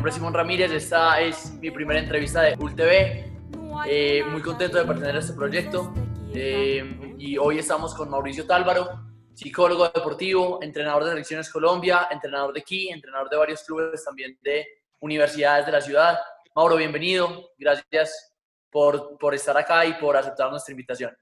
Nombre 0.00 0.12
es 0.12 0.16
Simón 0.16 0.32
Ramírez, 0.32 0.72
esta 0.72 1.20
es 1.20 1.52
mi 1.60 1.70
primera 1.70 2.00
entrevista 2.00 2.40
de 2.40 2.56
ULTV. 2.58 3.84
Eh, 3.86 4.24
muy 4.32 4.40
contento 4.40 4.78
de 4.78 4.86
pertenecer 4.86 5.16
a 5.16 5.18
este 5.18 5.34
proyecto 5.34 5.92
eh, 6.32 7.14
y 7.18 7.36
hoy 7.36 7.58
estamos 7.58 7.94
con 7.94 8.08
Mauricio 8.08 8.46
Tálvaro, 8.46 8.88
psicólogo 9.34 9.86
deportivo, 9.90 10.58
entrenador 10.62 11.04
de 11.04 11.10
selecciones 11.10 11.50
Colombia, 11.50 12.08
entrenador 12.10 12.54
de 12.54 12.62
Key, 12.62 12.88
entrenador 12.88 13.28
de 13.28 13.36
varios 13.36 13.62
clubes 13.62 14.02
también 14.02 14.38
de 14.40 14.66
universidades 15.00 15.66
de 15.66 15.72
la 15.72 15.82
ciudad. 15.82 16.18
Mauro, 16.54 16.76
bienvenido, 16.76 17.50
gracias 17.58 18.34
por, 18.70 19.18
por 19.18 19.34
estar 19.34 19.58
acá 19.58 19.84
y 19.84 19.92
por 20.00 20.16
aceptar 20.16 20.48
nuestra 20.48 20.72
invitación. 20.72 21.14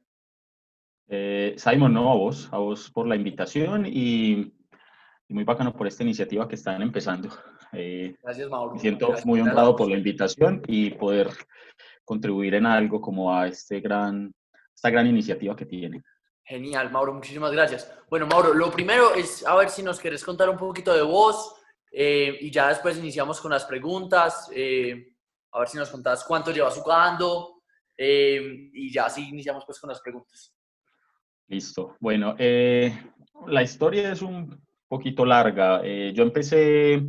Eh, 1.08 1.56
Simon, 1.58 1.92
no, 1.92 2.12
a 2.12 2.14
vos, 2.14 2.48
a 2.52 2.58
vos 2.58 2.92
por 2.92 3.08
la 3.08 3.16
invitación 3.16 3.86
y, 3.86 4.54
muy 5.28 5.42
bacano 5.42 5.74
por 5.74 5.88
esta 5.88 6.04
iniciativa 6.04 6.46
que 6.46 6.54
están 6.54 6.80
empezando. 6.80 7.28
Eh, 7.72 8.16
Gracias, 8.22 8.48
Mauro. 8.48 8.74
Me 8.74 8.80
siento 8.80 9.14
muy 9.24 9.40
honrado 9.40 9.76
por 9.76 9.88
la 9.88 9.96
invitación 9.96 10.62
y 10.66 10.90
poder 10.90 11.28
contribuir 12.04 12.54
en 12.54 12.66
algo 12.66 13.00
como 13.00 13.34
a 13.34 13.48
este 13.48 13.80
gran, 13.80 14.34
esta 14.74 14.90
gran 14.90 15.06
iniciativa 15.06 15.54
que 15.54 15.66
tienen. 15.66 16.02
Genial, 16.44 16.90
Mauro, 16.90 17.12
muchísimas 17.12 17.52
gracias. 17.52 17.92
Bueno, 18.08 18.26
Mauro, 18.26 18.54
lo 18.54 18.70
primero 18.70 19.14
es 19.14 19.46
a 19.46 19.54
ver 19.56 19.68
si 19.68 19.82
nos 19.82 20.00
querés 20.00 20.24
contar 20.24 20.48
un 20.48 20.56
poquito 20.56 20.94
de 20.94 21.02
vos 21.02 21.54
eh, 21.92 22.38
y 22.40 22.50
ya 22.50 22.68
después 22.68 22.96
iniciamos 22.96 23.40
con 23.40 23.50
las 23.50 23.66
preguntas. 23.66 24.48
a 24.48 25.58
ver 25.58 25.68
si 25.68 25.76
nos 25.76 25.90
contás 25.90 26.24
cuánto 26.24 26.50
llevas 26.50 26.74
jugando 26.74 27.62
y 27.98 28.92
ya 28.92 29.06
así 29.06 29.28
iniciamos 29.28 29.64
pues 29.66 29.78
con 29.78 29.90
las 29.90 30.00
preguntas. 30.00 30.54
Listo. 31.48 31.96
Bueno, 31.98 32.34
eh, 32.38 32.92
la 33.46 33.62
historia 33.62 34.12
es 34.12 34.20
un 34.20 34.60
poquito 34.86 35.24
larga. 35.24 35.80
Eh, 35.82 36.12
yo 36.14 36.22
empecé, 36.22 37.02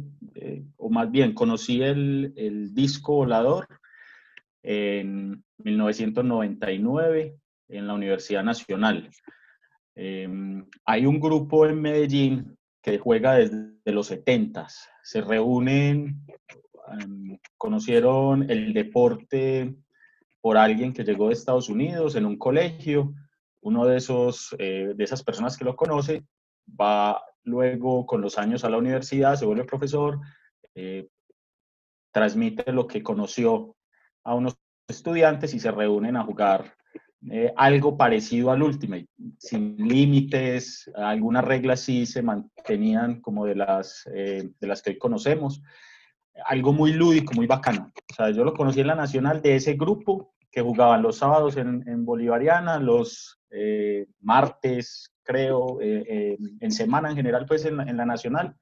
o 0.78 0.90
más 0.90 1.10
bien, 1.12 1.34
conocí 1.34 1.82
el, 1.82 2.34
el, 2.36 2.74
disco 2.74 3.16
volador 3.16 3.68
en 4.64 5.44
1999 5.58 7.36
en 7.70 7.88
la 7.88 7.94
Universidad 7.94 8.44
Nacional. 8.44 9.10
Em, 9.96 10.66
hay 10.86 11.06
un 11.06 11.20
grupo 11.20 11.66
en 11.66 11.82
Medellín 11.82 12.58
que 12.82 12.98
juega 12.98 13.36
desde 13.36 13.92
los 13.92 14.08
70 14.08 14.68
Se 15.04 15.22
reúnen, 15.22 16.26
em, 17.02 17.38
conocieron 17.58 18.50
el 18.50 18.74
deporte 18.74 19.76
por 20.42 20.58
alguien 20.58 20.94
que 20.94 21.04
llegó 21.04 21.28
de 21.28 21.34
Estados 21.34 21.70
Unidos 21.70 22.16
en 22.16 22.26
un 22.26 22.38
colegio 22.38 23.14
uno 23.62 23.86
de, 23.86 23.98
esos, 23.98 24.56
eh, 24.58 24.94
de 24.96 25.04
esas 25.04 25.24
personas 25.24 25.58
que 25.58 25.66
lo 25.66 25.76
conoce 25.76 26.24
va 26.80 27.22
luego 27.44 28.06
con 28.06 28.22
los 28.22 28.38
años 28.38 28.64
a 28.64 28.70
la 28.70 28.78
universidad, 28.78 29.36
se 29.36 29.46
vuelve 29.46 29.64
profesor, 29.64 30.20
eh, 30.76 31.08
transmite 32.12 32.72
lo 32.72 32.88
que 32.88 33.04
conoció 33.04 33.76
a 34.24 34.36
unos 34.36 34.58
estudiantes 34.88 35.54
y 35.54 35.60
se 35.60 35.72
reúnen 35.72 36.16
a 36.16 36.24
jugar 36.24 36.76
eh, 37.30 37.54
algo 37.56 37.98
parecido 37.98 38.52
al 38.52 38.64
Ultimate, 38.64 39.08
sin 39.38 39.76
límites, 39.78 40.90
algunas 40.96 41.44
reglas 41.44 41.82
sí 41.82 42.06
se 42.06 42.22
mantenían 42.22 43.22
como 43.22 43.46
de 43.46 43.56
las, 43.56 44.06
de 44.06 44.54
las 44.62 44.82
que 44.82 44.92
hoy 44.92 44.98
conocemos, 44.98 45.62
algo 46.46 46.74
muy 46.74 46.94
lúdico, 46.94 47.34
muy 47.34 47.48
bacano. 47.48 47.92
O 48.12 48.14
sea, 48.14 48.32
yo 48.32 48.44
lo 48.44 48.54
conocí 48.54 48.80
en 48.80 48.88
la 48.88 48.96
Nacional 48.96 49.42
de 49.42 49.56
ese 49.56 49.74
grupo 49.74 50.34
que 50.52 50.62
jugaban 50.62 51.02
los 51.02 51.18
sábados 51.18 51.58
en, 51.58 51.88
en 51.88 52.06
Bolivariana, 52.06 52.80
los 52.80 53.40
eh, 53.52 54.08
martes, 54.22 55.14
creo, 55.30 55.80
eh, 55.80 56.04
eh, 56.08 56.38
en 56.60 56.72
semana 56.72 57.12
en 57.12 57.16
general, 57.16 57.46
pues 57.46 57.64
en, 57.66 57.78
la 57.78 58.06
Nacional. 58.06 58.56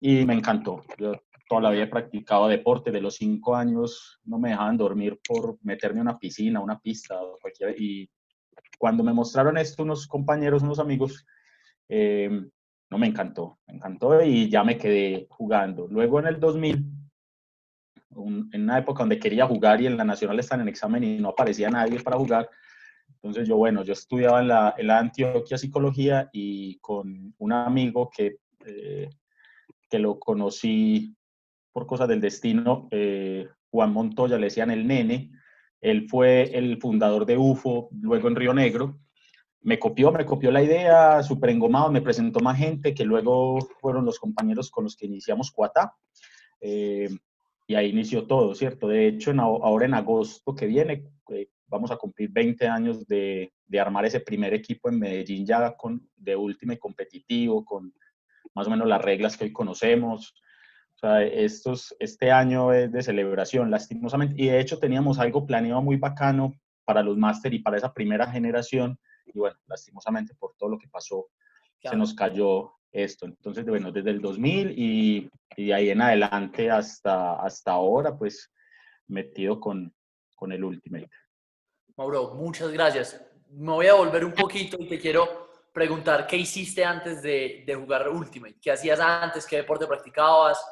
Y 0.00 0.24
me 0.24 0.34
encantó. 0.34 0.82
Yo 0.98 1.12
toda 1.48 1.60
la 1.60 1.70
vida 1.70 1.84
he 1.84 1.86
practicado 1.86 2.48
deporte. 2.48 2.90
De 2.90 3.00
los 3.00 3.14
cinco 3.14 3.54
años 3.54 4.20
no 4.24 4.40
me 4.40 4.50
dejaban 4.50 4.76
dormir 4.76 5.20
por 5.26 5.58
meterme 5.62 6.00
a 6.00 6.02
una 6.02 6.18
piscina, 6.18 6.60
una 6.60 6.80
pista. 6.80 7.20
Y 7.78 8.10
cuando 8.78 9.04
me 9.04 9.12
mostraron 9.12 9.56
esto 9.58 9.84
unos 9.84 10.08
compañeros, 10.08 10.64
unos 10.64 10.80
amigos, 10.80 11.24
no 11.88 12.98
me 12.98 13.06
encantó. 13.06 13.60
Me 13.68 13.74
encantó 13.76 14.20
y 14.22 14.50
ya 14.50 14.64
me 14.64 14.76
quedé 14.76 15.28
jugando. 15.30 15.86
Luego 15.88 16.18
en 16.18 16.26
el 16.26 16.40
2000 16.40 16.84
en 18.52 18.62
una 18.62 18.78
época 18.78 19.00
donde 19.00 19.18
quería 19.18 19.46
jugar 19.46 19.80
y 19.80 19.86
en 19.86 19.96
la 19.96 20.04
nacional 20.04 20.38
están 20.40 20.60
en 20.62 20.68
examen 20.68 21.04
y 21.04 21.18
no 21.18 21.28
aparecía 21.28 21.68
nadie 21.68 22.00
para 22.00 22.16
jugar, 22.16 22.48
entonces 23.26 23.48
yo, 23.48 23.56
bueno, 23.56 23.82
yo 23.82 23.92
estudiaba 23.92 24.40
en 24.40 24.48
la, 24.48 24.74
en 24.76 24.86
la 24.86 24.98
Antioquia 24.98 25.58
Psicología 25.58 26.28
y 26.32 26.78
con 26.78 27.34
un 27.38 27.52
amigo 27.52 28.10
que, 28.14 28.36
eh, 28.64 29.10
que 29.88 29.98
lo 29.98 30.18
conocí 30.18 31.14
por 31.72 31.86
cosas 31.86 32.08
del 32.08 32.20
destino, 32.20 32.88
eh, 32.90 33.48
Juan 33.70 33.92
Montoya, 33.92 34.38
le 34.38 34.46
decían 34.46 34.70
el 34.70 34.86
nene, 34.86 35.30
él 35.80 36.08
fue 36.08 36.56
el 36.56 36.80
fundador 36.80 37.26
de 37.26 37.36
UFO, 37.36 37.88
luego 38.00 38.28
en 38.28 38.36
Río 38.36 38.54
Negro, 38.54 38.98
me 39.60 39.78
copió, 39.78 40.12
me 40.12 40.24
copió 40.24 40.50
la 40.50 40.62
idea, 40.62 41.22
súper 41.22 41.50
engomado, 41.50 41.90
me 41.90 42.00
presentó 42.00 42.40
más 42.40 42.56
gente 42.56 42.94
que 42.94 43.04
luego 43.04 43.58
fueron 43.80 44.04
los 44.04 44.18
compañeros 44.18 44.70
con 44.70 44.84
los 44.84 44.96
que 44.96 45.06
iniciamos 45.06 45.50
Cuata. 45.50 45.92
Eh, 46.60 47.08
y 47.66 47.74
ahí 47.74 47.90
inició 47.90 48.26
todo, 48.26 48.54
¿cierto? 48.54 48.86
De 48.86 49.08
hecho, 49.08 49.32
ahora 49.40 49.86
en 49.86 49.94
agosto 49.94 50.54
que 50.54 50.66
viene, 50.66 51.10
vamos 51.68 51.90
a 51.90 51.96
cumplir 51.96 52.30
20 52.30 52.66
años 52.66 53.06
de, 53.06 53.52
de, 53.66 53.80
armar 53.80 54.04
ese 54.04 54.20
primer 54.20 54.54
equipo 54.54 54.88
en 54.88 54.98
Medellín 54.98 55.44
ya 55.44 55.76
con, 55.76 56.08
de 56.16 56.36
último 56.36 56.72
y 56.72 56.78
competitivo, 56.78 57.64
con 57.64 57.92
más 58.54 58.66
o 58.66 58.70
menos 58.70 58.88
las 58.88 59.02
reglas 59.02 59.36
que 59.36 59.44
hoy 59.44 59.52
conocemos. 59.52 60.34
O 60.94 60.98
sea, 60.98 61.22
estos, 61.22 61.94
este 61.98 62.30
año 62.30 62.72
es 62.72 62.90
de 62.90 63.02
celebración, 63.02 63.70
lastimosamente. 63.70 64.34
Y 64.38 64.46
de 64.46 64.60
hecho 64.60 64.78
teníamos 64.78 65.18
algo 65.18 65.44
planeado 65.44 65.82
muy 65.82 65.96
bacano 65.96 66.54
para 66.84 67.02
los 67.02 67.18
máster 67.18 67.52
y 67.52 67.58
para 67.58 67.76
esa 67.76 67.92
primera 67.92 68.26
generación. 68.26 68.98
Y 69.26 69.38
bueno, 69.38 69.56
lastimosamente 69.66 70.34
por 70.34 70.54
todo 70.56 70.70
lo 70.70 70.78
que 70.78 70.88
pasó, 70.88 71.28
se 71.82 71.96
nos 71.96 72.14
cayó 72.14 72.72
esto. 72.92 73.26
Entonces, 73.26 73.66
bueno, 73.66 73.92
desde 73.92 74.10
el 74.10 74.20
2000 74.20 74.70
y, 74.70 75.28
y 75.56 75.66
de 75.66 75.74
ahí 75.74 75.90
en 75.90 76.00
adelante 76.00 76.70
hasta, 76.70 77.34
hasta 77.34 77.72
ahora, 77.72 78.16
pues 78.16 78.50
metido 79.08 79.60
con, 79.60 79.92
con 80.34 80.52
el 80.52 80.64
Ultimate. 80.64 81.10
Mauro, 81.96 82.34
muchas 82.34 82.70
gracias. 82.72 83.24
Me 83.50 83.72
voy 83.72 83.86
a 83.86 83.94
volver 83.94 84.24
un 84.24 84.32
poquito 84.32 84.76
y 84.78 84.86
te 84.86 84.98
quiero 84.98 85.48
preguntar, 85.72 86.26
¿qué 86.26 86.36
hiciste 86.36 86.84
antes 86.84 87.22
de, 87.22 87.64
de 87.66 87.74
jugar 87.74 88.08
Ultimate? 88.10 88.56
¿Qué 88.60 88.70
hacías 88.70 89.00
antes? 89.00 89.46
¿Qué 89.46 89.56
deporte 89.56 89.86
practicabas? 89.86 90.62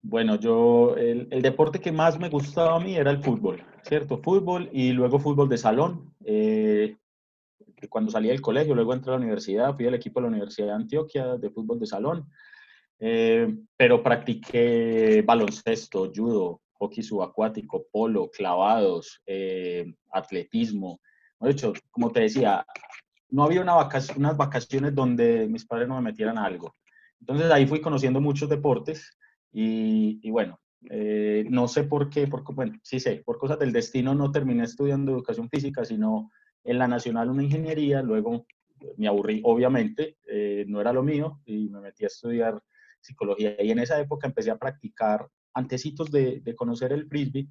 Bueno, 0.00 0.36
yo, 0.36 0.96
el, 0.96 1.28
el, 1.30 1.42
deporte 1.42 1.80
que 1.80 1.92
más 1.92 2.18
me 2.18 2.30
gustaba 2.30 2.76
a 2.76 2.80
mí 2.80 2.96
era 2.96 3.10
el 3.10 3.22
fútbol, 3.22 3.62
¿cierto? 3.82 4.18
Fútbol 4.18 4.70
y 4.72 4.92
luego 4.92 5.18
fútbol 5.18 5.50
de 5.50 5.58
salón. 5.58 6.14
Eh, 6.24 6.96
cuando 7.90 8.10
salí 8.10 8.28
del 8.28 8.40
colegio, 8.40 8.74
luego 8.74 8.94
entré 8.94 9.12
a 9.12 9.16
la 9.16 9.20
universidad, 9.22 9.76
fui 9.76 9.86
al 9.86 9.94
equipo 9.94 10.18
de 10.18 10.22
la 10.22 10.30
Universidad 10.30 10.68
de 10.68 10.72
Antioquia 10.72 11.36
de 11.36 11.50
fútbol 11.50 11.78
de 11.78 11.86
salón, 11.86 12.26
eh, 12.98 13.54
pero 13.76 14.02
practiqué 14.02 15.22
baloncesto, 15.26 16.10
judo, 16.14 16.61
hockey 16.82 17.02
subacuático, 17.02 17.86
polo, 17.92 18.28
clavados, 18.30 19.22
eh, 19.26 19.94
atletismo. 20.10 21.00
De 21.40 21.50
hecho, 21.50 21.72
como 21.90 22.10
te 22.10 22.20
decía, 22.20 22.64
no 23.30 23.44
había 23.44 23.60
una 23.60 23.76
unas 24.16 24.36
vacaciones 24.36 24.94
donde 24.94 25.46
mis 25.48 25.64
padres 25.64 25.88
no 25.88 25.94
me 25.96 26.10
metieran 26.10 26.38
algo. 26.38 26.74
Entonces 27.20 27.50
ahí 27.50 27.66
fui 27.66 27.80
conociendo 27.80 28.20
muchos 28.20 28.48
deportes 28.48 29.16
y, 29.52 30.28
bueno, 30.30 30.58
eh, 30.90 31.44
no 31.48 31.68
sé 31.68 31.84
por 31.84 32.10
qué, 32.10 32.26
porque, 32.26 32.52
bueno, 32.52 32.74
sí 32.82 32.98
sé, 32.98 33.22
por 33.24 33.38
cosas 33.38 33.58
del 33.60 33.72
destino 33.72 34.14
no 34.14 34.32
terminé 34.32 34.64
estudiando 34.64 35.12
educación 35.12 35.48
física, 35.48 35.84
sino 35.84 36.30
en 36.64 36.78
la 36.78 36.88
nacional 36.88 37.30
una 37.30 37.44
ingeniería, 37.44 38.02
luego 38.02 38.46
me 38.96 39.06
aburrí, 39.06 39.40
obviamente, 39.44 40.16
eh, 40.26 40.64
no 40.66 40.80
era 40.80 40.92
lo 40.92 41.04
mío 41.04 41.40
y 41.44 41.68
me 41.68 41.80
metí 41.80 42.02
a 42.02 42.08
estudiar 42.08 42.60
psicología 43.00 43.54
y 43.62 43.70
en 43.70 43.78
esa 43.78 44.00
época 44.00 44.26
empecé 44.26 44.50
a 44.50 44.58
practicar 44.58 45.28
antecitos 45.54 46.10
de, 46.10 46.40
de 46.40 46.54
conocer 46.54 46.92
el 46.92 47.06
frisbee, 47.06 47.48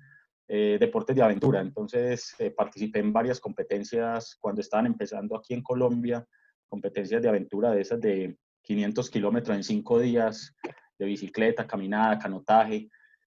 eh, 0.54 0.76
deportes 0.78 1.16
de 1.16 1.22
aventura. 1.22 1.62
Entonces 1.62 2.36
eh, 2.38 2.52
participé 2.52 3.00
en 3.00 3.14
varias 3.14 3.40
competencias 3.40 4.36
cuando 4.38 4.60
estaban 4.60 4.86
empezando 4.86 5.38
aquí 5.38 5.54
en 5.54 5.64
Colombia, 5.64 6.28
competencias 6.68 7.22
de 7.22 7.30
aventura 7.30 7.72
de 7.72 7.80
esas 7.80 8.02
de 8.02 8.38
500 8.62 9.10
kilómetros 9.10 9.56
en 9.56 9.64
cinco 9.64 9.98
días, 9.98 10.54
de 11.00 11.06
bicicleta, 11.06 11.66
caminada, 11.66 12.20
canotaje. 12.20 12.90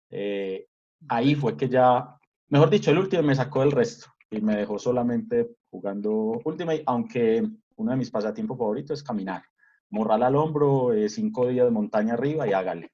Eh, 0.09 0.65
ahí 1.09 1.35
fue 1.35 1.55
que 1.55 1.69
ya, 1.69 2.17
mejor 2.49 2.71
dicho, 2.71 2.89
el 2.89 2.97
último 2.97 3.21
me 3.21 3.35
sacó 3.35 3.59
del 3.59 3.71
resto 3.71 4.07
y 4.31 4.41
me 4.41 4.55
dejó 4.55 4.79
solamente 4.79 5.47
jugando 5.69 6.41
Ultimate, 6.43 6.81
aunque 6.87 7.47
uno 7.75 7.91
de 7.91 7.97
mis 7.97 8.09
pasatiempos 8.09 8.57
favoritos 8.57 8.97
es 8.97 9.03
caminar. 9.03 9.43
Morral 9.91 10.23
al 10.23 10.35
hombro, 10.35 10.89
cinco 11.07 11.49
días 11.49 11.65
de 11.65 11.71
montaña 11.71 12.15
arriba 12.15 12.47
y 12.47 12.53
hágale. 12.53 12.89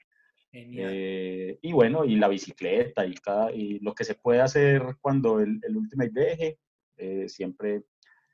Eh, 0.60 1.60
y 1.62 1.72
bueno, 1.72 2.04
y 2.06 2.16
la 2.16 2.28
bicicleta 2.28 3.06
y, 3.06 3.14
cada, 3.16 3.52
y 3.52 3.80
lo 3.80 3.94
que 3.94 4.04
se 4.04 4.16
puede 4.16 4.42
hacer 4.42 4.98
cuando 5.00 5.40
el, 5.40 5.60
el 5.62 5.78
Ultimate 5.78 6.12
deje, 6.12 6.60
eh, 6.98 7.30
siempre, 7.30 7.84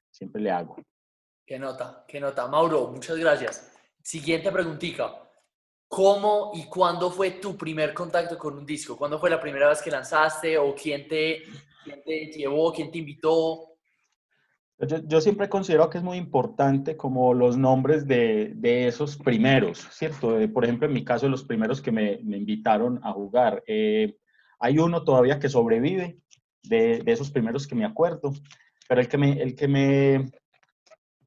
siempre 0.09 0.41
le 0.41 0.51
hago. 0.51 0.77
Qué 1.45 1.59
nota, 1.59 2.05
qué 2.07 2.19
nota. 2.19 2.47
Mauro, 2.47 2.87
muchas 2.87 3.17
gracias. 3.17 3.73
Siguiente 4.01 4.51
preguntita. 4.51 5.19
¿Cómo 5.87 6.51
y 6.55 6.65
cuándo 6.65 7.11
fue 7.11 7.31
tu 7.31 7.57
primer 7.57 7.93
contacto 7.93 8.37
con 8.37 8.57
un 8.57 8.65
disco? 8.65 8.97
¿Cuándo 8.97 9.19
fue 9.19 9.29
la 9.29 9.39
primera 9.39 9.67
vez 9.69 9.81
que 9.81 9.91
lanzaste 9.91 10.57
o 10.57 10.73
quién 10.73 11.07
te, 11.07 11.43
quién 11.83 12.01
te 12.03 12.25
llevó, 12.27 12.73
quién 12.73 12.89
te 12.89 12.97
invitó? 12.99 13.72
Yo, 14.79 15.21
siempre 15.21 15.49
considero 15.49 15.89
que 15.89 15.99
es 15.99 16.03
muy 16.03 16.17
importante 16.17 16.97
como 16.97 17.33
los 17.33 17.57
nombres 17.57 18.07
de, 18.07 18.53
de 18.55 18.87
esos 18.87 19.17
primeros, 19.17 19.87
¿cierto? 19.91 20.35
por 20.51 20.65
ejemplo, 20.65 20.87
en 20.87 20.93
mi 20.93 21.05
caso, 21.05 21.29
los 21.29 21.43
primeros 21.43 21.79
que 21.81 21.91
me, 21.91 22.19
me 22.23 22.37
invitaron 22.37 22.99
a 23.03 23.13
jugar. 23.13 23.63
Eh, 23.67 24.17
hay 24.59 24.79
uno 24.79 25.03
todavía 25.03 25.39
que 25.39 25.47
sobrevive 25.47 26.17
de, 26.63 26.99
de, 26.99 27.11
esos 27.11 27.31
primeros 27.31 27.67
que 27.67 27.75
me 27.75 27.85
acuerdo, 27.85 28.33
pero 28.89 28.99
el 28.99 29.07
que 29.07 29.17
me, 29.17 29.41
el 29.41 29.55
que 29.55 29.67
me, 29.67 30.31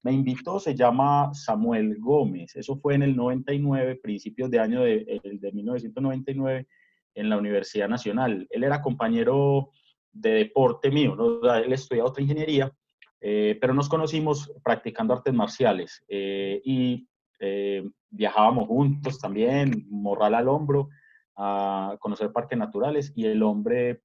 me 0.03 0.13
invitó 0.13 0.59
se 0.59 0.75
llama 0.75 1.33
Samuel 1.33 1.97
Gómez. 1.99 2.57
Eso 2.57 2.77
fue 2.77 2.95
en 2.95 3.05
el 3.05 3.17
99, 3.17 4.01
principios 4.03 4.51
de 4.51 4.59
año 4.59 4.83
de, 4.83 5.21
de 5.23 5.53
1999, 5.53 6.67
en 7.15 7.29
la 7.31 7.39
Universidad 7.39 7.89
Nacional. 7.89 8.47
Él 8.51 8.65
era 8.65 8.83
compañero 8.83 9.71
de 10.13 10.31
deporte 10.31 10.91
mío, 10.91 11.15
¿no? 11.15 11.55
él 11.55 11.73
estudiaba 11.73 12.11
otra 12.11 12.23
ingeniería 12.23 12.73
eh, 13.21 13.57
pero 13.61 13.73
nos 13.73 13.89
conocimos 13.89 14.53
practicando 14.63 15.15
artes 15.15 15.33
marciales 15.33 16.05
eh, 16.09 16.61
y 16.65 17.09
eh, 17.41 17.83
viajábamos 18.11 18.69
juntos 18.69 19.19
también, 19.19 19.87
morral 19.89 20.35
al 20.35 20.49
hombro, 20.49 20.91
a 21.37 21.97
conocer 22.01 22.33
parques 22.33 22.59
naturales 22.59 23.13
y 23.15 23.27
el 23.27 23.43
hombre 23.43 24.03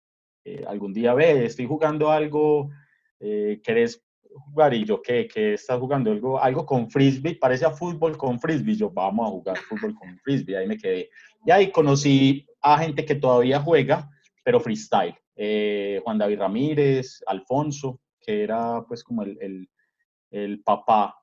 algún 0.67 0.91
día 0.91 1.13
ve, 1.13 1.45
estoy 1.45 1.67
jugando 1.67 2.09
algo, 2.09 2.71
¿querés 3.19 4.03
jugar? 4.23 4.73
Y 4.73 4.83
yo, 4.85 4.99
¿qué? 5.03 5.27
¿Qué 5.27 5.53
estás 5.53 5.79
jugando? 5.79 6.11
Algo, 6.11 6.41
algo 6.41 6.65
con 6.65 6.89
frisbee, 6.89 7.35
parece 7.35 7.63
a 7.63 7.69
fútbol 7.69 8.17
con 8.17 8.39
frisbee. 8.39 8.75
Yo, 8.75 8.89
vamos 8.89 9.27
a 9.27 9.29
jugar 9.29 9.57
fútbol 9.57 9.93
con 9.93 10.17
frisbee, 10.17 10.57
ahí 10.57 10.67
me 10.67 10.77
quedé. 10.77 11.11
Y 11.45 11.51
ahí 11.51 11.71
conocí 11.71 12.47
a 12.59 12.79
gente 12.79 13.05
que 13.05 13.13
todavía 13.13 13.61
juega, 13.61 14.09
pero 14.43 14.59
freestyle. 14.59 15.15
Juan 16.03 16.17
David 16.17 16.39
Ramírez, 16.39 17.21
Alfonso, 17.27 18.01
que 18.21 18.43
era 18.43 18.83
pues 18.87 19.03
como 19.03 19.23
el, 19.23 19.37
el, 19.41 19.69
el 20.31 20.63
papá, 20.63 21.15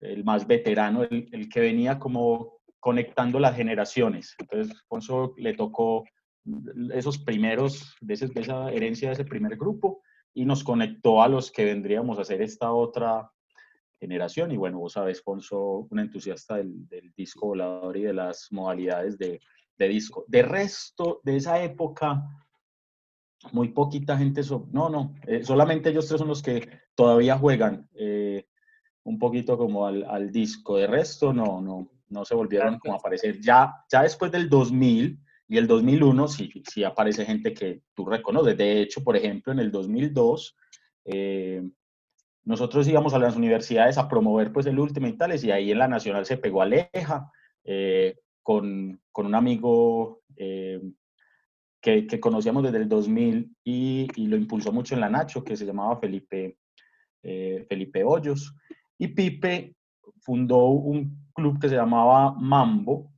el 0.00 0.24
más 0.24 0.46
veterano, 0.46 1.02
el, 1.02 1.28
el, 1.32 1.48
que 1.48 1.60
venía 1.60 1.98
como 1.98 2.58
conectando 2.80 3.38
las 3.38 3.56
generaciones. 3.56 4.34
Entonces, 4.38 4.76
Alfonso 4.76 5.34
le 5.38 5.54
tocó 5.54 6.04
esos 6.92 7.18
primeros, 7.18 7.96
de, 8.00 8.14
ese, 8.14 8.28
de 8.28 8.40
esa 8.40 8.70
herencia 8.70 9.08
de 9.08 9.14
ese 9.14 9.24
primer 9.24 9.56
grupo 9.56 10.02
y 10.32 10.44
nos 10.44 10.62
conectó 10.62 11.22
a 11.22 11.28
los 11.28 11.50
que 11.50 11.64
vendríamos 11.64 12.18
a 12.18 12.22
hacer 12.22 12.42
esta 12.42 12.72
otra 12.72 13.30
generación. 13.98 14.52
Y 14.52 14.56
bueno, 14.56 14.78
vos 14.78 14.92
sabes, 14.92 15.18
Alfonso, 15.18 15.88
un 15.90 15.98
entusiasta 15.98 16.56
del, 16.56 16.86
del 16.88 17.12
disco 17.16 17.48
volador 17.48 17.96
y 17.96 18.02
de 18.02 18.12
las 18.12 18.48
modalidades 18.50 19.18
de, 19.18 19.40
de 19.78 19.88
disco. 19.88 20.24
De 20.28 20.42
resto, 20.42 21.20
de 21.24 21.36
esa 21.36 21.62
época, 21.62 22.22
muy 23.52 23.68
poquita 23.68 24.16
gente, 24.16 24.42
no, 24.72 24.88
no, 24.88 25.14
eh, 25.26 25.44
solamente 25.44 25.90
ellos 25.90 26.06
tres 26.06 26.18
son 26.18 26.28
los 26.28 26.42
que 26.42 26.68
todavía 26.94 27.38
juegan 27.38 27.88
eh, 27.94 28.46
un 29.04 29.18
poquito 29.18 29.56
como 29.56 29.86
al, 29.86 30.04
al, 30.04 30.30
disco, 30.30 30.76
de 30.76 30.86
resto 30.86 31.32
no, 31.32 31.60
no, 31.60 31.90
no 32.08 32.24
se 32.24 32.34
volvieron 32.34 32.78
como 32.78 32.94
a 32.94 32.98
aparecer. 32.98 33.40
Ya, 33.40 33.74
ya 33.90 34.02
después 34.02 34.32
del 34.32 34.48
2000 34.48 35.18
y 35.48 35.56
el 35.58 35.66
2001 35.66 36.28
sí, 36.28 36.62
sí 36.68 36.84
aparece 36.84 37.24
gente 37.24 37.54
que 37.54 37.82
tú 37.94 38.04
reconoces. 38.04 38.56
De 38.56 38.80
hecho, 38.80 39.04
por 39.04 39.16
ejemplo, 39.16 39.52
en 39.52 39.60
el 39.60 39.70
2002 39.70 40.56
eh, 41.04 41.62
nosotros 42.44 42.88
íbamos 42.88 43.14
a 43.14 43.18
las 43.18 43.36
universidades 43.36 43.98
a 43.98 44.08
promover 44.08 44.52
pues 44.52 44.66
el 44.66 44.78
último 44.78 45.06
y 45.06 45.16
tales 45.16 45.44
y 45.44 45.50
ahí 45.50 45.70
en 45.70 45.78
la 45.78 45.88
Nacional 45.88 46.26
se 46.26 46.36
pegó 46.36 46.62
Aleja 46.62 47.30
con, 48.42 49.00
con, 49.10 49.26
un 49.26 49.34
amigo 49.34 50.20
que, 51.86 52.18
conocíamos 52.18 52.64
desde 52.64 52.78
el 52.78 52.88
2000 52.88 53.56
y, 53.62 54.08
y, 54.16 54.26
lo 54.26 54.36
impulsó 54.36 54.72
mucho 54.72 54.94
en 54.94 55.00
la 55.00 55.08
Nacho, 55.08 55.44
que 55.44 55.56
se 55.56 55.64
llamaba 55.64 55.96
Felipe, 55.96 56.58
eh, 57.22 57.64
Felipe 57.68 58.02
Hoyos. 58.02 58.52
Y 58.98 59.08
Pipe 59.08 59.76
fundó 60.20 60.64
un 60.66 61.30
club 61.32 61.60
que 61.60 61.68
se 61.68 61.76
llamaba 61.76 62.32
Mambo, 62.32 63.12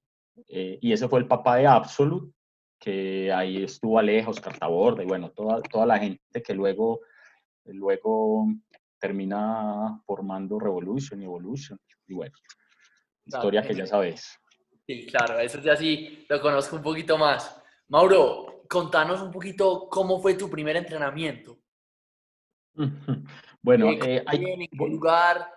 eh, 0.48 0.78
y 0.82 0.92
ese 0.92 1.08
fue 1.08 1.20
el 1.20 1.26
papá 1.26 1.56
de 1.56 1.66
Absolute, 1.66 2.30
que 2.78 3.32
ahí 3.32 3.64
estuvo 3.64 3.98
Aleja, 3.98 4.28
Oscar 4.28 4.58
y 4.60 5.04
bueno, 5.06 5.30
toda, 5.30 5.62
toda 5.62 5.86
la 5.86 5.98
gente 5.98 6.42
que 6.42 6.52
luego, 6.52 7.00
luego 7.64 8.48
termina 8.98 9.98
formando 10.04 10.58
Revolution 10.58 11.22
y 11.22 11.24
Evolution, 11.24 11.78
y 12.06 12.12
bueno, 12.12 12.34
historia 13.24 13.62
que 13.62 13.74
ya 13.74 13.86
sabes. 13.86 14.38
Sí, 14.86 15.06
claro, 15.06 15.38
eso 15.38 15.58
ya 15.60 15.74
sí 15.74 16.26
lo 16.28 16.40
conozco 16.40 16.76
un 16.76 16.82
poquito 16.82 17.16
más. 17.16 17.62
Mauro, 17.88 18.57
contanos 18.68 19.20
un 19.22 19.30
poquito 19.30 19.88
cómo 19.90 20.20
fue 20.20 20.34
tu 20.34 20.48
primer 20.50 20.76
entrenamiento. 20.76 21.58
Bueno, 23.60 23.90
eh, 23.90 24.22
hay, 24.24 24.44
¿en 24.44 24.60
qué 24.60 24.88
lugar? 24.88 25.48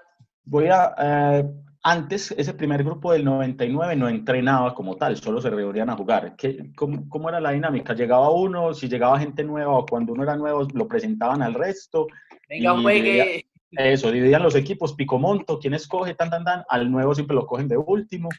Voy 0.43 0.67
a, 0.67 0.93
eh, 0.97 1.45
antes, 1.83 2.31
ese 2.31 2.53
primer 2.55 2.83
grupo 2.83 3.13
del 3.13 3.23
99 3.23 3.95
no 3.95 4.09
entrenaba 4.09 4.73
como 4.73 4.97
tal, 4.97 5.15
solo 5.17 5.39
se 5.39 5.51
reunían 5.51 5.91
a 5.91 5.95
jugar. 5.95 6.35
¿Qué, 6.35 6.71
cómo, 6.75 7.07
cómo, 7.07 7.29
era 7.29 7.39
la 7.39 7.51
dinámica? 7.51 7.93
Llegaba 7.93 8.31
uno, 8.31 8.73
si 8.73 8.89
llegaba 8.89 9.19
gente 9.19 9.43
nueva 9.43 9.77
o 9.77 9.85
cuando 9.85 10.13
uno 10.13 10.23
era 10.23 10.35
nuevo, 10.35 10.67
lo 10.73 10.87
presentaban 10.87 11.43
al 11.43 11.53
resto. 11.53 12.07
Venga, 12.49 12.81
juegue. 12.81 13.45
Eso, 13.71 14.11
dividían 14.11 14.43
los 14.43 14.55
equipos, 14.55 14.93
picomonto, 14.93 15.59
quién 15.59 15.75
escoge, 15.75 16.13
tan, 16.15 16.29
tan, 16.29 16.43
tan. 16.43 16.63
Al 16.67 16.91
nuevo 16.91 17.15
siempre 17.15 17.35
lo 17.35 17.45
cogen 17.45 17.67
de 17.67 17.77
último 17.77 18.29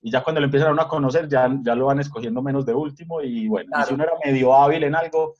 y 0.00 0.10
ya 0.10 0.22
cuando 0.22 0.40
lo 0.40 0.46
empiezan 0.46 0.68
a 0.68 0.72
uno 0.72 0.82
a 0.82 0.88
conocer, 0.88 1.28
ya, 1.28 1.50
ya 1.62 1.74
lo 1.74 1.86
van 1.86 2.00
escogiendo 2.00 2.42
menos 2.42 2.64
de 2.64 2.74
último 2.74 3.20
y 3.22 3.48
bueno, 3.48 3.70
si 3.86 3.94
uno 3.94 4.04
era 4.04 4.12
medio 4.24 4.54
hábil 4.54 4.84
en 4.84 4.94
algo, 4.94 5.34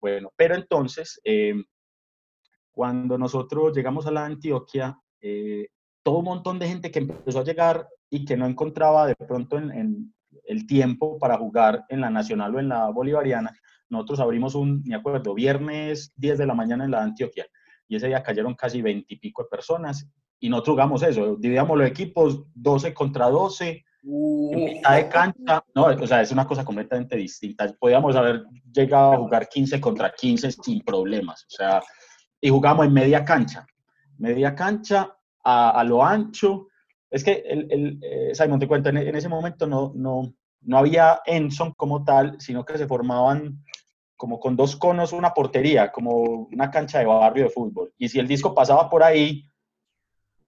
bueno, 0.00 0.32
pero 0.36 0.54
entonces, 0.54 1.20
eh, 1.24 1.54
cuando 2.72 3.18
nosotros 3.18 3.76
llegamos 3.76 4.06
a 4.06 4.10
la 4.10 4.24
Antioquia, 4.24 4.98
eh, 5.20 5.68
todo 6.02 6.18
un 6.18 6.24
montón 6.24 6.58
de 6.58 6.68
gente 6.68 6.90
que 6.90 7.00
empezó 7.00 7.40
a 7.40 7.44
llegar 7.44 7.86
y 8.08 8.24
que 8.24 8.36
no 8.36 8.46
encontraba 8.46 9.06
de 9.06 9.14
pronto 9.14 9.58
en, 9.58 9.70
en, 9.70 10.14
el 10.44 10.66
tiempo 10.66 11.18
para 11.18 11.36
jugar 11.36 11.84
en 11.88 12.00
la 12.00 12.10
Nacional 12.10 12.54
o 12.54 12.60
en 12.60 12.68
la 12.68 12.88
Bolivariana, 12.90 13.52
nosotros 13.88 14.20
abrimos 14.20 14.54
un, 14.54 14.82
me 14.84 14.94
acuerdo, 14.94 15.34
viernes 15.34 16.12
10 16.16 16.38
de 16.38 16.46
la 16.46 16.54
mañana 16.54 16.84
en 16.84 16.92
la 16.92 17.02
Antioquia 17.02 17.46
y 17.88 17.96
ese 17.96 18.06
día 18.06 18.22
cayeron 18.22 18.54
casi 18.54 18.80
20 18.80 19.12
y 19.12 19.18
pico 19.18 19.42
de 19.42 19.48
personas 19.48 20.08
y 20.38 20.48
nosotros 20.48 20.74
jugamos 20.74 21.02
eso, 21.02 21.36
dividíamos 21.36 21.76
los 21.76 21.88
equipos 21.88 22.44
12 22.54 22.94
contra 22.94 23.28
12, 23.28 23.84
en 24.02 24.64
mitad 24.64 24.96
de 24.96 25.08
cancha, 25.08 25.64
no, 25.74 25.84
o 25.84 26.06
sea, 26.06 26.22
es 26.22 26.32
una 26.32 26.46
cosa 26.46 26.64
completamente 26.64 27.16
distinta. 27.16 27.72
Podíamos 27.78 28.16
haber 28.16 28.44
llegado 28.72 29.12
a 29.12 29.16
jugar 29.18 29.48
15 29.48 29.80
contra 29.80 30.12
15 30.12 30.52
sin 30.52 30.80
problemas, 30.80 31.44
o 31.44 31.50
sea, 31.50 31.82
y 32.40 32.48
jugamos 32.48 32.86
en 32.86 32.92
media 32.92 33.24
cancha. 33.24 33.66
Media 34.18 34.54
cancha 34.54 35.14
a, 35.44 35.70
a 35.70 35.84
lo 35.84 36.04
ancho. 36.04 36.68
Es 37.10 37.24
que, 37.24 37.42
el, 37.46 37.66
el 37.70 37.98
eh, 38.02 38.34
Simon, 38.34 38.60
te 38.60 38.68
cuento, 38.68 38.88
en, 38.88 38.98
en, 38.98 39.14
ese 39.14 39.28
momento 39.28 39.66
no, 39.66 39.92
no, 39.94 40.32
no 40.62 40.78
había 40.78 41.20
Enson 41.26 41.72
como 41.72 42.04
tal, 42.04 42.40
sino 42.40 42.64
que 42.64 42.78
se 42.78 42.86
formaban 42.86 43.62
como 44.16 44.38
con 44.38 44.54
dos 44.54 44.76
conos 44.76 45.12
una 45.12 45.32
portería, 45.32 45.90
como 45.90 46.46
una 46.52 46.70
cancha 46.70 46.98
de 46.98 47.06
barrio 47.06 47.44
de 47.44 47.50
fútbol. 47.50 47.92
Y 47.96 48.08
si 48.08 48.18
el 48.18 48.28
disco 48.28 48.54
pasaba 48.54 48.88
por 48.88 49.02
ahí, 49.02 49.49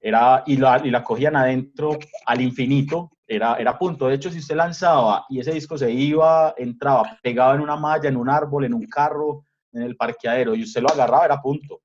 era, 0.03 0.43
y, 0.47 0.57
la, 0.57 0.81
y 0.85 0.91
la 0.91 1.05
cogían 1.05 1.37
adentro 1.37 1.97
al 2.27 2.41
infinito, 2.41 3.13
era, 3.25 3.55
era 3.55 3.79
punto. 3.79 4.09
De 4.09 4.17
hecho, 4.17 4.31
si 4.31 4.41
usted 4.41 4.57
lanzaba 4.57 5.25
y 5.29 5.39
ese 5.39 5.53
disco 5.53 5.79
se 5.79 5.91
iba, 5.93 6.55
entraba, 6.57 7.19
pegaba 7.23 7.55
en 7.55 7.61
una 7.61 7.77
malla, 7.77 8.09
en 8.09 8.17
un 8.17 8.29
árbol, 8.29 8.65
en 8.65 8.75
un 8.75 8.87
carro, 8.87 9.45
en 9.73 9.83
el 9.83 9.97
parqueadero, 9.97 10.57
y 10.57 10.65
usted 10.65 10.83
lo 10.83 10.89
agarraba, 10.89 11.25
era 11.27 11.41
punto. 11.41 11.83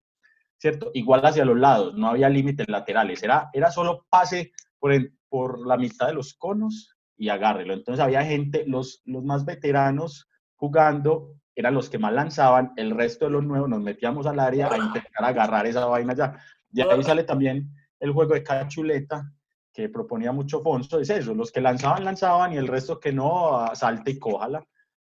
¿Cierto? 0.58 0.90
Igual 0.96 1.24
hacia 1.24 1.46
los 1.46 1.58
lados, 1.58 1.94
no 1.94 2.08
había 2.08 2.28
límites 2.28 2.68
laterales, 2.68 3.22
era, 3.22 3.52
era 3.54 3.70
solo 3.70 4.08
pase 4.10 4.52
por, 4.80 4.92
por 5.30 5.68
la 5.68 5.78
mitad 5.78 6.08
de 6.08 6.16
los 6.16 6.34
conos 6.34 6.96
y 7.16 7.30
agárrelo. 7.30 7.76
Entonces 7.76 8.04
había 8.04 8.24
gente, 8.24 8.64
los, 8.66 9.04
los 9.06 9.24
más 9.24 9.46
veteranos 9.46 10.28
jugando, 10.56 11.36
eran 11.56 11.76
los 11.76 11.90
que 11.92 12.00
más 12.00 12.12
lanzaban, 12.12 12.74
el 12.76 12.90
resto 12.90 13.26
de 13.26 13.32
los 13.32 13.44
nuevos 13.44 13.70
nos 13.70 13.82
metíamos 13.82 14.26
al 14.26 14.40
área 14.40 14.68
a 14.72 14.78
intentar 14.78 15.24
agarrar 15.24 15.68
esa 15.68 15.86
vaina 15.86 16.16
ya. 16.16 16.36
De 16.70 16.82
ahí 16.82 17.04
sale 17.04 17.24
también 17.24 17.72
el 18.00 18.12
juego 18.12 18.34
de 18.34 18.44
cachuleta, 18.44 19.32
que 19.74 19.90
proponía 19.90 20.32
mucho 20.32 20.62
Fonso, 20.62 21.00
es 21.00 21.10
eso, 21.10 21.34
los 21.34 21.52
que 21.52 21.62
lanzaban, 21.62 22.04
lanzaban 22.04 22.54
y 22.54 22.58
el 22.58 22.68
resto 22.68 23.00
que 23.00 23.12
no, 23.12 23.70
salte 23.76 24.12
y 24.12 24.20
cójala. 24.20 24.66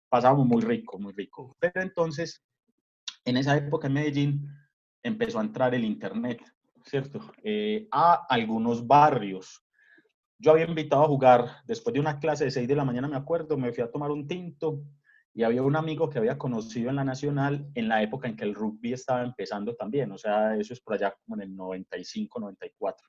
Pasábamos 0.10 0.48
muy 0.48 0.62
rico, 0.62 0.98
muy 0.98 1.14
rico. 1.14 1.56
Pero 1.60 1.82
entonces, 1.82 2.44
en 3.26 3.38
esa 3.38 3.56
época 3.56 3.88
en 3.88 3.94
Medellín 3.94 4.48
empezó 5.04 5.40
a 5.40 5.44
entrar 5.44 5.76
el 5.76 5.84
Internet, 5.84 6.42
¿cierto? 6.84 7.20
Eh, 7.44 7.88
a 7.92 8.26
algunos 8.30 8.88
barrios. 8.88 9.64
Yo 10.40 10.52
había 10.52 10.66
invitado 10.66 11.04
a 11.04 11.08
jugar, 11.08 11.58
después 11.66 11.94
de 11.94 12.00
una 12.00 12.20
clase 12.20 12.46
de 12.46 12.52
6 12.52 12.68
de 12.68 12.76
la 12.76 12.86
mañana, 12.86 13.08
me 13.08 13.18
acuerdo, 13.18 13.58
me 13.58 13.72
fui 13.74 13.84
a 13.84 13.92
tomar 13.92 14.12
un 14.12 14.28
tinto 14.28 14.82
y 15.38 15.44
había 15.44 15.62
un 15.62 15.76
amigo 15.76 16.10
que 16.10 16.18
había 16.18 16.36
conocido 16.36 16.90
en 16.90 16.96
la 16.96 17.04
Nacional 17.04 17.70
en 17.76 17.88
la 17.88 18.02
época 18.02 18.28
en 18.28 18.36
que 18.36 18.44
el 18.44 18.56
rugby 18.56 18.94
estaba 18.94 19.22
empezando 19.22 19.76
también, 19.76 20.12
o 20.12 20.18
sea, 20.18 20.56
eso 20.56 20.74
es 20.74 20.82
por 20.82 20.96
allá 20.96 21.16
como 21.24 21.36
en 21.36 21.44
el 21.44 21.56
95, 21.56 22.40
94 22.40 23.08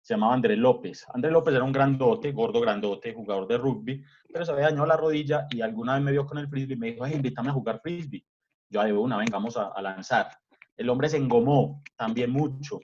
se 0.00 0.14
llamaba 0.14 0.34
Andrés 0.34 0.56
López. 0.56 1.04
Andrés 1.12 1.32
López 1.32 1.52
era 1.52 1.64
un 1.64 1.72
grandote, 1.72 2.30
gordo 2.30 2.60
grandote, 2.60 3.12
jugador 3.12 3.48
de 3.48 3.58
rugby, 3.58 4.04
pero 4.32 4.44
se 4.44 4.52
había 4.52 4.66
dañado 4.66 4.86
la 4.86 4.96
rodilla 4.96 5.48
y 5.50 5.60
alguna 5.60 5.94
vez 5.94 6.04
me 6.04 6.12
vio 6.12 6.24
con 6.24 6.38
el 6.38 6.46
frisbee 6.46 6.76
y 6.76 6.78
me 6.78 6.92
dijo, 6.92 7.04
invítame 7.08 7.48
a 7.48 7.52
jugar 7.52 7.80
frisbee. 7.82 8.24
Yo, 8.70 8.84
de 8.84 8.92
una, 8.92 9.16
vengamos 9.16 9.56
a, 9.56 9.66
a 9.66 9.82
lanzar. 9.82 10.28
El 10.76 10.90
hombre 10.90 11.08
se 11.08 11.16
engomó 11.16 11.82
también 11.96 12.30
mucho. 12.30 12.78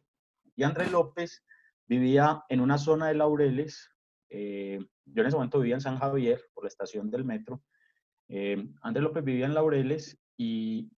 Y 0.57 0.65
Andrés 0.65 0.91
López 0.91 1.45
vivía 1.87 2.43
en 2.49 2.61
una 2.61 2.77
zona 2.77 3.07
de 3.07 3.15
Laureles. 3.15 3.89
Eh, 4.29 4.81
yo 5.05 5.23
en 5.23 5.29
ese 5.29 5.37
momento 5.37 5.61
vivía 5.61 5.77
en 5.77 5.81
San 5.81 5.99
Javier, 5.99 6.43
por 6.53 6.65
la 6.65 6.69
estación 6.69 7.09
del 7.09 7.25
metro. 7.25 7.63
Eh, 8.29 8.67
Andrés 8.83 9.05
López 9.05 9.25
vivía 9.25 9.47
en 9.47 9.55
Laureles 9.55 10.19
y 10.37 10.91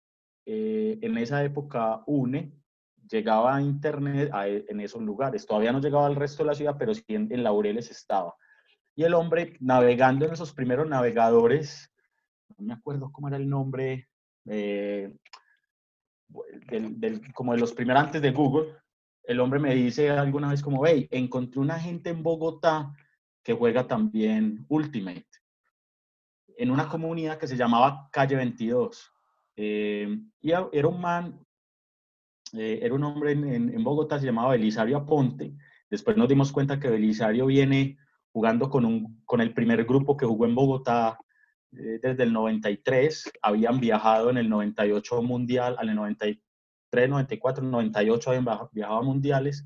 eh, 0.46 1.00
en 1.01 1.18
esa 1.18 1.44
época 1.44 2.03
UNE 2.06 2.51
llegaba 3.10 3.56
a 3.56 3.62
internet 3.62 4.32
e, 4.46 4.65
en 4.68 4.80
esos 4.80 5.01
lugares. 5.01 5.46
Todavía 5.46 5.72
no 5.72 5.80
llegaba 5.80 6.08
al 6.08 6.15
resto 6.15 6.44
de 6.44 6.48
la 6.48 6.56
ciudad, 6.56 6.75
pero 6.77 6.94
sí 6.94 7.03
en, 7.10 7.44
Laureles 7.44 7.92
estaba. 7.92 8.36
Y 8.96 9.03
el 9.03 9.13
hombre 9.13 9.58
navegando 9.60 10.25
en 10.25 10.34
esos 10.34 10.53
primeros 10.53 10.88
navegadores, 10.88 11.92
no 12.58 12.65
me 12.65 12.74
acuerdo 12.74 13.12
cómo 13.12 13.27
era 13.27 13.38
el 13.38 13.50
nombre, 13.50 14.08
eh, 14.46 15.15
como 17.34 17.53
de 17.53 17.60
los 17.60 17.74
primeros 17.74 18.03
antes 18.03 18.22
de 18.22 18.32
Google, 18.32 18.75
el 19.24 19.39
hombre 19.39 19.60
me 19.60 19.74
dice 19.74 20.10
alguna 20.10 20.50
vez 20.50 20.62
como, 20.62 20.86
hey, 20.86 21.08
encontré 21.12 21.60
una 21.60 21.80
gente 21.80 22.10
en 22.10 22.22
Bogotá 22.22 22.94
que 23.42 23.53
juega 23.53 23.88
también 23.88 24.65
Ultimate, 24.70 25.25
en 26.58 26.72
una 26.72 26.88
comunidad 26.88 27.38
que 27.38 27.48
se 27.48 27.58
llamaba 27.58 28.10
Calle 28.12 28.36
22. 28.36 29.12
Eh, 29.56 30.08
y 30.42 30.52
era 30.52 30.88
un 30.88 31.00
man 31.00 31.46
eh, 32.54 32.80
era 32.84 32.94
un 32.94 33.04
hombre 33.04 33.32
en, 33.32 33.84
Bogotá, 33.84 34.20
se 34.20 34.28
llamaba 34.28 34.52
Belisario 34.52 34.98
Aponte. 34.98 35.54
Después 35.90 36.16
nos 36.16 36.30
dimos 36.30 36.52
cuenta 36.52 36.80
que 36.80 36.88
Belisario 36.88 37.48
viene 37.48 37.98
jugando 38.32 38.70
con, 38.70 38.86
un, 38.86 39.22
con 39.26 39.42
el 39.42 39.54
primer 39.54 39.86
grupo 39.86 40.16
que 40.16 40.26
jugó 40.26 40.46
en 40.46 40.56
Bogotá 40.56 41.20
eh, 41.72 42.00
desde 42.02 42.24
el 42.24 42.34
93. 42.34 43.32
Habían 43.42 43.80
viajado 43.80 44.30
en 44.30 44.38
el 44.38 44.50
98 44.50 45.22
mundial, 45.24 45.76
al 45.80 45.96
93, 45.96 47.10
94, 47.10 47.64
98 47.64 48.30
habían 48.30 48.46
viajado 48.72 49.00
a 49.00 49.04
mundiales. 49.04 49.66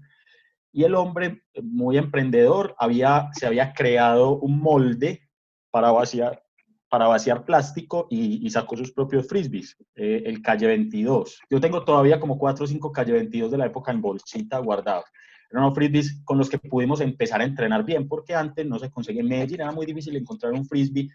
Y 0.71 0.83
el 0.83 0.95
hombre, 0.95 1.43
muy 1.61 1.97
emprendedor, 1.97 2.75
había, 2.77 3.29
se 3.33 3.47
había 3.47 3.73
creado 3.73 4.37
un 4.37 4.59
molde 4.59 5.27
para 5.71 5.91
vaciar, 5.91 6.43
para 6.89 7.07
vaciar 7.07 7.45
plástico 7.45 8.07
y, 8.09 8.49
sacó 8.49 8.77
sus 8.77 8.91
propios 8.91 9.27
frisbees, 9.27 9.75
eh, 9.95 10.23
el 10.25 10.41
Calle 10.41 10.67
22. 10.67 11.41
Yo 11.49 11.59
tengo 11.59 11.83
todavía 11.83 12.19
como 12.19 12.37
cuatro 12.37 12.65
o 12.65 12.67
cinco 12.67 12.91
Calle 12.91 13.13
22 13.13 13.51
de 13.51 13.57
la 13.57 13.65
época 13.65 13.91
en 13.91 14.01
bolsita 14.01 14.59
guardados. 14.59 15.05
Eran 15.49 15.63
unos 15.63 15.75
frisbees 15.75 16.21
con 16.23 16.37
los 16.37 16.49
que 16.49 16.59
pudimos 16.59 17.01
empezar 17.01 17.41
a 17.41 17.45
entrenar 17.45 17.83
bien, 17.83 18.07
porque 18.07 18.35
antes 18.35 18.65
no 18.65 18.79
se 18.79 18.89
conseguía. 18.89 19.21
En 19.21 19.27
Medellín 19.27 19.61
era 19.61 19.71
muy 19.71 19.85
difícil 19.85 20.15
encontrar 20.15 20.53
un 20.53 20.65
frisbee 20.65 21.09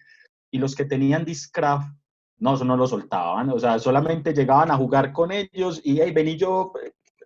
y 0.50 0.58
los 0.58 0.74
que 0.74 0.84
tenían 0.84 1.24
Discraft, 1.24 1.94
no, 2.38 2.54
eso 2.54 2.64
no 2.64 2.76
lo 2.76 2.86
soltaban. 2.86 3.50
O 3.50 3.58
sea, 3.58 3.78
solamente 3.78 4.34
llegaban 4.34 4.70
a 4.70 4.76
jugar 4.76 5.12
con 5.12 5.32
ellos 5.32 5.80
y, 5.84 6.00
hey, 6.00 6.12
vení 6.12 6.36
yo, 6.36 6.72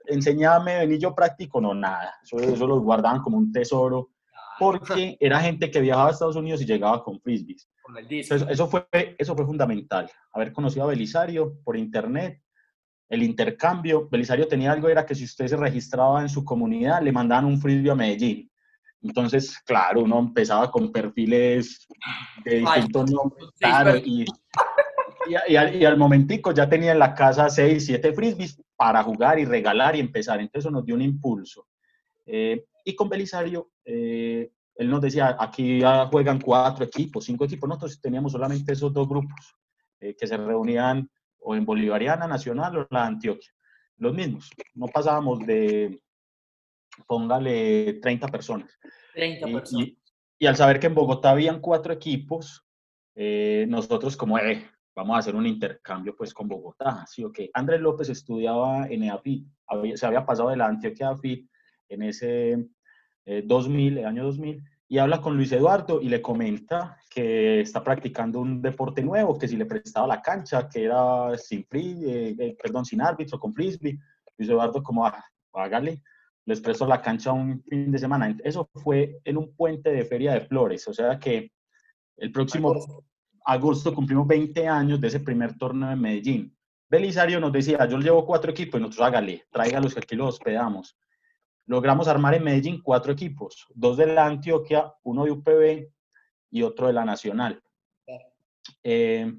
enseñame, 0.06 0.78
vení 0.78 0.98
yo 0.98 1.14
práctico. 1.14 1.60
No, 1.60 1.74
nada. 1.74 2.14
Eso, 2.22 2.38
eso 2.38 2.66
los 2.66 2.80
guardaban 2.80 3.22
como 3.22 3.38
un 3.38 3.50
tesoro 3.50 4.10
porque 4.58 5.16
era 5.20 5.40
gente 5.40 5.70
que 5.70 5.80
viajaba 5.80 6.08
a 6.08 6.12
Estados 6.12 6.36
Unidos 6.36 6.62
y 6.62 6.66
llegaba 6.66 7.02
con 7.02 7.20
frisbees. 7.20 7.68
Eso, 8.08 8.66
fue, 8.68 8.86
eso 9.18 9.36
fue 9.36 9.46
fundamental, 9.46 10.10
haber 10.32 10.52
conocido 10.52 10.84
a 10.84 10.88
Belisario 10.88 11.58
por 11.64 11.76
internet, 11.76 12.42
el 13.08 13.22
intercambio. 13.22 14.08
Belisario 14.08 14.48
tenía 14.48 14.72
algo, 14.72 14.88
era 14.88 15.06
que 15.06 15.14
si 15.14 15.24
usted 15.24 15.46
se 15.46 15.56
registraba 15.56 16.20
en 16.22 16.28
su 16.28 16.44
comunidad, 16.44 17.02
le 17.02 17.12
mandaban 17.12 17.44
un 17.44 17.60
frisbee 17.60 17.90
a 17.90 17.94
Medellín. 17.94 18.50
Entonces, 19.02 19.58
claro, 19.64 20.02
uno 20.02 20.18
empezaba 20.18 20.70
con 20.70 20.90
perfiles 20.90 21.86
de 22.44 22.56
distintos 22.60 23.10
nombres, 23.10 23.50
claro, 23.58 23.96
y, 23.96 24.24
y, 25.48 25.84
al, 25.84 25.96
momentico 25.96 26.52
ya 26.52 26.68
tenía 26.68 26.92
en 26.92 26.98
la 26.98 27.14
casa 27.14 27.48
seis, 27.48 27.86
siete 27.86 28.12
frisbees 28.12 28.60
para 28.74 29.02
jugar 29.02 29.38
y 29.38 29.44
regalar 29.44 29.94
y 29.94 30.00
empezar. 30.00 30.40
Entonces 30.40 30.64
eso 30.64 30.70
nos 30.70 30.84
dio 30.84 30.94
un 30.94 31.02
impulso. 31.02 31.68
Eh, 32.24 32.64
y 32.84 32.94
con 32.96 33.08
Belisario, 33.08 33.70
eh, 33.86 34.50
él 34.74 34.90
nos 34.90 35.00
decía, 35.00 35.36
aquí 35.38 35.80
ya 35.80 36.06
juegan 36.06 36.40
cuatro 36.40 36.84
equipos, 36.84 37.24
cinco 37.24 37.44
equipos. 37.44 37.68
Nosotros 37.68 38.00
teníamos 38.00 38.32
solamente 38.32 38.72
esos 38.72 38.92
dos 38.92 39.08
grupos 39.08 39.56
eh, 40.00 40.14
que 40.14 40.26
se 40.26 40.36
reunían 40.36 41.08
o 41.38 41.54
en 41.54 41.64
Bolivariana 41.64 42.26
Nacional 42.26 42.76
o 42.76 42.86
la 42.90 43.06
Antioquia. 43.06 43.50
Los 43.96 44.12
mismos. 44.12 44.50
No 44.74 44.86
pasábamos 44.88 45.46
de, 45.46 46.02
póngale, 47.06 47.94
30 47.94 48.28
personas. 48.28 48.78
30 49.14 49.46
personas. 49.46 49.88
Y, 50.38 50.46
al 50.46 50.56
saber 50.56 50.78
que 50.78 50.88
en 50.88 50.94
Bogotá 50.94 51.30
habían 51.30 51.60
cuatro 51.60 51.94
equipos, 51.94 52.62
eh, 53.14 53.64
nosotros 53.68 54.14
como, 54.18 54.36
vamos 54.94 55.16
a 55.16 55.18
hacer 55.20 55.34
un 55.34 55.46
intercambio 55.46 56.14
pues 56.14 56.34
con 56.34 56.48
Bogotá. 56.48 57.02
Así 57.02 57.24
que 57.32 57.48
Andrés 57.54 57.80
López 57.80 58.10
estudiaba 58.10 58.86
en 58.88 59.04
EAFIT, 59.04 59.46
se 59.94 60.06
había 60.06 60.26
pasado 60.26 60.50
de 60.50 60.56
la 60.56 60.66
Antioquia 60.66 61.08
a 61.08 61.12
AFIT 61.12 61.48
en 61.88 62.02
ese 62.02 62.66
2000, 63.26 63.98
eh, 63.98 64.00
el 64.00 64.06
año 64.06 64.24
2000, 64.24 64.62
y 64.88 64.98
habla 64.98 65.20
con 65.20 65.36
Luis 65.36 65.50
Eduardo 65.52 66.00
y 66.00 66.08
le 66.08 66.22
comenta 66.22 66.98
que 67.10 67.60
está 67.60 67.82
practicando 67.82 68.40
un 68.40 68.62
deporte 68.62 69.02
nuevo, 69.02 69.36
que 69.36 69.48
si 69.48 69.56
le 69.56 69.66
prestaba 69.66 70.06
la 70.06 70.22
cancha, 70.22 70.68
que 70.68 70.84
era 70.84 71.36
sin 71.36 71.64
free, 71.64 72.04
eh, 72.04 72.36
eh, 72.38 72.56
perdón, 72.62 72.84
sin 72.84 73.00
árbitro, 73.00 73.38
con 73.38 73.52
frisbee. 73.52 73.98
Luis 74.38 74.50
Eduardo 74.50 74.82
como, 74.82 75.04
ah, 75.04 75.24
hágale, 75.54 76.02
les 76.44 76.60
prestó 76.60 76.86
la 76.86 77.02
cancha 77.02 77.32
un 77.32 77.62
fin 77.64 77.90
de 77.90 77.98
semana. 77.98 78.36
Eso 78.44 78.68
fue 78.74 79.18
en 79.24 79.38
un 79.38 79.56
puente 79.56 79.90
de 79.90 80.04
Feria 80.04 80.34
de 80.34 80.42
Flores, 80.42 80.86
o 80.86 80.94
sea 80.94 81.18
que 81.18 81.50
el 82.18 82.30
próximo 82.30 82.74
agosto 83.44 83.94
cumplimos 83.94 84.26
20 84.26 84.68
años 84.68 85.00
de 85.00 85.08
ese 85.08 85.20
primer 85.20 85.56
torneo 85.58 85.90
en 85.90 86.00
Medellín. 86.00 86.56
Belisario 86.88 87.40
nos 87.40 87.52
decía, 87.52 87.86
yo 87.88 87.98
llevo 87.98 88.24
cuatro 88.24 88.52
equipos 88.52 88.78
y 88.78 88.82
nosotros 88.82 89.06
hágale, 89.06 89.44
tráigalos 89.50 89.94
que 89.94 90.00
aquí 90.00 90.14
los 90.14 90.28
hospedamos 90.34 90.96
logramos 91.66 92.08
armar 92.08 92.34
en 92.34 92.44
Medellín 92.44 92.80
cuatro 92.82 93.12
equipos, 93.12 93.66
dos 93.74 93.96
de 93.96 94.06
la 94.06 94.26
Antioquia, 94.26 94.92
uno 95.02 95.24
de 95.24 95.30
UPB 95.32 95.88
y 96.50 96.62
otro 96.62 96.86
de 96.86 96.92
la 96.92 97.04
Nacional. 97.04 97.62
Eh, 98.82 99.32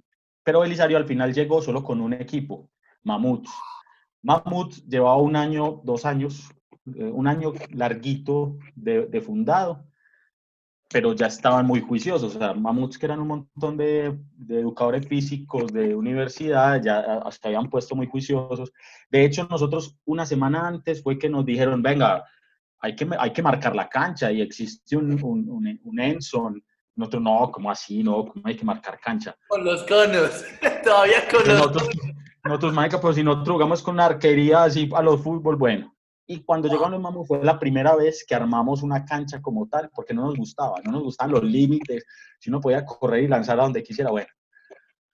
pero 0.43 0.61
Belisario 0.61 0.97
al 0.97 1.05
final 1.05 1.33
llegó 1.33 1.61
solo 1.61 1.83
con 1.83 1.99
un 2.01 2.13
equipo, 2.13 2.69
Mamut. 3.03 3.47
Mamut 4.21 4.75
llevaba 4.87 5.17
un 5.17 5.35
año, 5.35 5.81
dos 5.83 6.05
años, 6.05 6.49
eh, 6.95 7.03
un 7.03 7.27
año 7.27 7.53
larguito 7.71 8.57
de 8.75 9.21
fundado 9.21 9.86
pero 10.89 11.13
ya 11.13 11.27
estaban 11.27 11.65
muy 11.65 11.81
juiciosos. 11.81 12.35
O 12.35 12.39
sea, 12.39 12.53
mamuts 12.53 12.97
que 12.97 13.05
eran 13.05 13.19
un 13.19 13.27
montón 13.27 13.77
de, 13.77 14.17
educadores 14.49 15.07
físicos 15.07 15.71
de 15.73 15.95
universidad, 15.95 16.81
ya 16.81 17.21
hasta 17.25 17.49
habían 17.49 17.69
puesto 17.69 17.95
muy 17.95 18.07
juiciosos. 18.07 18.71
De 19.09 19.25
hecho, 19.25 19.47
nosotros 19.49 19.97
una 20.05 20.25
semana 20.25 20.67
antes 20.67 21.03
fue 21.03 21.17
que 21.17 21.29
nos 21.29 21.45
dijeron, 21.45 21.81
venga, 21.81 22.23
hay 22.79 22.95
que, 22.95 23.07
hay 23.17 23.33
que 23.33 23.41
marcar 23.41 23.75
la 23.75 23.89
cancha 23.89 24.31
y 24.31 24.41
existe 24.41 24.95
un, 24.95 25.21
un, 25.23 25.79
un, 25.83 25.99
Enson. 25.99 26.63
Nosotros, 26.95 27.21
no, 27.21 27.51
¿cómo 27.51 27.69
así? 27.69 28.01
No, 28.01 28.25
¿cómo 28.25 28.41
hay 28.45 28.55
que 28.55 28.65
marcar 28.65 28.99
cancha? 28.99 29.35
Con 29.47 29.63
los 29.63 29.83
conos, 29.83 30.43
todavía 30.83 31.27
con 31.29 31.39
los 31.39 31.47
nosotros, 31.47 31.89
nosotros, 32.43 32.73
Maica, 32.73 33.01
pues 33.01 33.17
si 33.17 33.23
nosotros 33.23 33.55
jugamos 33.55 33.83
con 33.83 33.99
arquería 33.99 34.63
así 34.63 34.89
a 34.95 35.01
los 35.01 35.21
fútbol, 35.21 35.57
bueno, 35.57 35.96
y 36.29 36.43
cuando 36.43 36.67
llegamos 36.67 36.91
los 36.91 37.01
Mamos 37.01 37.27
fue 37.27 37.41
la 37.41 37.57
primera 37.57 37.95
vez 37.95 38.25
que 38.27 38.35
armamos 38.35 38.83
una 38.83 39.05
cancha 39.05 39.41
como 39.41 39.67
tal, 39.67 39.89
porque 39.95 40.13
no 40.13 40.25
nos 40.25 40.35
gustaba, 40.35 40.75
no 40.83 40.91
nos 40.91 41.03
gustaban 41.03 41.31
los 41.31 41.43
límites, 41.43 42.05
si 42.37 42.49
uno 42.49 42.59
podía 42.59 42.85
correr 42.85 43.23
y 43.23 43.27
lanzar 43.27 43.57
a 43.59 43.63
donde 43.63 43.81
quisiera, 43.81 44.11
bueno. 44.11 44.27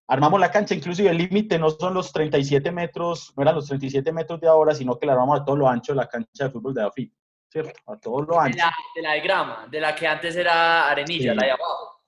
Armamos 0.07 0.39
la 0.39 0.51
cancha, 0.51 0.73
inclusive 0.73 1.09
el 1.09 1.17
límite 1.17 1.57
no 1.59 1.69
son 1.69 1.93
los 1.93 2.11
37 2.11 2.71
metros, 2.71 3.31
no 3.37 3.43
eran 3.43 3.55
los 3.55 3.67
37 3.67 4.11
metros 4.11 4.41
de 4.41 4.47
ahora, 4.47 4.73
sino 4.73 4.97
que 4.97 5.05
la 5.05 5.13
armamos 5.13 5.39
a 5.39 5.45
todo 5.45 5.55
lo 5.55 5.69
ancho 5.69 5.93
de 5.93 5.97
la 5.97 6.07
cancha 6.07 6.45
de 6.45 6.49
fútbol 6.49 6.73
de 6.73 6.83
AFI, 6.83 7.13
¿cierto? 7.47 7.79
A 7.85 7.97
todo 7.97 8.23
lo 8.23 8.39
ancho. 8.39 8.57
De 8.95 9.01
la 9.03 9.13
de, 9.13 9.21
grama, 9.21 9.67
de 9.69 9.79
la 9.79 9.95
que 9.95 10.07
antes 10.07 10.35
era 10.35 10.89
arenilla, 10.89 11.35
la 11.35 11.45
de 11.45 11.51
abajo. 11.51 12.02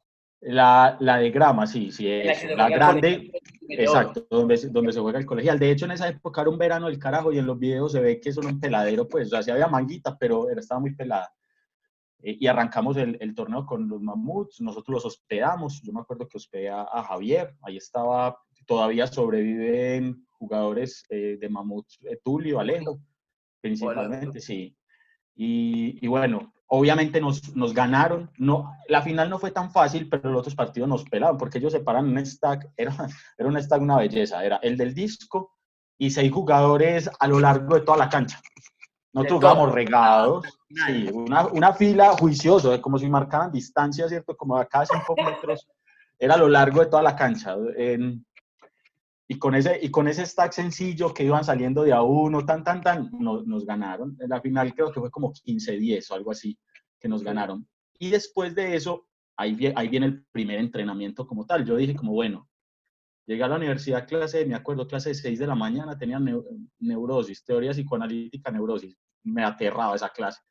La, 0.47 0.95
la, 0.99 1.17
de 1.17 1.31
grama, 1.31 1.65
sí, 1.65 1.91
sí, 1.91 2.07
La, 2.55 2.69
grande, 2.69 3.31
exacto, 3.67 4.27
donde, 4.29 4.55
donde 4.69 4.93
se 4.93 4.99
juega 4.99 5.17
el 5.17 5.25
colegial. 5.25 5.57
De 5.57 5.71
hecho, 5.71 5.85
en 5.85 5.91
esa 5.91 6.07
época 6.07 6.41
era 6.41 6.51
un 6.51 6.59
verano 6.59 6.85
del 6.85 6.99
carajo 6.99 7.33
y 7.33 7.39
en 7.39 7.47
los 7.47 7.57
videos 7.57 7.93
se 7.93 7.99
ve 7.99 8.19
que 8.19 8.29
es 8.29 8.37
un 8.37 8.59
peladero, 8.59 9.07
pues, 9.07 9.27
o 9.27 9.29
sea, 9.31 9.41
sí 9.41 9.49
había 9.49 9.67
manguita, 9.67 10.15
pero 10.19 10.47
era, 10.47 10.59
estaba 10.59 10.79
muy 10.79 10.93
pelada. 10.93 11.33
Eh, 12.19 12.37
y 12.39 12.45
arrancamos 12.45 12.95
el, 12.97 13.17
el, 13.21 13.33
torneo 13.33 13.65
con 13.65 13.87
los 13.87 14.01
mamuts, 14.01 14.61
nosotros 14.61 14.95
los 14.95 15.05
hospedamos, 15.05 15.81
yo 15.81 15.91
me 15.91 16.01
acuerdo 16.01 16.27
que 16.27 16.37
hospedé 16.37 16.69
a, 16.69 16.85
Javier, 17.07 17.55
ahí 17.63 17.77
estaba, 17.77 18.37
todavía 18.67 19.07
sobreviven 19.07 20.27
jugadores 20.29 21.05
eh, 21.09 21.37
de 21.39 21.49
mamuts, 21.49 21.99
eh, 22.03 22.19
Tulio, 22.23 22.59
Alejo, 22.59 22.99
principalmente, 23.61 24.39
sí. 24.39 24.77
Y, 25.35 26.03
y, 26.05 26.07
bueno, 26.07 26.53
Obviamente 26.67 27.21
nos, 27.21 27.55
nos, 27.55 27.73
ganaron. 27.73 28.31
No, 28.37 28.73
la 28.87 29.01
final 29.01 29.29
no 29.29 29.37
fue 29.37 29.51
tan 29.51 29.71
fácil, 29.71 30.09
pero 30.09 30.31
los 30.31 30.39
otros 30.39 30.55
partidos 30.55 30.89
nos 30.89 31.03
pelaban 31.03 31.37
porque 31.37 31.59
ellos 31.59 31.73
separan 31.73 32.07
un 32.07 32.25
stack. 32.25 32.71
Era, 32.75 32.93
era 33.37 33.49
un 33.49 33.61
stack 33.61 33.81
una 33.81 33.97
belleza. 33.97 34.43
Era 34.43 34.57
el 34.57 34.77
del 34.77 34.93
disco 34.93 35.55
y 35.97 36.09
seis 36.09 36.31
jugadores 36.31 37.09
a 37.19 37.27
lo 37.27 37.39
largo 37.39 37.75
de 37.75 37.81
toda 37.81 37.97
la 37.97 38.09
cancha. 38.09 38.41
Nosotros 39.13 39.39
jugábamos 39.39 39.71
regados, 39.71 40.45
sí, 40.87 41.09
una, 41.13 41.47
una 41.47 41.73
fila 41.73 42.11
juiciosa, 42.17 42.81
como 42.81 42.99
si 42.99 43.07
marcaran 43.07 43.49
distancia, 43.51 44.09
¿cierto? 44.09 44.35
Como 44.35 44.57
a 44.57 44.65
cada 44.65 44.85
cinco 44.85 45.15
metros, 45.23 45.67
era 46.19 46.33
a 46.33 46.37
lo 46.37 46.49
largo 46.49 46.81
de 46.81 46.87
toda 46.87 47.01
la 47.01 47.15
cancha. 47.15 47.55
Y, 49.27 49.39
con 49.39 49.55
ese, 49.55 49.79
y 49.81 49.89
con 49.89 50.07
ese 50.07 50.25
stack 50.25 50.51
sencillo 50.51 51.13
que 51.13 51.23
iban 51.23 51.43
saliendo 51.43 51.83
de 51.83 51.93
a 51.93 52.01
uno, 52.01 52.45
tan, 52.45 52.63
tan, 52.63 52.81
tan, 52.81 53.09
nos, 53.19 53.45
nos 53.47 53.65
ganaron. 53.65 54.17
En 54.19 54.29
la 54.29 54.41
final 54.41 54.73
creo 54.73 54.91
que 54.91 54.99
fue 54.99 55.11
como 55.11 55.33
15-10 55.33 56.11
o 56.11 56.13
algo 56.15 56.31
así, 56.31 56.57
que 56.99 57.07
nos 57.07 57.23
ganaron. 57.23 57.67
Y 57.97 58.09
después 58.09 58.53
de 58.53 58.75
eso, 58.75 59.07
ahí, 59.37 59.73
ahí 59.75 59.87
viene 59.87 60.07
el 60.07 60.25
primer 60.31 60.59
entrenamiento 60.59 61.25
como 61.25 61.45
tal. 61.45 61.65
Yo 61.65 61.75
dije 61.75 61.95
como, 61.95 62.11
bueno, 62.11 62.47
Llegué 63.27 63.43
a 63.43 63.47
la 63.47 63.55
universidad, 63.55 64.07
clase, 64.07 64.45
me 64.45 64.53
acuerdo, 64.53 64.87
clase 64.87 65.09
de 65.09 65.15
6 65.15 65.39
de 65.39 65.47
la 65.47 65.55
mañana, 65.55 65.97
tenía 65.97 66.19
neurosis, 66.79 67.43
teoría 67.43 67.71
psicoanalítica, 67.71 68.51
neurosis. 68.51 68.95
Me 69.23 69.43
aterraba 69.43 69.95
esa 69.95 70.09
clase. 70.09 70.41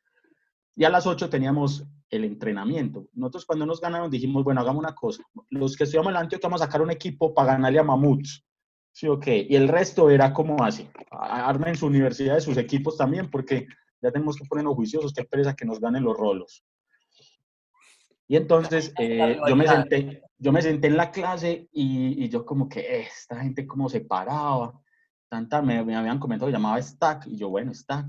Y 0.75 0.83
a 0.83 0.89
las 0.89 1.07
8 1.07 1.29
teníamos 1.29 1.87
el 2.09 2.25
entrenamiento. 2.25 3.07
Nosotros 3.13 3.45
cuando 3.45 3.65
nos 3.65 3.79
ganaron 3.79 4.11
dijimos, 4.11 4.43
bueno, 4.43 4.59
hagamos 4.59 4.83
una 4.83 4.93
cosa. 4.93 5.23
Los 5.49 5.77
que 5.77 5.85
estudiamos 5.85 6.13
el 6.21 6.27
que 6.27 6.37
vamos 6.43 6.61
a 6.61 6.65
sacar 6.65 6.81
un 6.81 6.91
equipo 6.91 7.33
para 7.33 7.53
ganarle 7.53 7.79
a 7.79 7.83
Mamuts. 7.83 8.45
Sí, 8.95 9.09
ok. 9.09 9.27
Y 9.49 9.57
el 9.57 9.67
resto 9.67 10.09
era 10.09 10.31
como 10.31 10.63
así. 10.63 10.89
Armen 11.11 11.75
su 11.75 11.85
universidad 11.85 12.35
de 12.35 12.41
sus 12.41 12.55
equipos 12.55 12.95
también, 12.95 13.29
porque 13.29 13.67
ya 14.01 14.09
tenemos 14.09 14.37
que 14.37 14.45
ponernos 14.45 14.75
juiciosos, 14.75 15.13
qué 15.13 15.25
pereza 15.25 15.53
que 15.53 15.65
nos 15.65 15.81
ganen 15.81 16.05
los 16.05 16.15
rolos. 16.15 16.63
Y 18.25 18.37
entonces 18.37 18.93
eh, 18.99 19.37
yo, 19.49 19.55
me 19.57 19.67
senté, 19.67 20.23
yo 20.37 20.53
me 20.53 20.61
senté 20.61 20.87
en 20.87 20.95
la 20.95 21.11
clase 21.11 21.67
y, 21.73 22.23
y 22.23 22.29
yo 22.29 22.45
como 22.45 22.69
que 22.69 22.79
eh, 22.79 23.01
esta 23.01 23.37
gente 23.41 23.67
como 23.67 23.89
se 23.89 23.99
paraba, 23.99 24.81
tanta, 25.27 25.61
me, 25.61 25.83
me, 25.83 25.97
habían 25.97 26.17
comentado 26.17 26.47
que 26.47 26.53
llamaba 26.53 26.81
Stack 26.81 27.27
y 27.27 27.35
yo, 27.35 27.49
bueno, 27.49 27.73
Stack. 27.73 28.05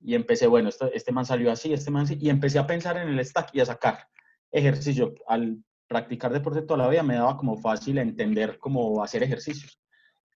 Y 0.00 0.14
empecé, 0.14 0.46
bueno, 0.46 0.70
este, 0.70 0.96
este 0.96 1.12
man 1.12 1.26
salió 1.26 1.52
así, 1.52 1.74
este 1.74 1.90
man 1.90 2.04
así, 2.04 2.16
y 2.18 2.30
empecé 2.30 2.58
a 2.58 2.66
pensar 2.66 2.96
en 2.96 3.08
el 3.08 3.22
Stack 3.22 3.50
y 3.52 3.60
a 3.60 3.66
sacar 3.66 4.08
ejercicio. 4.50 5.12
Al 5.26 5.62
practicar 5.86 6.32
deporte 6.32 6.62
toda 6.62 6.78
la 6.78 6.88
vida 6.88 7.02
me 7.02 7.16
daba 7.16 7.36
como 7.36 7.58
fácil 7.58 7.98
entender 7.98 8.58
cómo 8.58 9.04
hacer 9.04 9.22
ejercicios. 9.22 9.78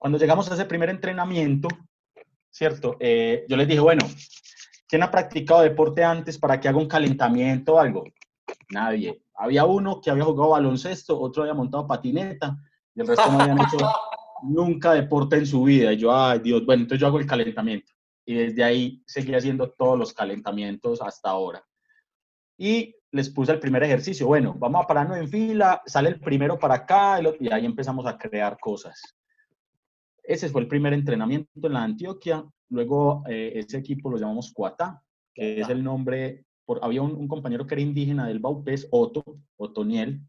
Cuando 0.03 0.19
llegamos 0.19 0.51
a 0.51 0.55
ese 0.55 0.65
primer 0.65 0.91
entrenamiento, 0.91 1.69
¿cierto? 2.51 2.97
Eh, 2.99 3.47
yo 3.49 3.57
les 3.57 3.69
dije, 3.69 3.79
bueno, 3.79 4.05
¿quién 4.89 5.05
ha 5.05 5.13
practicado 5.13 5.63
deporte 5.63 6.03
antes 6.03 6.39
para 6.39 6.59
que 6.59 6.67
haga 6.67 6.79
un 6.79 6.89
calentamiento 6.89 7.75
o 7.75 7.79
algo? 7.79 8.03
Nadie. 8.71 9.23
Había 9.37 9.65
uno 9.65 10.01
que 10.01 10.11
había 10.11 10.25
jugado 10.25 10.51
baloncesto, 10.51 11.21
otro 11.21 11.45
había 11.45 11.55
montado 11.55 11.87
patineta, 11.87 12.59
y 12.97 13.01
el 13.01 13.07
resto 13.07 13.31
no 13.31 13.39
habían 13.43 13.61
hecho 13.61 13.77
nunca 14.43 14.93
deporte 14.93 15.37
en 15.37 15.47
su 15.47 15.63
vida. 15.63 15.93
Y 15.93 15.99
yo, 15.99 16.13
ay 16.13 16.41
Dios, 16.41 16.67
bueno, 16.67 16.83
entonces 16.83 17.01
yo 17.01 17.07
hago 17.07 17.21
el 17.21 17.27
calentamiento. 17.29 17.93
Y 18.27 18.35
desde 18.35 18.65
ahí 18.65 19.05
seguí 19.07 19.37
haciendo 19.37 19.71
todos 19.71 19.97
los 19.97 20.13
calentamientos 20.13 21.01
hasta 21.01 21.31
ahora. 21.31 21.65
Y 22.59 22.97
les 23.13 23.31
puse 23.31 23.53
el 23.53 23.61
primer 23.61 23.85
ejercicio. 23.85 24.27
Bueno, 24.27 24.57
vamos 24.59 24.83
a 24.83 24.87
pararnos 24.89 25.19
en 25.19 25.29
fila, 25.29 25.81
sale 25.87 26.09
el 26.09 26.19
primero 26.19 26.59
para 26.59 26.75
acá, 26.75 27.21
y 27.39 27.53
ahí 27.53 27.65
empezamos 27.65 28.05
a 28.05 28.19
crear 28.19 28.59
cosas. 28.59 29.01
Ese 30.33 30.49
fue 30.49 30.63
el 30.63 30.67
primer 30.67 30.95
entrenamiento 30.95 31.67
en 31.67 31.73
la 31.75 31.83
Antioquia. 31.83 32.43
Luego 32.71 33.23
eh, 33.29 33.53
ese 33.55 33.77
equipo 33.77 34.11
lo 34.11 34.17
llamamos 34.17 34.51
Cuatá, 34.55 35.03
que 35.35 35.61
es 35.61 35.69
el 35.69 35.85
nombre 35.85 36.47
había 36.81 37.03
un, 37.03 37.29
compañero 37.29 37.67
que 37.67 37.75
era 37.75 37.83
indígena 37.83 38.27
del 38.27 38.39
Baupés, 38.39 38.89
Otto, 38.91 39.23
Otoniel, 39.59 40.23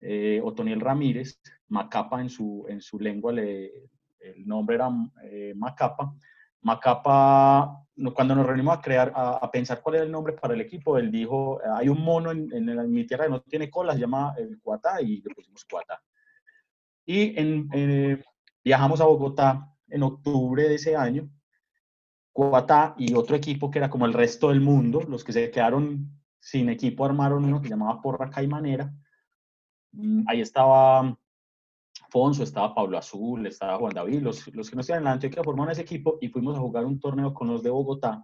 eh, 0.00 0.40
Otoniel 0.44 0.80
Ramírez, 0.80 1.40
Macapa 1.66 2.20
en 2.20 2.30
su, 2.30 2.66
en 2.68 2.80
su 2.80 3.00
lengua, 3.00 3.32
le, 3.32 3.72
el 4.20 4.46
nombre 4.46 4.76
era 4.76 4.90
eh, 5.24 5.54
Macapa. 5.56 6.14
Macapa, 6.60 7.84
cuando 8.14 8.36
nos 8.36 8.46
reunimos 8.46 8.78
a 8.78 8.80
crear, 8.80 9.12
a, 9.12 9.50
pensar 9.50 9.82
cuál 9.82 9.96
era 9.96 10.04
el 10.04 10.12
nombre 10.12 10.34
para 10.34 10.54
el 10.54 10.60
equipo, 10.60 10.98
él 10.98 11.10
dijo, 11.10 11.60
hay 11.74 11.88
un 11.88 12.00
mono 12.00 12.30
en, 12.30 12.52
en, 12.52 12.92
mi 12.92 13.04
tierra 13.04 13.24
que 13.24 13.30
no 13.30 13.40
tiene 13.40 13.68
cola, 13.68 13.94
se 13.94 14.00
llama 14.00 14.34
el 14.38 14.60
Cuatá, 14.62 15.02
y 15.02 15.20
le 15.20 15.34
pusimos 15.34 15.64
Cuatá. 15.68 16.00
Y 17.04 17.40
en, 17.40 17.68
eh, 17.72 18.22
viajamos 18.66 19.00
a 19.00 19.04
Bogotá 19.04 19.72
en 19.88 20.02
octubre 20.02 20.68
de 20.68 20.74
ese 20.74 20.96
año, 20.96 21.30
Cuatá 22.32 22.96
y 22.98 23.14
otro 23.14 23.36
equipo 23.36 23.70
que 23.70 23.78
era 23.78 23.88
como 23.88 24.06
el 24.06 24.12
resto 24.12 24.48
del 24.48 24.60
mundo, 24.60 25.00
los 25.08 25.22
que 25.22 25.32
se 25.32 25.50
quedaron 25.52 26.10
sin 26.40 26.68
equipo 26.68 27.04
armaron 27.04 27.44
uno 27.44 27.62
que 27.62 27.68
llamaba 27.68 28.02
Porra 28.02 28.28
Caimanera. 28.28 28.92
Mm, 29.92 30.24
ahí 30.26 30.40
estaba 30.40 31.16
Fonso, 32.10 32.42
estaba 32.42 32.74
Pablo 32.74 32.98
Azul, 32.98 33.46
estaba 33.46 33.78
Juan 33.78 33.94
David, 33.94 34.20
los, 34.20 34.52
los 34.52 34.68
que 34.68 34.74
no 34.74 34.80
estaban 34.80 35.00
en 35.00 35.04
la 35.04 35.12
Antioquia 35.12 35.44
formaron 35.44 35.72
ese 35.72 35.82
equipo 35.82 36.18
y 36.20 36.28
fuimos 36.28 36.56
a 36.56 36.60
jugar 36.60 36.84
un 36.84 36.98
torneo 36.98 37.32
con 37.32 37.46
los 37.46 37.62
de 37.62 37.70
Bogotá. 37.70 38.22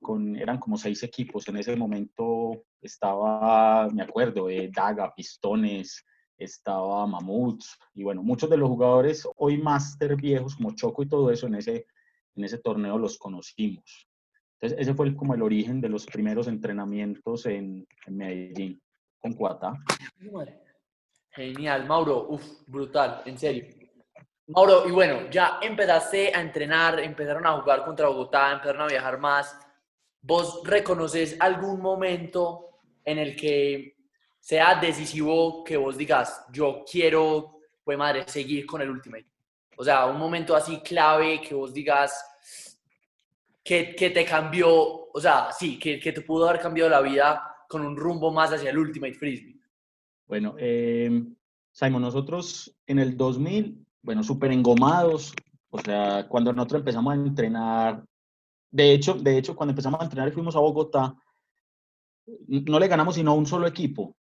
Con, 0.00 0.36
eran 0.36 0.58
como 0.58 0.78
seis 0.78 1.02
equipos. 1.02 1.48
En 1.48 1.56
ese 1.56 1.74
momento 1.74 2.64
estaba, 2.80 3.88
me 3.90 4.02
acuerdo, 4.02 4.48
eh, 4.48 4.70
Daga, 4.72 5.12
Pistones, 5.14 6.04
estaba 6.38 7.06
Mamuts, 7.06 7.78
y 7.94 8.02
bueno, 8.02 8.22
muchos 8.22 8.50
de 8.50 8.56
los 8.56 8.68
jugadores 8.68 9.26
hoy 9.36 9.58
máster 9.58 10.16
viejos 10.16 10.56
como 10.56 10.74
Choco 10.74 11.02
y 11.02 11.08
todo 11.08 11.30
eso 11.30 11.46
en 11.46 11.56
ese, 11.56 11.86
en 12.34 12.44
ese 12.44 12.58
torneo 12.58 12.98
los 12.98 13.18
conocimos. 13.18 14.08
Entonces, 14.60 14.78
ese 14.80 14.94
fue 14.94 15.14
como 15.14 15.34
el 15.34 15.42
origen 15.42 15.80
de 15.80 15.88
los 15.88 16.06
primeros 16.06 16.48
entrenamientos 16.48 17.46
en, 17.46 17.86
Medellín, 18.06 18.80
con 19.20 19.34
Cuata. 19.34 19.74
Genial, 21.30 21.86
Mauro, 21.86 22.28
uf, 22.28 22.44
brutal, 22.66 23.22
en 23.26 23.38
serio. 23.38 23.66
Mauro, 24.46 24.88
y 24.88 24.90
bueno, 24.90 25.30
ya 25.30 25.58
empezaste 25.62 26.34
a 26.34 26.40
entrenar, 26.40 27.00
empezaron 27.00 27.46
a 27.46 27.60
jugar 27.60 27.84
contra 27.84 28.08
Bogotá, 28.08 28.52
empezaron 28.52 28.82
a 28.82 28.86
viajar 28.86 29.18
más. 29.18 29.58
¿Vos 30.20 30.62
reconoces 30.64 31.36
algún 31.40 31.80
momento 31.80 32.80
en 33.04 33.18
el 33.18 33.36
que 33.36 33.93
sea 34.44 34.74
decisivo 34.74 35.64
que 35.64 35.78
vos 35.78 35.96
digas, 35.96 36.44
yo 36.52 36.84
quiero, 36.84 37.60
pues 37.82 37.96
madre, 37.96 38.24
seguir 38.26 38.66
con 38.66 38.82
el 38.82 38.90
Ultimate? 38.90 39.24
O 39.78 39.82
sea, 39.82 40.04
un 40.04 40.18
momento 40.18 40.54
así 40.54 40.80
clave 40.80 41.40
que 41.40 41.54
vos 41.54 41.72
digas 41.72 42.22
que, 43.64 43.96
que 43.96 44.10
te 44.10 44.22
cambió, 44.22 45.10
o 45.10 45.18
sea, 45.18 45.50
sí, 45.50 45.78
que, 45.78 45.98
que, 45.98 46.12
te 46.12 46.20
pudo 46.20 46.46
haber 46.46 46.60
cambiado 46.60 46.90
la 46.90 47.00
vida 47.00 47.56
con 47.66 47.86
un 47.86 47.96
rumbo 47.96 48.30
más 48.30 48.52
hacia 48.52 48.68
el 48.68 48.76
Ultimate 48.76 49.14
Frisbee. 49.14 49.58
Bueno, 50.26 50.56
eh, 50.58 51.24
Simon, 51.72 52.02
nosotros 52.02 52.76
en 52.86 52.98
el 52.98 53.16
2000, 53.16 53.82
bueno, 54.02 54.22
súper 54.22 54.52
engomados, 54.52 55.32
o 55.70 55.80
sea, 55.80 56.28
cuando 56.28 56.52
nosotros 56.52 56.80
empezamos 56.80 57.14
a 57.14 57.16
entrenar, 57.16 58.04
de 58.70 58.92
hecho, 58.92 59.14
de 59.14 59.38
hecho, 59.38 59.56
cuando 59.56 59.70
empezamos 59.70 60.02
a 60.02 60.04
entrenar 60.04 60.28
y 60.28 60.32
fuimos 60.32 60.54
a 60.54 60.60
Bogotá, 60.60 61.16
no 62.46 62.78
le 62.78 62.88
ganamos 62.88 63.14
sino 63.14 63.30
a 63.30 63.34
un 63.34 63.46
solo 63.46 63.66
equipo, 63.66 64.14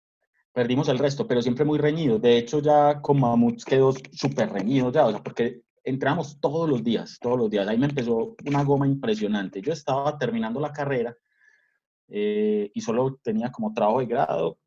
perdimos 0.53 0.89
el 0.89 0.99
resto, 0.99 1.27
pero 1.27 1.43
siempre 1.43 1.65
muy 1.65 1.79
reñido. 1.79 2.19
De 2.19 2.37
hecho, 2.37 2.61
ya 2.61 3.01
con 3.01 3.21
Mamuts 3.21 3.65
quedó 3.65 3.93
súper 4.13 4.51
reñido 4.51 4.91
ya, 4.93 5.07
o 5.07 5.11
sea, 5.11 5.23
porque 5.23 5.63
entramos 5.85 6.41
todos 6.41 6.69
los 6.69 6.83
días, 6.83 7.19
todos 7.21 7.39
los 7.39 7.51
días. 7.51 7.67
Ahí 7.69 7.79
me 7.79 7.87
empezó 7.87 8.35
una 8.47 8.65
goma 8.65 8.87
impresionante. 8.87 9.61
Yo 9.61 9.73
estaba 9.73 10.19
terminando 10.19 10.61
la 10.61 10.73
carrera 10.73 11.17
eh, 12.09 12.71
y 12.75 12.81
solo 12.81 13.19
tenía 13.23 13.51
como 13.51 13.73
trabajo 13.73 14.01
de 14.01 14.07
grado, 14.07 14.59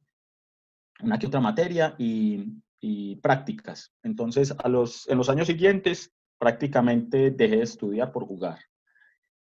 una 1.02 1.20
que 1.20 1.28
otra 1.28 1.42
materia 1.42 1.96
y, 1.98 2.62
y 2.80 3.18
prácticas. 3.18 3.94
Entonces, 4.04 4.56
a 4.58 4.70
los, 4.70 5.08
en 5.10 5.18
los 5.18 5.30
años 5.30 5.48
siguientes, 5.48 6.14
prácticamente 6.38 7.32
dejé 7.32 7.58
de 7.58 7.64
estudiar 7.64 8.12
por 8.12 8.26
jugar. 8.26 8.60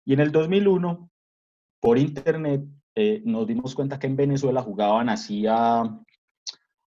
Y 0.06 0.14
en 0.14 0.20
el 0.20 0.32
2001, 0.32 1.10
por 1.80 1.98
internet, 1.98 2.64
eh, 2.96 3.22
nos 3.26 3.48
dimos 3.48 3.74
cuenta 3.74 3.98
que 3.98 4.08
en 4.08 4.16
Venezuela 4.16 4.62
jugaban 4.62 5.10
hacía 5.10 5.84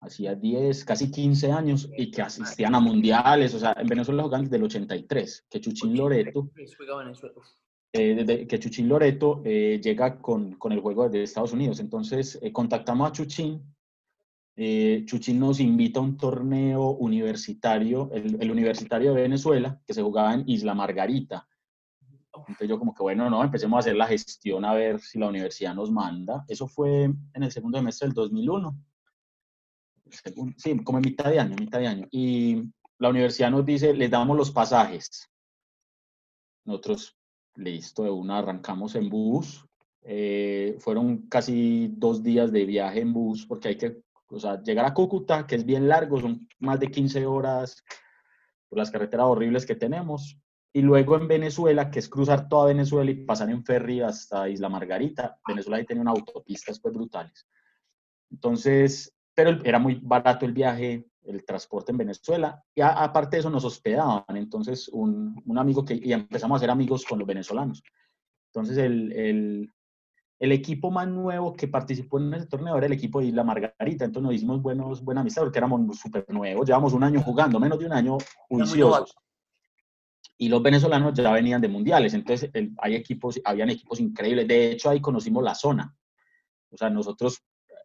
hacía 0.03 0.35
10, 0.35 0.85
casi 0.85 1.09
15 1.09 1.51
años 1.51 1.89
y 1.97 2.11
que 2.11 2.21
asistían 2.21 2.75
a 2.75 2.79
mundiales, 2.79 3.53
o 3.53 3.59
sea, 3.59 3.75
en 3.77 3.87
Venezuela 3.87 4.23
jugaban 4.23 4.45
desde 4.45 4.57
el 4.57 4.63
83, 4.63 5.45
que 5.49 5.61
Chuchín 5.61 5.97
Loreto, 5.97 6.49
eh, 7.93 8.15
desde 8.15 8.47
que 8.47 8.59
Chuchín 8.59 8.89
Loreto 8.89 9.41
eh, 9.45 9.79
llega 9.81 10.19
con, 10.19 10.55
con, 10.55 10.71
el 10.71 10.79
juego 10.79 11.09
de 11.09 11.23
Estados 11.23 11.53
Unidos. 11.53 11.79
Entonces, 11.79 12.39
eh, 12.41 12.51
contactamos 12.51 13.09
a 13.09 13.11
Chuchín, 13.11 13.61
Chuchín 15.05 15.39
nos 15.39 15.59
invita 15.59 15.99
a 15.99 16.03
un 16.03 16.15
torneo 16.15 16.91
universitario, 16.91 18.11
el, 18.13 18.37
el, 18.39 18.51
universitario 18.51 19.13
de 19.13 19.23
Venezuela, 19.23 19.81
que 19.85 19.95
se 19.95 20.03
jugaba 20.03 20.35
en 20.35 20.43
Isla 20.47 20.75
Margarita. 20.75 21.47
Entonces 22.35 22.67
yo 22.67 22.77
como 22.77 22.93
que, 22.93 23.01
bueno, 23.01 23.29
no, 23.29 23.43
empecemos 23.43 23.77
a 23.77 23.79
hacer 23.79 23.95
la 23.95 24.07
gestión 24.07 24.65
a 24.65 24.73
ver 24.73 24.99
si 24.99 25.17
la 25.17 25.27
universidad 25.27 25.73
nos 25.73 25.91
manda. 25.91 26.45
Eso 26.47 26.67
fue 26.67 27.03
en 27.05 27.43
el 27.43 27.51
segundo 27.51 27.79
semestre 27.79 28.07
del 28.07 28.15
2001 28.15 28.75
sí, 30.57 30.83
como 30.83 30.97
en 30.99 31.03
mitad 31.03 31.29
de 31.29 31.39
año, 31.39 31.55
mitad 31.59 31.79
de 31.79 31.87
año. 31.87 32.07
Y 32.11 32.63
la 32.99 33.09
universidad 33.09 33.51
nos 33.51 33.65
dice, 33.65 33.93
les 33.93 34.09
damos 34.09 34.37
los 34.37 34.51
pasajes. 34.51 35.29
Nosotros, 36.65 37.17
listo, 37.55 38.03
de 38.03 38.09
una 38.09 38.39
arrancamos 38.39 38.95
en 38.95 39.09
bus. 39.09 39.65
Eh, 40.01 40.77
fueron 40.79 41.27
casi 41.27 41.93
dos 41.95 42.23
días 42.23 42.51
de 42.51 42.65
viaje 42.65 43.01
en 43.01 43.13
bus, 43.13 43.45
porque 43.45 43.69
hay 43.69 43.77
que, 43.77 44.01
o 44.27 44.39
sea, 44.39 44.61
llegar 44.61 44.85
a 44.85 44.93
Cúcuta, 44.93 45.47
que 45.47 45.55
es 45.55 45.65
bien 45.65 45.87
largo, 45.87 46.19
son 46.19 46.47
más 46.59 46.79
de 46.79 46.91
15 46.91 47.25
horas 47.25 47.83
por 48.69 48.79
las 48.79 48.91
carreteras 48.91 49.27
horribles 49.27 49.65
que 49.65 49.75
tenemos. 49.75 50.37
y 50.75 50.81
luego 50.81 51.15
en 51.17 51.27
Venezuela, 51.27 51.91
que 51.91 51.99
es 51.99 52.09
cruzar 52.09 52.49
toda 52.49 52.65
Venezuela 52.65 53.11
y 53.11 53.25
pasar 53.25 53.47
en 53.51 53.63
ferry 53.63 54.01
hasta 54.01 54.49
Isla 54.49 54.69
Margarita. 54.69 55.37
Venezuela 55.47 55.77
ahí 55.77 55.85
tenía 55.85 56.01
una 56.01 56.11
autopista 56.11 56.71
después 56.71 56.95
brutales. 56.95 57.47
Entonces, 58.31 59.13
pero 59.33 59.59
era 59.63 59.79
muy 59.79 59.99
barato 60.01 60.45
el 60.45 60.53
viaje, 60.53 61.07
el 61.23 61.45
transporte 61.45 61.91
en 61.91 61.97
Venezuela. 61.97 62.63
Y 62.75 62.81
aparte 62.81 63.35
de 63.35 63.39
eso 63.41 63.49
nos 63.49 63.65
hospedaban. 63.65 64.35
Entonces, 64.35 64.89
un, 64.89 65.41
un, 65.45 65.57
amigo 65.57 65.83
que, 65.83 65.95
y 65.95 66.13
empezamos 66.13 66.57
a 66.57 66.59
ser 66.59 66.69
amigos 66.69 67.05
con 67.05 67.19
los 67.19 67.27
venezolanos. 67.27 67.83
Entonces, 68.47 68.77
el, 68.77 69.11
el, 69.13 69.73
el, 70.39 70.51
equipo 70.51 70.91
más 70.91 71.07
nuevo 71.07 71.53
que 71.53 71.67
participó 71.67 72.19
en 72.19 72.33
ese 72.33 72.45
torneo 72.45 72.77
era 72.77 72.85
el 72.85 72.93
equipo 72.93 73.19
de 73.19 73.27
Isla 73.27 73.43
Margarita. 73.43 74.05
Entonces 74.05 74.23
nos 74.23 74.35
hicimos 74.35 74.61
buenos, 74.61 75.03
buena 75.03 75.21
amistad 75.21 75.43
porque 75.43 75.59
éramos 75.59 75.97
súper 75.97 76.25
nuevos. 76.29 76.67
Llevamos 76.67 76.93
un 76.93 77.03
año 77.03 77.21
jugando, 77.21 77.59
menos 77.59 77.79
de 77.79 77.85
un 77.85 77.93
año 77.93 78.17
juiciosos 78.49 79.15
y 80.37 80.49
los 80.49 80.61
venezolanos 80.61 81.13
ya 81.13 81.31
venían 81.31 81.61
de 81.61 81.67
mundiales, 81.67 82.13
entonces 82.13 82.49
hay 82.79 82.95
equipos, 82.95 83.39
habían 83.45 83.69
equipos 83.69 83.99
increíbles, 83.99 84.47
de 84.47 84.71
hecho 84.71 84.89
ahí 84.89 84.99
conocimos 84.99 85.43
la 85.43 85.55
zona, 85.55 85.95
o 86.69 86.77
sea, 86.77 86.89
nosotros 86.89 87.41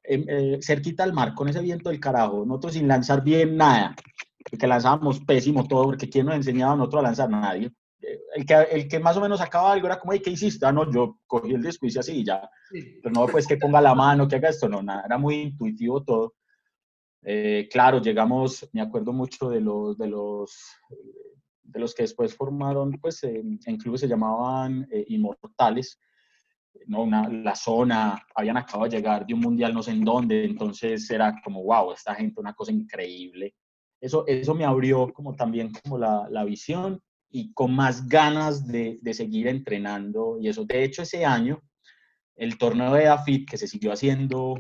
em, 0.09 0.25
eh, 0.29 0.59
cerquita 0.63 1.05
al 1.05 1.13
mar, 1.13 1.35
con 1.35 1.49
ese 1.49 1.61
viento 1.61 1.91
del 1.91 2.01
carajo, 2.01 2.45
nosotros 2.47 2.75
sin 2.75 2.89
lanzar 2.89 3.23
bien 3.23 3.57
nada, 3.57 3.95
porque 4.51 4.67
lanzábamos 4.67 5.21
pésimo 5.21 5.67
todo, 5.67 5.85
porque 5.85 6.09
¿quién 6.09 6.27
nos 6.27 6.37
enseñaba 6.37 6.73
a 6.73 6.77
nosotros 6.77 7.01
a 7.01 7.03
lanzar? 7.05 7.31
Nadie. 7.31 7.71
El 8.35 8.47
que, 8.47 8.55
el 8.55 8.89
que 8.89 9.01
más 9.01 9.17
o 9.17 9.21
menos 9.21 9.41
sacaba 9.41 9.73
algo 9.73 9.87
era 9.87 9.99
como, 9.99 10.13
¿qué 10.13 10.31
hiciste? 10.31 10.65
Ah, 10.65 10.73
no, 10.73 10.91
yo 10.91 11.19
cogí 11.27 11.53
el 11.53 11.63
después 11.63 11.97
así 11.99 12.21
y 12.21 12.25
ya. 12.25 12.49
Pero 12.71 13.13
no, 13.13 13.27
pues 13.27 13.47
que 13.47 13.57
ponga 13.57 13.81
la 13.81 13.95
mano, 13.95 14.27
que 14.27 14.37
haga 14.37 14.49
esto, 14.49 14.69
no, 14.69 14.83
nada, 14.83 15.03
era 15.05 15.19
muy 15.19 15.35
intuitivo 15.37 16.03
todo. 16.05 16.35
Eh, 17.23 17.69
claro, 17.71 18.01
llegamos, 18.01 18.69
me 18.73 18.81
acuerdo 18.81 19.13
mucho 19.13 19.51
de 19.51 19.61
los, 19.61 19.99
de 19.99 20.07
los 20.07 20.57
de 21.69 21.81
los 21.81 21.95
que 21.95 22.05
después 22.05 22.35
formaron, 22.35 22.93
pues 22.93 23.23
en 23.25 23.77
clubes 23.77 24.01
se 24.01 24.09
llamaban 24.09 24.89
eh, 24.91 25.05
Inmortales, 25.09 25.99
¿no? 26.87 27.03
Una, 27.03 27.29
la 27.29 27.55
zona, 27.55 28.27
habían 28.35 28.57
acabado 28.57 28.89
de 28.89 28.97
llegar 28.97 29.27
de 29.27 29.35
un 29.35 29.41
mundial 29.41 29.75
no 29.75 29.83
sé 29.83 29.93
en 29.93 30.05
dónde, 30.05 30.45
entonces 30.45 31.09
era 31.11 31.41
como, 31.43 31.63
wow, 31.63 31.93
esta 31.93 32.15
gente, 32.15 32.41
una 32.41 32.55
cosa 32.55 32.73
increíble. 32.73 33.55
Eso, 34.01 34.25
eso 34.27 34.55
me 34.55 34.65
abrió 34.65 35.13
como 35.13 35.35
también 35.35 35.73
como 35.73 35.99
la, 35.99 36.29
la 36.31 36.45
visión 36.45 37.01
y 37.31 37.53
con 37.53 37.75
más 37.75 38.09
ganas 38.09 38.67
de, 38.67 38.99
de, 39.03 39.15
seguir 39.15 39.49
entrenando 39.49 40.39
y 40.41 40.49
eso. 40.49 40.65
De 40.65 40.85
hecho, 40.85 41.03
ese 41.03 41.25
año, 41.25 41.61
el 42.37 42.57
torneo 42.57 42.95
de 42.95 43.09
AFIT 43.09 43.51
que 43.51 43.59
se 43.59 43.67
siguió 43.67 43.93
haciendo 43.93 44.59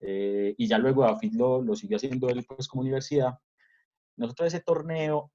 eh, 0.00 0.54
y 0.56 0.66
ya 0.66 0.78
luego 0.78 1.04
AFIT 1.04 1.34
lo, 1.34 1.60
lo 1.60 1.74
siguió 1.74 1.96
haciendo 1.96 2.28
él 2.28 2.44
pues 2.46 2.68
como 2.68 2.82
universidad, 2.82 3.34
nosotros 4.16 4.48
ese 4.48 4.60
torneo 4.60 5.30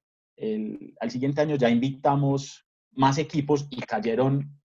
al 1.00 1.12
siguiente 1.12 1.42
año 1.42 1.56
ya 1.56 1.70
invitamos 1.70 2.66
más 2.92 3.18
equipos 3.18 3.68
y 3.70 3.82
cayeron, 3.82 4.60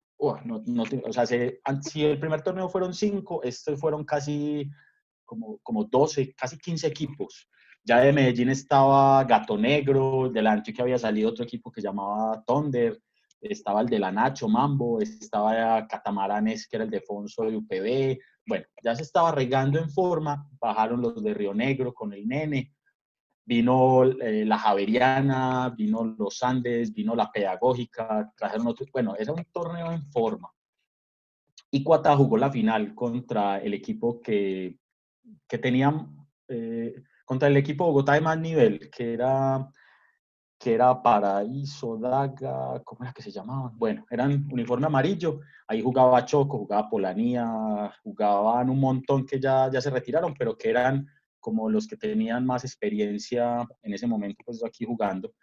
no, 0.45 0.61
no, 0.65 0.83
o 1.05 1.13
sea, 1.13 1.25
si 1.25 2.03
el 2.03 2.19
primer 2.19 2.41
torneo 2.41 2.69
fueron 2.69 2.93
cinco, 2.93 3.41
estos 3.43 3.79
fueron 3.79 4.03
casi 4.03 4.69
como, 5.25 5.59
como 5.63 5.85
12, 5.85 6.33
casi 6.35 6.57
15 6.57 6.87
equipos. 6.87 7.47
Ya 7.83 8.01
de 8.01 8.11
Medellín 8.11 8.49
estaba 8.49 9.23
Gato 9.23 9.57
Negro, 9.57 10.29
delante 10.29 10.73
que 10.73 10.81
había 10.81 10.97
salido 10.97 11.29
otro 11.29 11.45
equipo 11.45 11.71
que 11.71 11.81
llamaba 11.81 12.43
Thunder, 12.45 12.99
estaba 13.41 13.81
el 13.81 13.87
de 13.87 13.99
la 13.99 14.11
Nacho 14.11 14.49
Mambo, 14.49 14.99
estaba 14.99 15.87
Catamaranes, 15.87 16.67
que 16.67 16.75
era 16.75 16.83
el 16.83 16.91
de 16.91 17.01
Fonso 17.01 17.43
de 17.43 17.55
UPB. 17.55 18.19
Bueno, 18.45 18.65
ya 18.83 18.95
se 18.95 19.03
estaba 19.03 19.31
regando 19.31 19.79
en 19.79 19.89
forma, 19.89 20.49
bajaron 20.59 21.01
los 21.01 21.23
de 21.23 21.33
Río 21.33 21.53
Negro 21.53 21.93
con 21.93 22.11
el 22.13 22.27
Nene, 22.27 22.73
vino 23.49 24.03
eh, 24.03 24.45
la 24.45 24.59
Javeriana, 24.59 25.73
vino 25.75 26.03
los 26.03 26.43
Andes, 26.43 26.93
vino 26.93 27.15
la 27.15 27.31
Pedagógica, 27.31 28.31
trajeron 28.37 28.67
otros, 28.67 28.91
bueno, 28.91 29.15
era 29.17 29.33
un 29.33 29.43
torneo 29.45 29.91
en 29.91 30.05
forma. 30.11 30.51
Y 31.71 31.83
Cuata 31.83 32.15
jugó 32.15 32.37
la 32.37 32.51
final 32.51 32.93
contra 32.93 33.57
el 33.57 33.73
equipo 33.73 34.21
que, 34.21 34.77
que 35.47 35.57
tenían, 35.57 36.27
eh, 36.47 36.93
contra 37.25 37.47
el 37.47 37.57
equipo 37.57 37.87
Bogotá 37.87 38.13
de 38.13 38.21
más 38.21 38.37
nivel, 38.37 38.87
que 38.91 39.13
era, 39.13 39.67
que 40.59 40.75
era 40.75 41.01
Paraíso, 41.01 41.97
Daga, 41.97 42.83
¿cómo 42.83 43.03
era 43.03 43.13
que 43.13 43.23
se 43.23 43.31
llamaban? 43.31 43.75
Bueno, 43.79 44.05
eran 44.11 44.47
uniforme 44.51 44.85
amarillo, 44.85 45.39
ahí 45.67 45.81
jugaba 45.81 46.23
Choco, 46.23 46.59
jugaba 46.59 46.87
Polanía, 46.87 47.91
jugaban 48.03 48.69
un 48.69 48.79
montón 48.79 49.25
que 49.25 49.39
ya, 49.39 49.71
ya 49.71 49.81
se 49.81 49.89
retiraron, 49.89 50.35
pero 50.37 50.55
que 50.55 50.69
eran 50.69 51.07
como 51.39 51.69
los 51.69 51.87
que 51.87 51.97
tenían 51.97 52.45
más 52.45 52.63
experiencia 52.63 53.67
en 53.83 53.93
ese 53.93 54.07
momento, 54.07 54.43
pues 54.45 54.63
aquí 54.63 54.85
jugando, 54.85 55.33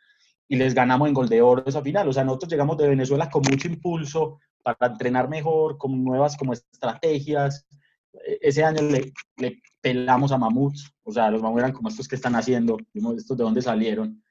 y 0.49 0.57
les 0.57 0.75
ganamos 0.75 1.09
en 1.09 1.15
gol 1.15 1.29
de 1.29 1.43
oro 1.43 1.65
esa 1.67 1.83
final. 1.83 2.09
O 2.09 2.13
sea, 2.13 2.25
nosotros 2.25 2.51
llegamos 2.51 2.77
de 2.79 2.89
Venezuela 2.89 3.29
con 3.29 3.43
mucho 3.51 3.69
impulso 3.69 4.39
para 4.63 4.93
entrenar 4.93 5.29
mejor, 5.29 5.77
con 5.79 6.05
nuevas 6.05 6.37
como 6.37 6.53
estrategias. 6.53 7.67
E, 8.13 8.39
ese 8.43 8.65
año 8.65 8.83
le, 8.83 9.13
le 9.39 9.61
pelamos 9.81 10.33
a 10.33 10.39
mamuts, 10.39 10.93
o 11.03 11.13
sea, 11.13 11.31
los 11.31 11.43
mamuts 11.43 11.61
eran 11.61 11.73
como 11.73 11.89
estos 11.89 12.09
que 12.09 12.17
están 12.17 12.35
haciendo, 12.37 12.77
estos 13.17 13.37
de 13.37 13.45
dónde 13.45 13.63
salieron. 13.63 14.23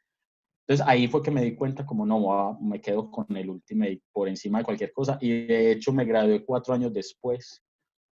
Entonces 0.68 0.86
ahí 0.88 1.08
fue 1.08 1.22
que 1.22 1.32
me 1.32 1.44
di 1.44 1.56
cuenta 1.56 1.86
como 1.86 2.06
no, 2.06 2.58
me 2.60 2.82
quedo 2.82 3.12
con 3.12 3.26
el 3.38 3.50
Ultimate 3.50 4.02
por 4.12 4.28
encima 4.28 4.60
de 4.60 4.64
cualquier 4.64 4.92
cosa. 4.94 5.18
Y 5.22 5.46
de 5.46 5.72
hecho 5.72 5.94
me 5.94 6.06
gradué 6.06 6.44
cuatro 6.44 6.74
años 6.74 6.92
después 6.92 7.62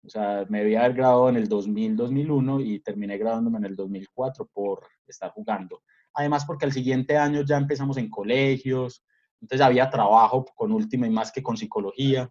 o 0.03 0.09
sea, 0.09 0.45
me 0.49 0.61
había 0.61 0.79
haber 0.81 0.93
graduado 0.93 1.29
en 1.29 1.35
el 1.35 1.47
2000, 1.47 1.95
2001 1.95 2.59
y 2.61 2.79
terminé 2.79 3.17
graduándome 3.17 3.59
en 3.59 3.65
el 3.65 3.75
2004 3.75 4.47
por 4.51 4.87
estar 5.07 5.31
jugando. 5.31 5.83
Además, 6.13 6.45
porque 6.45 6.65
al 6.65 6.73
siguiente 6.73 7.17
año 7.17 7.43
ya 7.43 7.57
empezamos 7.57 7.97
en 7.97 8.09
colegios, 8.09 9.03
entonces 9.39 9.65
había 9.65 9.89
trabajo 9.89 10.45
con 10.55 10.71
última 10.71 11.07
y 11.07 11.09
más 11.09 11.31
que 11.31 11.43
con 11.43 11.55
psicología. 11.55 12.29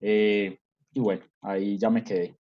Eh, 0.00 0.58
y 0.92 1.00
bueno, 1.00 1.24
ahí 1.40 1.78
ya 1.78 1.90
me 1.90 2.04
quedé. 2.04 2.36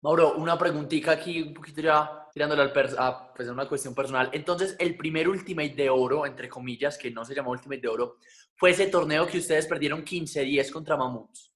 Mauro, 0.00 0.36
una 0.36 0.56
preguntita 0.56 1.10
aquí, 1.10 1.42
un 1.42 1.54
poquito 1.54 1.80
ya 1.80 2.26
tirándole 2.32 2.62
al 2.62 2.72
a 2.98 3.32
pues, 3.34 3.48
una 3.48 3.68
cuestión 3.68 3.94
personal. 3.94 4.30
Entonces, 4.32 4.76
el 4.78 4.96
primer 4.96 5.28
Ultimate 5.28 5.74
de 5.74 5.90
oro, 5.90 6.24
entre 6.24 6.48
comillas, 6.48 6.96
que 6.96 7.10
no 7.10 7.24
se 7.24 7.34
llamó 7.34 7.50
Ultimate 7.50 7.80
de 7.80 7.88
oro, 7.88 8.16
fue 8.54 8.70
ese 8.70 8.86
torneo 8.86 9.26
que 9.26 9.38
ustedes 9.38 9.66
perdieron 9.66 10.04
15-10 10.04 10.70
contra 10.70 10.96
Mamuts. 10.96 11.47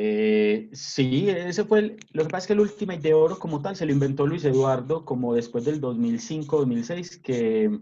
Eh, 0.00 0.68
sí, 0.74 1.28
ese 1.28 1.64
fue 1.64 1.78
el, 1.80 1.96
lo 2.12 2.22
que 2.22 2.28
pasa 2.28 2.44
es 2.44 2.46
que 2.46 2.52
el 2.52 2.60
Ultimate 2.60 3.00
de 3.00 3.14
oro 3.14 3.36
como 3.36 3.60
tal 3.60 3.74
se 3.74 3.84
lo 3.84 3.90
inventó 3.90 4.28
Luis 4.28 4.44
Eduardo 4.44 5.04
como 5.04 5.34
después 5.34 5.64
del 5.64 5.80
2005-2006 5.80 7.20
que, 7.20 7.80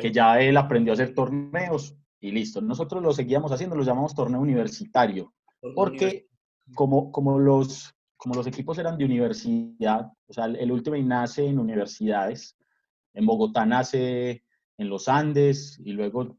que 0.00 0.10
ya 0.10 0.40
él 0.40 0.56
aprendió 0.56 0.92
a 0.92 0.94
hacer 0.94 1.14
torneos 1.14 1.94
y 2.18 2.30
listo. 2.30 2.62
Nosotros 2.62 3.02
lo 3.02 3.12
seguíamos 3.12 3.52
haciendo, 3.52 3.76
lo 3.76 3.82
llamamos 3.82 4.14
torneo 4.14 4.40
universitario, 4.40 5.34
porque 5.74 6.28
como, 6.74 7.12
como, 7.12 7.38
los, 7.38 7.94
como 8.16 8.36
los 8.36 8.46
equipos 8.46 8.78
eran 8.78 8.96
de 8.96 9.04
universidad, 9.04 10.10
o 10.28 10.32
sea, 10.32 10.46
el 10.46 10.72
Ultimate 10.72 11.02
nace 11.02 11.46
en 11.46 11.58
universidades, 11.58 12.56
en 13.12 13.26
Bogotá 13.26 13.66
nace 13.66 14.44
en 14.78 14.88
los 14.88 15.10
Andes 15.10 15.78
y 15.84 15.92
luego 15.92 16.34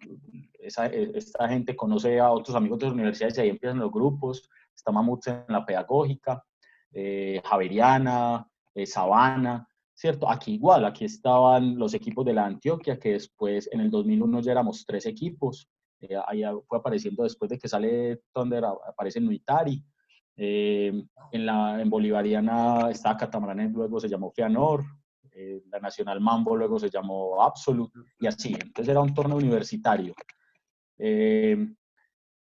esa, 0.57 0.87
esta 0.87 1.47
gente 1.47 1.75
conoce 1.75 2.19
a 2.19 2.31
otros 2.31 2.55
amigos 2.55 2.79
de 2.79 2.85
las 2.87 2.95
universidades 2.95 3.37
y 3.37 3.41
ahí 3.41 3.49
empiezan 3.49 3.77
los 3.77 3.91
grupos 3.91 4.49
está 4.81 4.91
Mamut 4.91 5.27
en 5.27 5.45
la 5.47 5.65
pedagógica, 5.65 6.43
eh, 6.91 7.41
Javeriana, 7.45 8.45
eh, 8.73 8.85
Sabana, 8.85 9.67
¿cierto? 9.93 10.29
Aquí 10.29 10.55
igual, 10.55 10.85
aquí 10.85 11.05
estaban 11.05 11.77
los 11.77 11.93
equipos 11.93 12.25
de 12.25 12.33
la 12.33 12.45
Antioquia, 12.45 12.99
que 12.99 13.13
después 13.13 13.69
en 13.71 13.81
el 13.81 13.91
2001 13.91 14.41
ya 14.41 14.51
éramos 14.53 14.83
tres 14.85 15.05
equipos, 15.05 15.69
eh, 16.01 16.17
ahí 16.27 16.43
fue 16.67 16.79
apareciendo 16.79 17.23
después 17.23 17.49
de 17.49 17.59
que 17.59 17.67
sale 17.67 18.21
Thunder, 18.33 18.65
aparece 18.65 19.21
Nuitari, 19.21 19.83
eh, 20.35 21.03
en, 21.31 21.45
la, 21.45 21.79
en 21.79 21.89
Bolivariana 21.89 22.89
estaba 22.89 23.17
Catamaranes, 23.17 23.71
luego 23.71 23.99
se 23.99 24.09
llamó 24.09 24.31
Fianor, 24.31 24.83
la 25.69 25.79
Nacional 25.79 26.19
Mambo 26.19 26.57
luego 26.57 26.77
se 26.77 26.89
llamó 26.89 27.41
Absolute, 27.41 27.99
y 28.19 28.27
así, 28.27 28.53
entonces 28.53 28.89
era 28.89 28.99
un 28.99 29.13
torneo 29.13 29.37
universitario. 29.37 30.13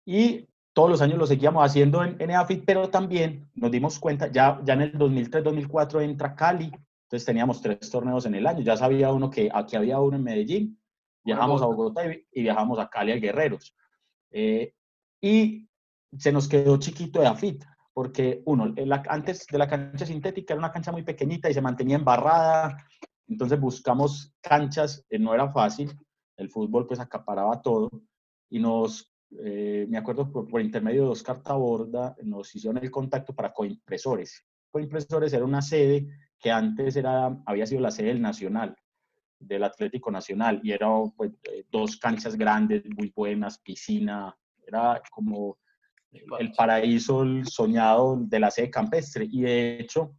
y 0.06 0.49
todos 0.80 0.92
los 0.92 1.02
años 1.02 1.18
lo 1.18 1.28
seguíamos 1.28 1.66
haciendo 1.66 2.06
en, 2.06 2.16
en 2.22 2.64
pero 2.66 2.90
también 2.90 3.52
nos 3.54 3.70
dimos 3.70 4.00
cuenta, 4.00 4.32
ya, 4.32 4.62
ya 4.64 4.76
en 4.76 4.84
el 4.84 4.94
2003-2004 4.94 6.04
entra 6.04 6.34
Cali, 6.34 6.72
entonces 7.04 7.26
teníamos 7.26 7.62
tres 7.62 7.92
torneos 7.92 8.26
en 8.26 8.36
el 8.36 8.48
año, 8.48 8.62
ya 8.62 8.78
sabía 8.78 9.12
uno 9.12 9.30
que 9.30 9.50
aquí 9.54 9.76
había 9.76 10.00
uno 10.00 10.16
en 10.16 10.24
Medellín, 10.24 10.82
viajamos 11.22 11.62
a 11.62 11.66
Bogotá 11.66 12.04
y, 12.32 12.44
viajamos 12.44 12.80
a 12.80 12.90
Cali 12.90 13.12
a 13.12 13.18
Guerreros. 13.18 13.76
Eh, 14.32 14.74
y 15.20 15.68
se 16.18 16.32
nos 16.32 16.48
quedó 16.48 16.78
chiquito 16.78 17.20
de 17.20 17.28
AFIT, 17.28 17.62
porque 17.92 18.42
uno, 18.46 18.74
antes 19.10 19.48
de 19.48 19.58
la 19.58 19.68
cancha 19.68 20.06
sintética 20.06 20.54
era 20.54 20.60
una 20.60 20.72
cancha 20.72 20.94
muy 20.94 21.04
pequeñita 21.04 21.50
y 21.50 21.54
se 21.54 21.62
mantenía 21.62 21.98
embarrada, 21.98 22.88
entonces 23.28 23.60
buscamos 23.60 24.34
canchas, 24.40 25.06
eh, 25.10 25.20
no 25.20 25.34
era 25.34 25.52
fácil, 25.52 25.92
el 26.38 26.50
fútbol 26.50 26.88
pues 26.88 27.02
acaparaba 27.02 27.62
todo. 27.62 27.90
Y 28.50 28.60
nos 28.60 29.09
eh, 29.38 29.86
me 29.88 29.98
acuerdo 29.98 30.32
por, 30.32 30.62
intermedio 30.62 31.04
de 31.04 31.10
Oscar 31.10 31.42
Taborda, 31.42 32.16
nos 32.24 32.54
hicieron 32.56 32.84
el 32.84 32.90
contacto 32.90 33.34
para 33.34 33.54
coimpresores. 33.54 34.46
Coimpresores 34.72 35.34
era 35.34 35.46
una 35.46 35.62
sede 35.62 36.08
que 36.40 36.52
antes 36.52 36.96
era, 36.96 37.38
había 37.46 37.66
sido 37.66 37.82
la 37.82 37.92
sede 37.92 38.08
del 38.08 38.22
Nacional. 38.22 38.76
del 39.40 39.64
Atlético 39.64 40.12
Nacional 40.12 40.60
y 40.64 40.72
eran 40.72 41.12
pues, 41.12 41.32
eh, 41.44 41.64
dos 41.72 41.98
canchas 41.98 42.36
grandes, 42.36 42.84
muy 42.98 43.12
buenas, 43.16 43.60
piscina, 43.60 44.36
era 44.68 45.02
como 45.12 45.58
el 46.12 46.52
paraíso 46.54 47.24
soñado 47.46 48.18
de 48.20 48.40
la 48.40 48.52
sede 48.52 48.70
campestre. 48.70 49.28
Y 49.30 49.42
de 49.44 49.80
hecho, 49.80 50.16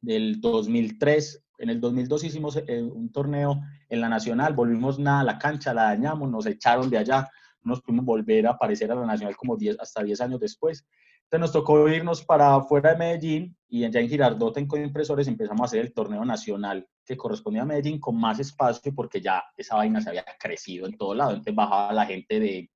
del 0.00 0.40
2003, 0.40 1.44
en 1.58 1.70
el 1.70 1.80
2002 1.80 2.24
hicimos 2.24 2.56
eh, 2.56 2.82
un 2.82 3.12
torneo 3.12 3.60
en 3.88 4.00
la 4.00 4.08
Nacional, 4.08 4.54
volvimos 4.54 4.98
nada 4.98 5.20
a 5.20 5.24
la 5.24 5.38
cancha, 5.38 5.74
la 5.74 5.84
dañamos, 5.84 6.30
nos 6.30 6.46
echaron 6.46 6.88
de 6.88 6.98
allá, 6.98 7.28
nos 7.62 7.80
pudimos 7.82 8.04
volver 8.04 8.46
a 8.46 8.50
aparecer 8.50 8.90
a 8.90 8.94
la 8.94 9.06
Nacional 9.06 9.36
como 9.36 9.56
10, 9.56 9.78
hasta 9.80 10.02
10 10.02 10.20
años 10.20 10.40
después. 10.40 10.86
Entonces 11.24 11.40
nos 11.40 11.52
tocó 11.52 11.88
irnos 11.88 12.24
para 12.24 12.56
afuera 12.56 12.92
de 12.92 12.98
Medellín 12.98 13.56
y 13.68 13.84
allá 13.84 14.00
en 14.00 14.08
Girardot 14.08 14.56
en 14.56 14.66
Coimpresores 14.66 15.28
empezamos 15.28 15.60
a 15.60 15.64
hacer 15.66 15.80
el 15.80 15.92
torneo 15.92 16.24
nacional 16.24 16.88
que 17.06 17.16
correspondía 17.16 17.62
a 17.62 17.66
Medellín 17.66 18.00
con 18.00 18.18
más 18.18 18.40
espacio 18.40 18.92
porque 18.94 19.20
ya 19.20 19.44
esa 19.56 19.76
vaina 19.76 20.00
se 20.00 20.08
había 20.08 20.24
crecido 20.38 20.86
en 20.86 20.96
todo 20.96 21.14
lado. 21.14 21.30
Entonces 21.30 21.54
bajaba 21.54 21.92
la 21.92 22.06
gente 22.06 22.40
de, 22.40 22.70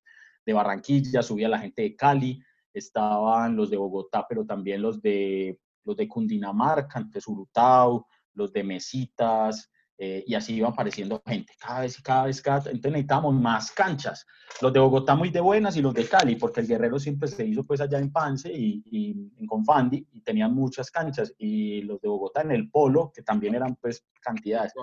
de 0.45 0.53
Barranquilla, 0.53 1.21
subía 1.21 1.49
la 1.49 1.59
gente 1.59 1.81
de 1.81 1.95
Cali, 1.95 2.41
estaban 2.73 3.55
los 3.55 3.69
de 3.69 3.77
Bogotá, 3.77 4.25
pero 4.27 4.45
también 4.45 4.81
los 4.81 5.01
de, 5.01 5.59
los 5.83 5.97
de 5.97 6.07
Cundinamarca, 6.07 6.99
entonces 6.99 7.27
Urutau, 7.27 8.05
los 8.33 8.53
de 8.53 8.63
Mesitas, 8.63 9.69
eh, 9.97 10.25
y 10.27 10.35
así 10.35 10.55
iba 10.55 10.67
apareciendo 10.67 11.21
gente, 11.25 11.53
cada 11.57 11.81
vez 11.81 11.97
y 11.97 12.03
cada 12.03 12.25
vez, 12.25 12.41
cada 12.41 12.57
entonces 12.57 12.91
necesitamos 12.91 13.33
más 13.33 13.71
canchas. 13.71 14.25
Los 14.61 14.73
de 14.73 14.79
Bogotá 14.79 15.15
muy 15.15 15.29
de 15.29 15.39
buenas 15.39 15.77
y 15.77 15.81
los 15.81 15.93
de 15.93 16.05
Cali, 16.05 16.35
porque 16.35 16.59
el 16.59 16.67
Guerrero 16.67 16.99
siempre 16.99 17.29
se 17.29 17.45
hizo 17.45 17.63
pues 17.63 17.79
allá 17.79 17.99
en 17.99 18.11
Pance 18.11 18.51
y, 18.51 18.83
y 18.91 19.11
en 19.37 19.47
Confandi 19.47 20.05
y 20.11 20.21
tenían 20.21 20.53
muchas 20.53 20.91
canchas, 20.91 21.33
y 21.37 21.81
los 21.83 22.01
de 22.01 22.09
Bogotá 22.09 22.41
en 22.41 22.51
el 22.51 22.69
Polo, 22.69 23.11
que 23.13 23.21
también 23.21 23.55
eran 23.55 23.75
pues 23.75 24.05
cantidades, 24.21 24.73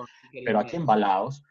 pero 0.45 0.59
aquí 0.59 0.77
embalados. 0.77 1.43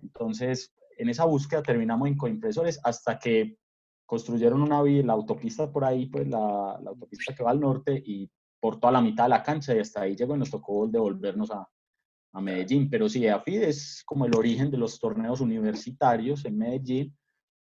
Entonces, 0.00 0.74
en 0.98 1.08
esa 1.08 1.24
búsqueda 1.24 1.62
terminamos 1.62 2.08
en 2.08 2.16
coimpresores 2.16 2.78
hasta 2.84 3.18
que 3.18 3.56
construyeron 4.04 4.62
una 4.62 4.82
vía, 4.82 5.02
la 5.02 5.14
autopista 5.14 5.70
por 5.70 5.84
ahí, 5.84 6.06
pues 6.06 6.28
la, 6.28 6.78
la 6.82 6.90
autopista 6.90 7.34
que 7.34 7.42
va 7.42 7.52
al 7.52 7.60
norte 7.60 8.02
y 8.04 8.30
por 8.60 8.78
toda 8.78 8.92
la 8.92 9.00
mitad 9.00 9.24
de 9.24 9.30
la 9.30 9.42
cancha 9.42 9.74
y 9.74 9.78
hasta 9.78 10.02
ahí 10.02 10.14
llegó 10.14 10.34
y 10.34 10.38
nos 10.38 10.50
tocó 10.50 10.86
devolvernos 10.88 11.50
a, 11.50 11.68
a 12.38 12.42
Medellín. 12.42 12.88
Pero 12.88 13.08
sí, 13.08 13.26
AFID 13.26 13.62
es 13.62 14.02
como 14.04 14.26
el 14.26 14.34
origen 14.34 14.70
de 14.70 14.78
los 14.78 14.98
torneos 14.98 15.40
universitarios 15.40 16.44
en 16.44 16.58
Medellín 16.58 17.16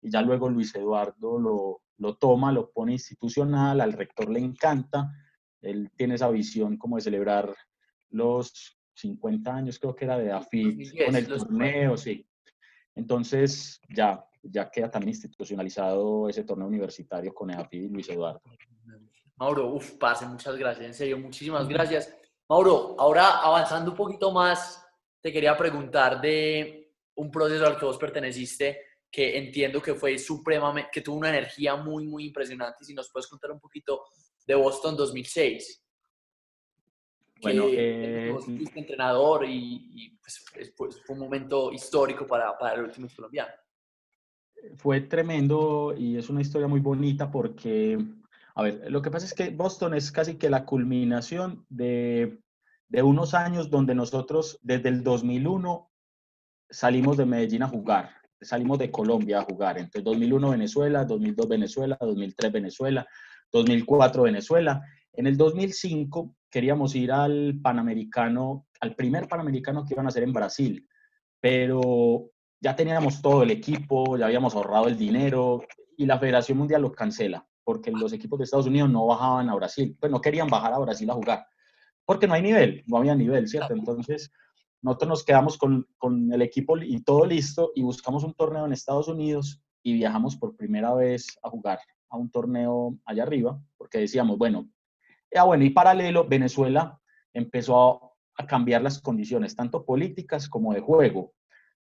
y 0.02 0.10
ya 0.10 0.22
luego 0.22 0.50
Luis 0.50 0.74
Eduardo 0.76 1.40
lo, 1.40 1.82
lo 1.98 2.16
toma, 2.16 2.52
lo 2.52 2.72
pone 2.72 2.94
institucional, 2.94 3.80
al 3.80 3.94
rector 3.94 4.30
le 4.30 4.40
encanta, 4.40 5.12
él 5.62 5.92
tiene 5.96 6.16
esa 6.16 6.30
visión 6.30 6.78
como 6.78 6.96
de 6.96 7.04
celebrar 7.04 7.54
los 8.10 8.78
50 8.96 9.56
años, 9.56 9.80
creo 9.80 9.96
que 9.96 10.06
era 10.06 10.18
de 10.18 10.32
AFID, 10.32 11.06
con 11.06 11.16
el 11.16 11.28
torneo, 11.28 11.98
sí. 11.98 12.28
Entonces 12.96 13.80
ya, 13.90 14.26
ya 14.42 14.70
queda 14.70 14.90
tan 14.90 15.08
institucionalizado 15.08 16.28
ese 16.28 16.44
torneo 16.44 16.68
universitario 16.68 17.34
con 17.34 17.52
AFID 17.52 17.84
y 17.84 17.90
Luis 17.90 18.10
Eduardo. 18.10 18.42
Mauro, 19.38 19.74
uff, 19.74 19.92
pase, 19.98 20.26
muchas 20.26 20.56
gracias, 20.58 20.86
en 20.86 20.94
serio, 20.94 21.20
muchísimas 21.20 21.68
gracias. 21.68 22.16
Mauro, 22.52 22.98
ahora 23.00 23.38
avanzando 23.38 23.92
un 23.92 23.96
poquito 23.96 24.30
más, 24.30 24.86
te 25.22 25.32
quería 25.32 25.56
preguntar 25.56 26.20
de 26.20 26.92
un 27.16 27.32
proceso 27.32 27.66
al 27.66 27.80
que 27.80 27.86
vos 27.86 27.98
perteneciste 27.98 28.78
que 29.10 29.38
entiendo 29.38 29.82
que 29.82 29.96
fue 29.96 30.18
supremamente, 30.18 30.90
que 30.92 31.00
tuvo 31.00 31.16
una 31.16 31.30
energía 31.30 31.78
muy, 31.78 32.06
muy 32.08 32.26
impresionante. 32.26 32.84
Si 32.84 32.94
nos 32.94 33.10
puedes 33.10 33.28
contar 33.28 33.52
un 33.52 33.60
poquito 33.62 34.04
de 34.46 34.56
Boston 34.56 34.98
2006. 34.98 35.82
Bueno, 37.42 37.68
eh, 37.70 38.32
vos 38.34 38.44
fuiste 38.44 38.82
entrenador 38.82 39.46
y, 39.48 40.20
pues, 40.22 40.74
fue 40.76 40.90
un 41.16 41.20
momento 41.20 41.72
histórico 41.72 42.28
para, 42.28 42.58
para 42.58 42.76
el 42.76 42.82
último 42.82 43.08
colombiano. 43.16 43.54
Fue 44.76 45.00
tremendo 45.00 45.96
y 45.98 46.18
es 46.18 46.30
una 46.30 46.42
historia 46.42 46.68
muy 46.68 46.82
bonita 46.82 47.32
porque 47.32 47.98
a 48.56 48.64
ver, 48.64 48.92
lo 48.92 49.02
que 49.02 49.12
pasa 49.12 49.26
es 49.26 49.34
que 49.34 49.50
Boston 49.50 49.94
es 49.94 50.12
casi 50.12 50.36
que 50.36 50.50
la 50.50 50.66
culminación 50.66 51.66
de, 51.70 52.40
de 52.90 53.04
unos 53.04 53.34
años 53.34 53.70
donde 53.70 53.96
nosotros 53.96 54.60
desde 54.62 54.90
el 54.90 55.04
2001 55.04 55.90
salimos 56.70 57.18
de 57.18 57.26
Medellín 57.26 57.64
a 57.64 57.68
jugar, 57.68 58.12
salimos 58.42 58.80
de 58.80 58.92
Colombia 58.92 59.40
a 59.40 59.44
jugar. 59.44 59.78
Entonces, 59.78 60.04
2001 60.04 60.50
Venezuela, 60.50 61.06
2002 61.06 61.48
Venezuela, 61.48 61.98
2003 62.00 62.52
Venezuela, 62.52 63.08
2004 63.52 64.24
Venezuela. 64.24 64.82
En 65.14 65.28
el 65.28 65.38
2005 65.38 66.36
queríamos 66.50 66.96
ir 66.96 67.12
al 67.12 67.60
Panamericano, 67.62 68.68
al 68.82 68.96
primer 68.96 69.28
Panamericano 69.28 69.86
que 69.86 69.94
iban 69.94 70.06
a 70.06 70.10
hacer 70.10 70.24
en 70.24 70.34
Brasil, 70.34 70.88
pero 71.40 72.32
ya 72.60 72.76
teníamos 72.76 73.22
todo 73.22 73.44
el 73.44 73.52
equipo, 73.52 74.18
ya 74.18 74.26
habíamos 74.26 74.56
ahorrado 74.56 74.88
el 74.88 74.98
dinero 74.98 75.64
y 75.98 76.06
la 76.06 76.20
Federación 76.20 76.58
Mundial 76.58 76.82
lo 76.82 76.92
cancela 76.92 77.46
porque 77.64 77.92
los 77.92 78.14
equipos 78.14 78.40
de 78.40 78.46
Estados 78.46 78.68
Unidos 78.68 78.90
no 78.90 79.08
bajaban 79.08 79.50
a 79.50 79.56
Brasil, 79.56 79.96
pues 80.00 80.12
no 80.12 80.22
querían 80.22 80.48
bajar 80.48 80.74
a 80.74 80.80
Brasil 80.80 81.10
a 81.10 81.14
jugar, 81.14 81.46
porque 82.06 82.28
no 82.28 82.34
hay 82.34 82.42
nivel, 82.42 82.84
no 82.88 82.98
había 82.98 83.16
nivel, 83.16 83.48
¿cierto? 83.48 83.74
Entonces, 83.74 84.32
nosotros 84.82 85.10
nos 85.10 85.24
quedamos 85.24 85.58
con, 85.58 85.88
con 85.98 86.32
el 86.34 86.42
equipo 86.42 86.78
y 86.78 87.02
todo 87.04 87.26
listo 87.26 87.72
y 87.76 87.84
buscamos 87.84 88.24
un 88.24 88.34
torneo 88.34 88.66
en 88.66 88.74
Estados 88.74 89.08
Unidos 89.08 89.62
y 89.84 89.94
viajamos 89.94 90.36
por 90.36 90.56
primera 90.56 90.94
vez 90.94 91.28
a 91.44 91.50
jugar 91.50 91.80
a 92.10 92.18
un 92.18 92.30
torneo 92.30 92.98
allá 93.06 93.24
arriba, 93.24 93.60
porque 93.78 94.00
decíamos, 94.00 94.38
bueno, 94.38 94.70
ya 95.34 95.44
bueno, 95.44 95.64
y 95.64 95.70
paralelo, 95.70 96.28
Venezuela 96.28 97.00
empezó 97.34 98.12
a 98.36 98.46
cambiar 98.46 98.82
las 98.82 99.00
condiciones, 99.00 99.56
tanto 99.56 99.86
políticas 99.86 100.50
como 100.50 100.74
de 100.74 100.82
juego. 100.82 101.34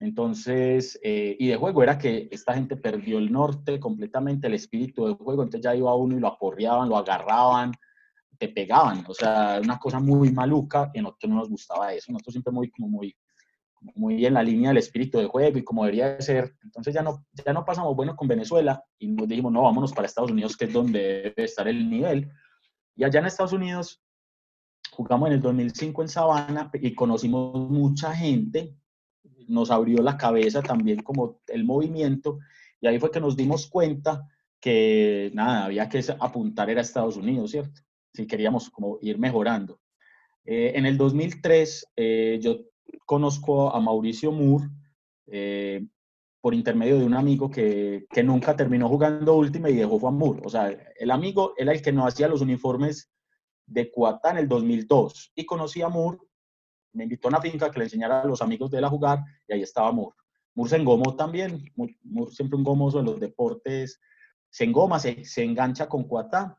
Entonces, 0.01 0.99
eh, 1.03 1.37
y 1.39 1.49
de 1.49 1.57
juego 1.57 1.83
era 1.83 1.99
que 1.99 2.29
esta 2.31 2.55
gente 2.55 2.77
perdió 2.77 3.19
el 3.19 3.33
norte 3.33 3.81
completamente, 3.81 4.47
el 4.47 4.55
espíritu 4.55 5.07
de 5.07 5.15
juego, 5.15 5.43
entonces 5.43 5.65
ya 5.65 5.75
iba 5.75 5.95
uno 5.95 6.17
y 6.17 6.21
lo 6.21 6.29
aporreaban, 6.29 6.89
lo 6.89 6.97
agarraban, 6.97 7.73
te 8.39 8.49
pegaban, 8.49 9.05
o 9.09 9.15
sea, 9.15 9.61
una 9.63 9.79
cosa 9.79 9.99
muy 9.99 10.31
maluca, 10.31 10.91
y 10.95 11.01
a 11.01 11.03
nosotros 11.03 11.31
no 11.31 11.37
nos 11.37 11.49
gustaba 11.49 11.93
eso, 11.93 12.13
nosotros 12.13 12.35
siempre 12.35 12.53
muy, 12.53 12.71
como 12.71 12.89
muy, 12.89 13.17
muy 13.97 14.25
en 14.25 14.35
la 14.35 14.43
línea 14.45 14.71
del 14.71 14.79
espíritu 14.79 15.19
de 15.19 15.27
juego 15.27 15.59
y 15.59 15.65
como 15.65 15.85
debería 15.85 16.21
ser, 16.21 16.55
entonces 16.63 16.95
ya 16.95 17.03
no, 17.03 17.25
ya 17.45 17.53
no 17.53 17.65
pasamos 17.65 17.97
bueno 17.97 18.15
con 18.15 18.29
Venezuela 18.29 18.81
y 19.01 19.09
nos 19.09 19.27
dijimos, 19.27 19.51
no, 19.51 19.63
vámonos 19.63 19.93
para 19.93 20.07
Estados 20.07 20.31
Unidos, 20.31 20.57
que 20.57 20.67
es 20.67 20.73
donde 20.73 21.35
debe 21.37 21.45
estar 21.45 21.67
el 21.67 21.91
nivel, 21.91 22.31
y 22.95 23.03
allá 23.03 23.19
en 23.19 23.27
Estados 23.27 23.53
Unidos 23.53 24.01
jugamos 24.93 25.29
en 25.29 25.35
el 25.35 25.43
2005 25.43 26.03
en 26.03 26.09
Sabana 26.09 26.71
y 26.75 26.95
conocimos 26.95 27.69
mucha 27.69 28.15
gente 28.15 28.77
nos 29.49 29.71
abrió 29.71 30.03
la 30.03 30.17
cabeza 30.17 30.63
también 30.63 31.03
como 31.03 31.41
el 31.49 31.65
movimiento 31.65 32.39
y 32.81 32.87
ahí 32.87 32.99
fue 32.99 33.11
que 33.11 33.21
nos 33.21 33.37
dimos 33.37 33.69
cuenta 33.69 34.29
que 34.61 35.31
nada, 35.35 35.65
había 35.65 35.89
que 35.89 36.03
apuntar 36.21 36.71
era 36.71 36.81
a 36.81 36.83
Estados 36.83 37.17
Unidos, 37.17 37.51
¿cierto? 37.51 37.81
Si 38.13 38.27
queríamos 38.27 38.71
como 38.71 38.99
ir 39.01 39.19
mejorando. 39.19 39.81
Eh, 40.45 40.73
en 40.75 40.87
el 40.87 40.97
2003 40.97 41.87
eh, 41.97 42.39
yo 42.41 42.61
conozco 43.05 43.75
a 43.75 43.81
Mauricio 43.81 44.33
Moore 44.33 44.69
eh, 45.27 45.87
por 46.41 46.55
intermedio 46.55 46.99
de 46.99 47.05
un 47.05 47.15
amigo 47.15 47.51
que, 47.51 48.07
que, 48.11 48.23
nunca 48.23 48.57
terminó 48.57 48.89
jugando 48.89 49.37
última 49.37 49.69
y 49.69 49.77
dejó 49.77 49.99
Juan 49.99 50.15
Moore. 50.15 50.43
O 50.45 50.49
sea, 50.49 50.69
el 50.97 51.11
amigo 51.11 51.55
era 51.57 51.73
el 51.73 51.83
que 51.83 51.93
nos 51.93 52.07
hacía 52.07 52.29
los 52.29 52.41
uniformes 52.41 53.11
de 53.67 53.91
Cuatá 53.91 54.31
en 54.31 54.39
el 54.39 54.49
2002 54.49 55.33
y 55.35 55.45
conocí 55.45 55.83
a 55.83 55.89
Moore 55.89 56.19
me 56.99 57.05
invitó 57.05 57.29
a 57.29 57.31
una 57.31 57.41
finca 57.41 57.71
que 57.71 57.79
le 57.79 57.85
enseñara 57.85 58.23
a 58.23 58.27
los 58.27 58.43
amigos 58.43 58.71
de 58.71 58.79
él 58.79 58.85
a 58.85 58.91
jugar 58.91 59.21
y 59.47 59.53
ahí 59.55 59.63
estaba 59.63 59.93
Moore. 59.93 60.17
Moore 60.55 60.71
se 60.71 60.77
engomó 60.77 61.15
también, 61.15 61.65
Moore, 61.77 61.97
siempre 62.33 62.57
un 62.57 62.65
gomoso 62.65 62.99
en 62.99 63.07
los 63.07 63.21
deportes, 63.21 64.01
se 64.51 64.65
engoma, 64.65 64.99
se, 64.99 65.25
se 65.25 65.45
engancha 65.45 65.89
con 65.89 66.05
Cuatá. 66.05 66.59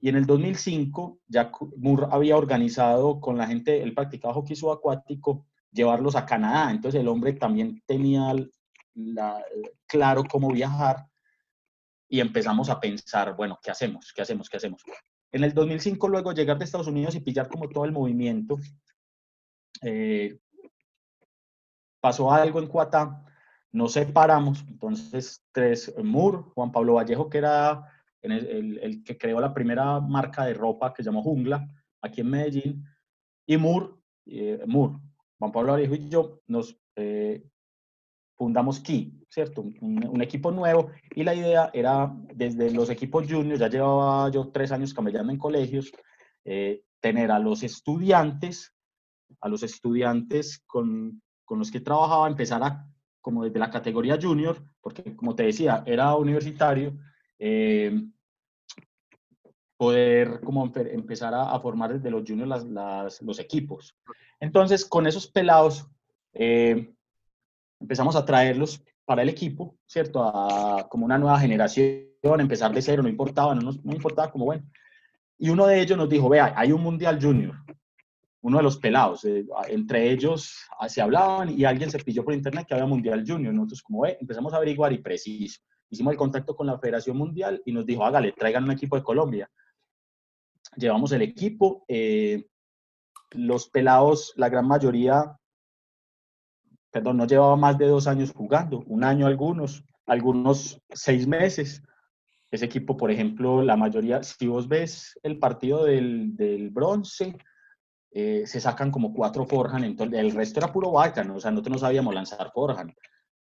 Y 0.00 0.08
en 0.08 0.16
el 0.16 0.26
2005 0.26 1.20
ya 1.28 1.52
Moore 1.76 2.08
había 2.10 2.36
organizado 2.36 3.20
con 3.20 3.38
la 3.38 3.46
gente, 3.46 3.80
él 3.80 3.94
practicaba 3.94 4.34
hockey 4.34 4.56
subacuático, 4.56 5.46
llevarlos 5.70 6.16
a 6.16 6.26
Canadá. 6.26 6.72
Entonces 6.72 7.00
el 7.00 7.08
hombre 7.08 7.34
también 7.34 7.80
tenía 7.86 8.34
la, 8.94 9.44
claro 9.86 10.24
cómo 10.28 10.50
viajar 10.50 11.06
y 12.08 12.18
empezamos 12.18 12.68
a 12.70 12.80
pensar, 12.80 13.36
bueno, 13.36 13.58
¿qué 13.62 13.70
hacemos? 13.70 14.12
¿Qué 14.12 14.22
hacemos? 14.22 14.50
¿Qué 14.50 14.56
hacemos? 14.56 14.82
En 15.30 15.44
el 15.44 15.54
2005 15.54 16.08
luego 16.08 16.32
llegar 16.32 16.58
de 16.58 16.64
Estados 16.64 16.86
Unidos 16.88 17.14
y 17.14 17.20
pillar 17.20 17.48
como 17.48 17.68
todo 17.68 17.84
el 17.84 17.92
movimiento 17.92 18.58
eh, 19.82 20.38
pasó 22.00 22.32
algo 22.32 22.60
en 22.60 22.68
Cuatá, 22.68 23.24
nos 23.72 23.92
separamos, 23.92 24.64
entonces 24.68 25.44
tres, 25.52 25.94
Moore, 26.02 26.38
Juan 26.54 26.72
Pablo 26.72 26.94
Vallejo, 26.94 27.28
que 27.28 27.38
era 27.38 27.92
el, 28.22 29.02
que 29.04 29.18
creó 29.18 29.40
la 29.40 29.52
primera 29.52 30.00
marca 30.00 30.44
de 30.44 30.54
ropa 30.54 30.92
que 30.94 31.02
se 31.02 31.08
llamó 31.08 31.22
Jungla, 31.22 31.68
aquí 32.00 32.20
en 32.20 32.30
Medellín, 32.30 32.84
y 33.46 33.56
Moore, 33.56 33.88
eh, 34.26 34.64
Juan 34.66 35.52
Pablo 35.52 35.72
Vallejo 35.72 35.94
y 35.94 36.08
yo 36.08 36.40
nos 36.46 36.78
eh, 36.96 37.44
fundamos 38.36 38.80
Key, 38.80 39.24
¿cierto? 39.28 39.62
Un, 39.80 40.22
equipo 40.22 40.50
nuevo, 40.50 40.90
y 41.14 41.24
la 41.24 41.34
idea 41.34 41.70
era, 41.72 42.14
desde 42.34 42.70
los 42.70 42.90
equipos 42.90 43.26
juniors, 43.28 43.60
ya 43.60 43.68
llevaba 43.68 44.30
yo 44.30 44.48
tres 44.48 44.72
años 44.72 44.94
camellando 44.94 45.32
en 45.32 45.38
colegios, 45.38 45.92
tener 47.00 47.30
a 47.30 47.38
los 47.38 47.62
estudiantes 47.62 48.75
a 49.40 49.48
los 49.48 49.62
estudiantes 49.62 50.62
con 50.66 51.20
con 51.46 51.58
los 51.58 51.70
que 51.70 51.80
trabajaba 51.80 52.28
empezara 52.28 52.86
como 53.22 53.44
desde 53.44 53.58
la 53.58 53.70
categoría 53.70 54.18
junior, 54.20 54.62
porque 54.82 55.16
como 55.16 55.34
te 55.34 55.44
decía, 55.44 55.82
era 55.86 56.14
universitario, 56.14 56.96
eh, 57.38 58.04
poder 59.76 60.40
como 60.40 60.70
empezar 60.74 61.34
a, 61.34 61.58
formar 61.60 61.94
desde 61.94 62.10
los 62.10 62.22
juniors 62.26 62.64
las, 62.64 63.22
los 63.22 63.38
equipos. 63.40 63.96
Entonces, 64.38 64.84
con 64.84 65.06
esos 65.06 65.26
pelados, 65.26 65.88
eh, 66.34 66.94
empezamos 67.80 68.14
a 68.14 68.24
traerlos 68.24 68.82
para 69.04 69.22
el 69.22 69.28
equipo, 69.28 69.76
¿cierto? 69.86 70.22
A, 70.22 70.88
como 70.88 71.04
una 71.04 71.18
nueva 71.18 71.38
generación, 71.40 72.06
empezar 72.22 72.72
de 72.72 72.82
cero, 72.82 73.02
no 73.02 73.08
importaba, 73.08 73.54
no, 73.54 73.72
no 73.72 73.92
importaba 73.92 74.30
como 74.30 74.46
bueno. 74.46 74.64
Y 75.36 75.50
uno 75.50 75.66
de 75.66 75.80
ellos 75.80 75.98
nos 75.98 76.08
dijo, 76.08 76.28
vea, 76.28 76.54
hay 76.56 76.72
un 76.72 76.82
Mundial 76.82 77.18
Junior, 77.20 77.56
uno 78.46 78.58
de 78.58 78.62
los 78.62 78.78
pelados. 78.78 79.24
Eh, 79.24 79.44
entre 79.68 80.08
ellos 80.10 80.56
ah, 80.78 80.88
se 80.88 81.02
hablaban 81.02 81.50
y 81.50 81.64
alguien 81.64 81.90
se 81.90 81.98
pilló 81.98 82.24
por 82.24 82.32
internet 82.32 82.64
que 82.66 82.74
había 82.74 82.86
Mundial 82.86 83.24
Junior. 83.26 83.52
Nosotros 83.52 83.82
como 83.82 84.02
ve, 84.02 84.16
empezamos 84.20 84.52
a 84.54 84.58
averiguar 84.58 84.92
y 84.92 84.98
preciso. 84.98 85.60
Hicimos 85.90 86.12
el 86.12 86.16
contacto 86.16 86.54
con 86.54 86.68
la 86.68 86.78
Federación 86.78 87.16
Mundial 87.16 87.60
y 87.64 87.72
nos 87.72 87.84
dijo, 87.84 88.04
hágale, 88.04 88.32
traigan 88.32 88.62
un 88.62 88.70
equipo 88.70 88.94
de 88.94 89.02
Colombia. 89.02 89.50
Llevamos 90.76 91.10
el 91.10 91.22
equipo. 91.22 91.84
Eh, 91.88 92.46
los 93.32 93.68
pelados, 93.68 94.32
la 94.36 94.48
gran 94.48 94.68
mayoría, 94.68 95.36
perdón, 96.92 97.16
no 97.16 97.26
llevaba 97.26 97.56
más 97.56 97.76
de 97.76 97.88
dos 97.88 98.06
años 98.06 98.32
jugando, 98.32 98.84
un 98.86 99.02
año 99.02 99.26
algunos, 99.26 99.84
algunos 100.06 100.80
seis 100.90 101.26
meses. 101.26 101.82
Ese 102.52 102.66
equipo, 102.66 102.96
por 102.96 103.10
ejemplo, 103.10 103.64
la 103.64 103.76
mayoría, 103.76 104.22
si 104.22 104.46
vos 104.46 104.68
ves 104.68 105.18
el 105.24 105.40
partido 105.40 105.84
del, 105.84 106.36
del 106.36 106.70
bronce, 106.70 107.36
eh, 108.18 108.46
se 108.46 108.62
sacan 108.62 108.90
como 108.90 109.12
cuatro 109.12 109.44
forjan, 109.44 109.84
entonces 109.84 110.18
el 110.18 110.30
resto 110.30 110.58
era 110.58 110.72
puro 110.72 110.90
vaca, 110.90 111.20
o 111.30 111.38
sea, 111.38 111.50
nosotros 111.50 111.74
no 111.74 111.78
sabíamos 111.78 112.14
lanzar 112.14 112.50
forjan. 112.50 112.94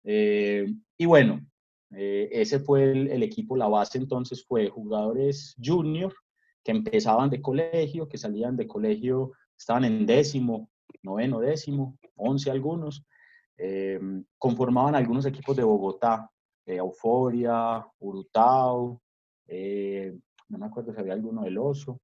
Eh, 0.06 0.66
y 0.98 1.06
bueno, 1.06 1.46
eh, 1.90 2.30
ese 2.32 2.58
fue 2.62 2.90
el, 2.94 3.22
equipo, 3.22 3.58
la 3.58 3.68
base 3.68 3.98
entonces 3.98 4.46
fue 4.46 4.70
jugadores 4.70 5.58
junior 5.62 6.16
que 6.64 6.72
empezaban 6.72 7.30
de 7.30 7.42
colegio, 7.42 8.08
que 8.08 8.18
salían 8.18 8.56
de 8.56 8.66
colegio, 8.66 9.34
estaban 9.58 9.84
en 9.84 10.06
décimo, 10.06 10.70
noveno, 11.04 11.42
décimo, 11.42 11.98
once 12.16 12.50
algunos, 12.50 13.06
conformaban 14.38 14.96
algunos 14.96 15.26
equipos 15.26 15.58
de 15.58 15.64
Bogotá, 15.64 16.32
Euforia, 16.66 17.86
Urutao, 18.00 19.02
no 19.50 20.58
me 20.58 20.66
acuerdo 20.66 20.94
si 20.94 21.00
había 21.02 21.12
alguno 21.12 21.44
del 21.44 21.58
Oso, 21.58 22.00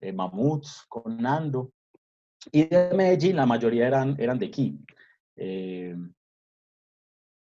eh, 0.00 0.12
Mamuts, 0.12 0.84
con 0.88 1.16
Nando. 1.16 1.72
Y 2.52 2.64
de 2.64 2.92
Medellín 2.94 3.36
la 3.36 3.46
mayoría 3.46 3.86
eran, 3.86 4.16
eran 4.18 4.38
de 4.38 4.46
aquí. 4.46 4.78
Eh, 5.36 5.96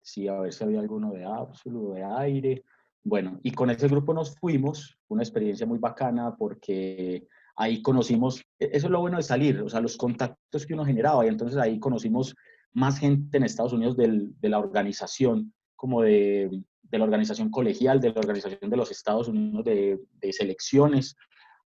sí, 0.01 0.27
a 0.27 0.39
ver 0.39 0.53
si 0.53 0.63
había 0.63 0.79
alguno 0.79 1.11
de 1.11 1.25
Absoluto, 1.25 1.93
de 1.93 2.03
Aire. 2.03 2.63
Bueno, 3.03 3.39
y 3.43 3.51
con 3.51 3.69
ese 3.69 3.87
grupo 3.87 4.13
nos 4.13 4.35
fuimos, 4.37 4.97
una 5.09 5.23
experiencia 5.23 5.65
muy 5.65 5.79
bacana 5.79 6.35
porque 6.37 7.27
ahí 7.55 7.81
conocimos, 7.81 8.41
e-, 8.59 8.69
eso 8.71 8.87
es 8.87 8.91
lo 8.91 9.01
bueno 9.01 9.17
de 9.17 9.23
salir, 9.23 9.61
o 9.61 9.69
sea, 9.69 9.81
los 9.81 9.97
contactos 9.97 10.65
que 10.65 10.73
uno 10.73 10.85
generaba 10.85 11.25
y 11.25 11.29
entonces 11.29 11.57
ahí 11.57 11.79
conocimos 11.79 12.35
más 12.71 12.99
gente 12.99 13.37
en 13.37 13.43
Estados 13.43 13.73
Unidos 13.73 13.97
del, 13.97 14.33
de 14.39 14.49
la 14.49 14.59
organización, 14.59 15.53
como 15.75 16.01
de, 16.01 16.49
de, 16.83 16.97
la 16.97 17.03
organización 17.03 17.51
colegial, 17.51 17.99
de 17.99 18.11
la 18.11 18.19
organización 18.19 18.69
de 18.69 18.77
los 18.77 18.89
Estados 18.89 19.27
Unidos 19.27 19.65
de, 19.65 19.99
de 20.13 20.33
selecciones, 20.33 21.15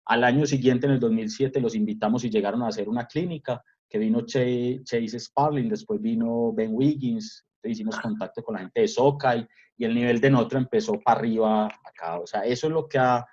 al 0.05 0.23
año 0.23 0.45
siguiente, 0.45 0.85
en 0.87 0.93
el 0.93 0.99
2007, 0.99 1.59
los 1.59 1.75
invitamos 1.75 2.23
y 2.23 2.29
llegaron 2.29 2.61
a 2.63 2.67
hacer 2.67 2.87
una 2.89 3.07
clínica, 3.07 3.63
que 3.89 3.97
vino 3.97 4.25
Chase 4.25 5.19
Sparling, 5.19 5.69
después 5.69 6.01
vino 6.01 6.51
Ben 6.53 6.71
Wiggins, 6.73 7.45
hicimos 7.63 7.99
contacto 7.99 8.43
con 8.43 8.55
la 8.55 8.61
gente 8.61 8.81
de 8.81 8.87
Sokai 8.87 9.47
y 9.77 9.85
el 9.85 9.95
nivel 9.95 10.21
de 10.21 10.29
Notro 10.29 10.59
empezó 10.59 10.93
para 10.99 11.19
arriba 11.19 11.65
acá. 11.83 12.19
O 12.19 12.27
sea, 12.27 12.45
eso 12.45 12.67
es 12.67 12.73
lo 12.73 12.87
que 12.87 12.97
ha, 12.97 13.25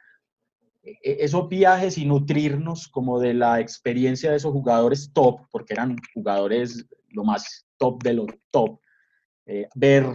e, 0.82 0.98
esos 1.02 1.48
viajes 1.48 1.98
y 1.98 2.04
nutrirnos 2.04 2.88
como 2.88 3.20
de 3.20 3.34
la 3.34 3.60
experiencia 3.60 4.30
de 4.30 4.36
esos 4.36 4.52
jugadores 4.52 5.12
top, 5.12 5.40
porque 5.50 5.74
eran 5.74 5.96
jugadores 6.14 6.86
lo 7.10 7.24
más 7.24 7.66
top 7.76 8.02
de 8.02 8.14
lo 8.14 8.26
top, 8.50 8.80
eh, 9.46 9.68
ver 9.74 10.06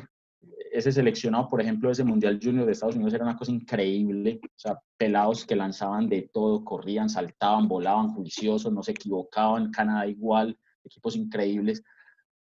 ese 0.78 0.92
seleccionado, 0.92 1.50
por 1.50 1.60
ejemplo, 1.60 1.90
ese 1.90 2.04
Mundial 2.04 2.40
Junior 2.42 2.66
de 2.66 2.72
Estados 2.72 2.96
Unidos 2.96 3.13
era 3.13 3.24
una 3.24 3.36
cosa 3.36 3.52
increíble. 3.52 4.40
O 4.44 4.60
sea, 4.60 4.80
pelados 4.96 5.44
que 5.44 5.56
lanzaban 5.56 6.08
de 6.08 6.30
todo, 6.32 6.63
corrían, 6.63 7.10
saltaban, 7.10 7.68
volaban, 7.68 8.13
juiciosos, 8.13 8.72
no 8.72 8.84
se 8.84 8.92
equivocaban, 8.92 9.72
Canadá 9.72 10.06
igual, 10.06 10.58
equipos 10.84 11.16
increíbles. 11.16 11.84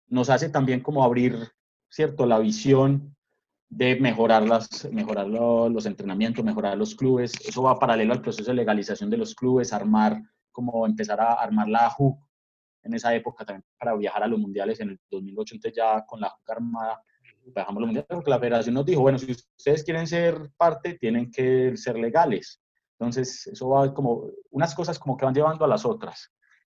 Nos 0.07 0.29
hace 0.29 0.49
también 0.49 0.81
como 0.81 1.03
abrir, 1.03 1.35
¿cierto?, 1.89 2.25
la 2.27 2.37
visión 2.37 3.15
de 3.67 3.95
mejorar, 3.99 4.47
las, 4.47 4.87
mejorar 4.91 5.27
los 5.27 5.85
entrenamientos, 5.87 6.45
mejorar 6.45 6.77
los 6.77 6.93
clubes. 6.93 7.33
Eso 7.47 7.63
va 7.63 7.79
paralelo 7.79 8.13
al 8.13 8.21
proceso 8.21 8.51
de 8.51 8.57
legalización 8.57 9.09
de 9.09 9.17
los 9.17 9.33
clubes, 9.33 9.73
armar, 9.73 10.21
como 10.51 10.85
empezar 10.85 11.19
a 11.19 11.33
armar 11.33 11.67
la 11.67 11.89
JUC 11.89 12.19
en 12.83 12.93
esa 12.93 13.13
época 13.13 13.43
también 13.43 13.65
para 13.77 13.95
viajar 13.95 14.23
a 14.23 14.27
los 14.27 14.39
mundiales 14.39 14.79
en 14.79 14.91
el 14.91 14.99
2008, 15.09 15.55
entonces 15.55 15.75
ya 15.75 16.05
con 16.05 16.21
la 16.21 16.29
JUC 16.29 16.49
armada 16.49 17.03
bajamos 17.53 17.81
los 17.81 17.87
mundiales 17.87 18.07
porque 18.09 18.29
la 18.29 18.39
federación 18.39 18.75
nos 18.75 18.85
dijo, 18.85 19.01
bueno, 19.01 19.17
si 19.17 19.31
ustedes 19.31 19.83
quieren 19.83 20.07
ser 20.07 20.49
parte, 20.57 20.97
tienen 20.99 21.31
que 21.31 21.75
ser 21.77 21.97
legales. 21.97 22.61
Entonces, 22.99 23.47
eso 23.47 23.69
va 23.69 23.93
como, 23.93 24.29
unas 24.51 24.75
cosas 24.75 24.99
como 24.99 25.15
que 25.15 25.25
van 25.25 25.33
llevando 25.33 25.65
a 25.65 25.67
las 25.67 25.85
otras. 25.85 26.31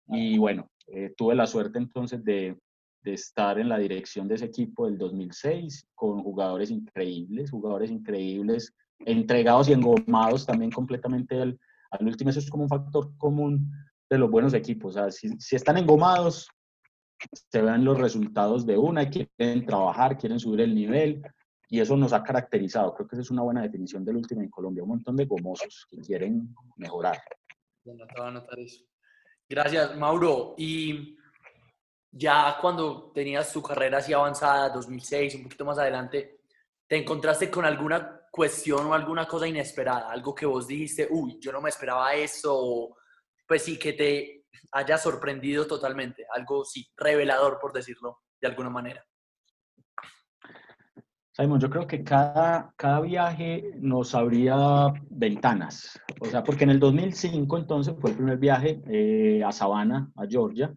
Y 0.08 0.38
bueno, 0.38 0.70
eh, 0.86 1.12
tuve 1.16 1.34
la 1.34 1.46
suerte 1.46 1.78
entonces 1.78 2.24
de, 2.24 2.58
de, 3.02 3.14
estar 3.14 3.58
en 3.58 3.68
la 3.68 3.78
dirección 3.78 4.28
de 4.28 4.36
ese 4.36 4.46
equipo 4.46 4.86
del 4.86 4.98
2006 4.98 5.88
con 5.94 6.22
jugadores 6.22 6.70
increíbles, 6.70 7.50
jugadores 7.50 7.90
increíbles, 7.90 8.74
entregados 9.00 9.68
y 9.68 9.72
engomados 9.72 10.46
también 10.46 10.70
completamente 10.70 11.40
al, 11.40 11.58
al 11.90 12.06
último. 12.06 12.30
Eso 12.30 12.38
es 12.38 12.50
como 12.50 12.64
un 12.64 12.68
factor 12.68 13.16
común 13.18 13.70
de 14.10 14.18
los 14.18 14.30
buenos 14.30 14.54
equipos. 14.54 14.96
O 14.96 14.98
sea, 14.98 15.10
si, 15.10 15.28
si 15.38 15.56
están 15.56 15.78
engomados, 15.78 16.48
se 17.32 17.62
ven 17.62 17.84
los 17.84 17.98
resultados 17.98 18.66
de 18.66 18.76
una, 18.76 19.08
quieren 19.08 19.66
trabajar, 19.66 20.16
quieren 20.18 20.38
subir 20.38 20.60
el 20.60 20.74
nivel 20.74 21.22
y 21.68 21.80
eso 21.80 21.96
nos 21.96 22.12
ha 22.12 22.22
caracterizado. 22.22 22.94
Creo 22.94 23.08
que 23.08 23.16
esa 23.16 23.22
es 23.22 23.30
una 23.30 23.42
buena 23.42 23.62
definición 23.62 24.04
del 24.04 24.16
último 24.16 24.42
en 24.42 24.50
Colombia, 24.50 24.82
un 24.82 24.90
montón 24.90 25.16
de 25.16 25.24
gomosos 25.24 25.86
que 25.90 25.98
quieren 25.98 26.54
mejorar. 26.76 27.22
Gracias, 29.48 29.96
Mauro. 29.96 30.54
Y 30.56 31.16
ya 32.10 32.56
cuando 32.60 33.10
tenías 33.12 33.52
tu 33.52 33.62
carrera 33.62 33.98
así 33.98 34.12
avanzada, 34.12 34.70
2006, 34.70 35.34
un 35.34 35.42
poquito 35.44 35.64
más 35.64 35.78
adelante, 35.78 36.40
¿te 36.86 36.96
encontraste 36.96 37.50
con 37.50 37.64
alguna 37.64 38.20
cuestión 38.30 38.86
o 38.86 38.94
alguna 38.94 39.26
cosa 39.26 39.48
inesperada? 39.48 40.10
Algo 40.10 40.34
que 40.34 40.46
vos 40.46 40.66
dijiste, 40.66 41.08
uy, 41.10 41.38
yo 41.40 41.50
no 41.50 41.60
me 41.60 41.70
esperaba 41.70 42.14
eso, 42.14 42.96
pues 43.46 43.62
sí, 43.62 43.78
que 43.78 43.92
te 43.94 44.43
haya 44.72 44.98
sorprendido 44.98 45.66
totalmente, 45.66 46.26
algo 46.34 46.64
sí, 46.64 46.86
revelador, 46.96 47.58
por 47.60 47.72
decirlo 47.72 48.20
de 48.40 48.48
alguna 48.48 48.70
manera. 48.70 49.04
Simon, 51.36 51.58
yo 51.58 51.68
creo 51.68 51.84
que 51.84 52.04
cada, 52.04 52.72
cada 52.76 53.00
viaje 53.00 53.72
nos 53.80 54.14
abría 54.14 54.92
ventanas. 55.10 56.00
O 56.20 56.26
sea, 56.26 56.44
porque 56.44 56.62
en 56.62 56.70
el 56.70 56.78
2005 56.78 57.58
entonces 57.58 57.94
fue 57.98 58.10
el 58.10 58.16
primer 58.16 58.38
viaje 58.38 58.80
eh, 58.86 59.42
a 59.44 59.50
Savannah, 59.50 60.08
a 60.14 60.26
Georgia. 60.28 60.72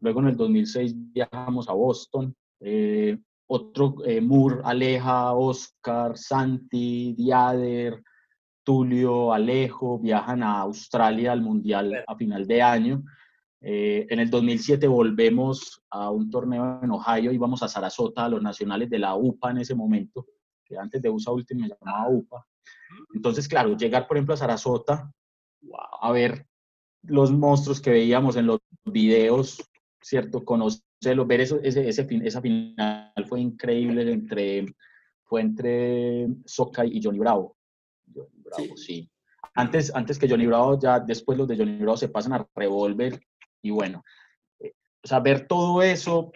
Luego 0.00 0.18
en 0.20 0.26
el 0.28 0.36
2006 0.36 0.94
viajamos 1.12 1.68
a 1.68 1.74
Boston. 1.74 2.34
Eh, 2.58 3.18
otro, 3.46 3.94
eh, 4.04 4.20
Moore, 4.20 4.60
Aleja, 4.64 5.32
Oscar, 5.32 6.18
Santi, 6.18 7.14
Diader, 7.16 8.02
Tulio, 8.64 9.32
Alejo, 9.32 10.00
viajan 10.00 10.42
a 10.42 10.60
Australia 10.60 11.30
al 11.30 11.42
Mundial 11.42 12.04
a 12.04 12.16
final 12.16 12.48
de 12.48 12.62
año. 12.62 13.04
Eh, 13.62 14.06
en 14.08 14.20
el 14.20 14.30
2007 14.30 14.86
volvemos 14.86 15.82
a 15.90 16.10
un 16.10 16.30
torneo 16.30 16.80
en 16.82 16.90
Ohio 16.90 17.30
y 17.30 17.38
vamos 17.38 17.62
a 17.62 17.68
Sarasota, 17.68 18.24
a 18.24 18.28
los 18.28 18.42
nacionales 18.42 18.88
de 18.88 18.98
la 18.98 19.14
UPA 19.14 19.50
en 19.50 19.58
ese 19.58 19.74
momento, 19.74 20.26
que 20.64 20.78
antes 20.78 21.02
de 21.02 21.10
USA 21.10 21.32
Ultimate 21.32 21.68
me 21.68 21.76
llamaba 21.78 22.08
UPA. 22.08 22.46
Entonces, 23.14 23.46
claro, 23.46 23.76
llegar, 23.76 24.08
por 24.08 24.16
ejemplo, 24.16 24.34
a 24.34 24.38
Sarasota, 24.38 25.12
a 26.00 26.12
ver 26.12 26.46
los 27.02 27.30
monstruos 27.32 27.80
que 27.80 27.90
veíamos 27.90 28.36
en 28.36 28.46
los 28.46 28.60
videos, 28.84 29.62
¿cierto? 30.00 30.42
Conocerlos, 30.44 31.26
ver 31.26 31.42
eso, 31.42 31.60
ese, 31.62 31.86
ese, 31.88 32.06
esa 32.22 32.40
final 32.40 33.12
fue 33.28 33.40
increíble 33.40 34.10
entre, 34.10 34.66
fue 35.24 35.42
entre 35.42 36.28
Soca 36.46 36.86
y 36.86 37.00
Johnny 37.02 37.18
Bravo. 37.18 37.56
Johnny 38.12 38.42
Bravo, 38.42 38.76
sí. 38.76 39.10
Antes, 39.54 39.94
antes 39.94 40.18
que 40.18 40.28
Johnny 40.28 40.46
Bravo, 40.46 40.78
ya 40.78 40.98
después 41.00 41.36
los 41.36 41.48
de 41.48 41.56
Johnny 41.56 41.76
Bravo 41.78 41.96
se 41.96 42.08
pasan 42.08 42.32
a 42.34 42.46
Revolver 42.54 43.20
y 43.62 43.70
bueno, 43.70 44.04
eh, 44.58 44.72
o 45.04 45.08
sea, 45.08 45.22
todo 45.46 45.82
eso, 45.82 46.32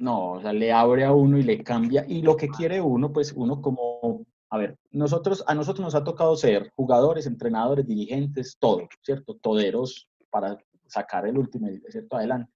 no, 0.00 0.32
o 0.32 0.40
sea, 0.40 0.52
le 0.52 0.72
abre 0.72 1.04
a 1.04 1.12
uno 1.12 1.38
y 1.38 1.42
le 1.42 1.62
cambia. 1.62 2.04
Y 2.06 2.22
lo 2.22 2.36
que 2.36 2.48
quiere 2.48 2.80
uno, 2.80 3.12
pues 3.12 3.32
uno 3.32 3.60
como, 3.60 4.24
a 4.50 4.58
ver, 4.58 4.76
nosotros, 4.90 5.44
a 5.46 5.54
nosotros 5.54 5.84
nos 5.84 5.94
ha 5.94 6.04
tocado 6.04 6.36
ser 6.36 6.72
jugadores, 6.76 7.26
entrenadores, 7.26 7.86
dirigentes, 7.86 8.56
todo, 8.58 8.88
¿cierto? 9.02 9.34
Toderos 9.36 10.08
para 10.30 10.58
sacar 10.86 11.26
el 11.26 11.38
último, 11.38 11.68
¿cierto? 11.88 12.16
Adelante. 12.16 12.52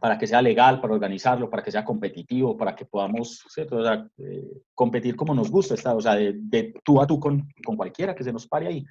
para 0.00 0.16
que 0.16 0.26
sea 0.26 0.40
legal, 0.40 0.80
para 0.80 0.94
organizarlo, 0.94 1.50
para 1.50 1.62
que 1.62 1.70
sea 1.70 1.84
competitivo, 1.84 2.56
para 2.56 2.74
que 2.74 2.86
podamos 2.86 3.44
eh, 3.56 4.62
competir 4.74 5.14
como 5.14 5.34
nos 5.34 5.50
gusta, 5.50 5.94
o 5.94 6.00
sea, 6.00 6.14
de, 6.14 6.74
tú 6.82 7.00
a 7.00 7.06
tú 7.06 7.20
con, 7.20 7.46
con, 7.64 7.76
cualquiera 7.76 8.14
que 8.14 8.24
se 8.24 8.32
nos 8.32 8.46
pare 8.46 8.68
ahí. 8.68 8.84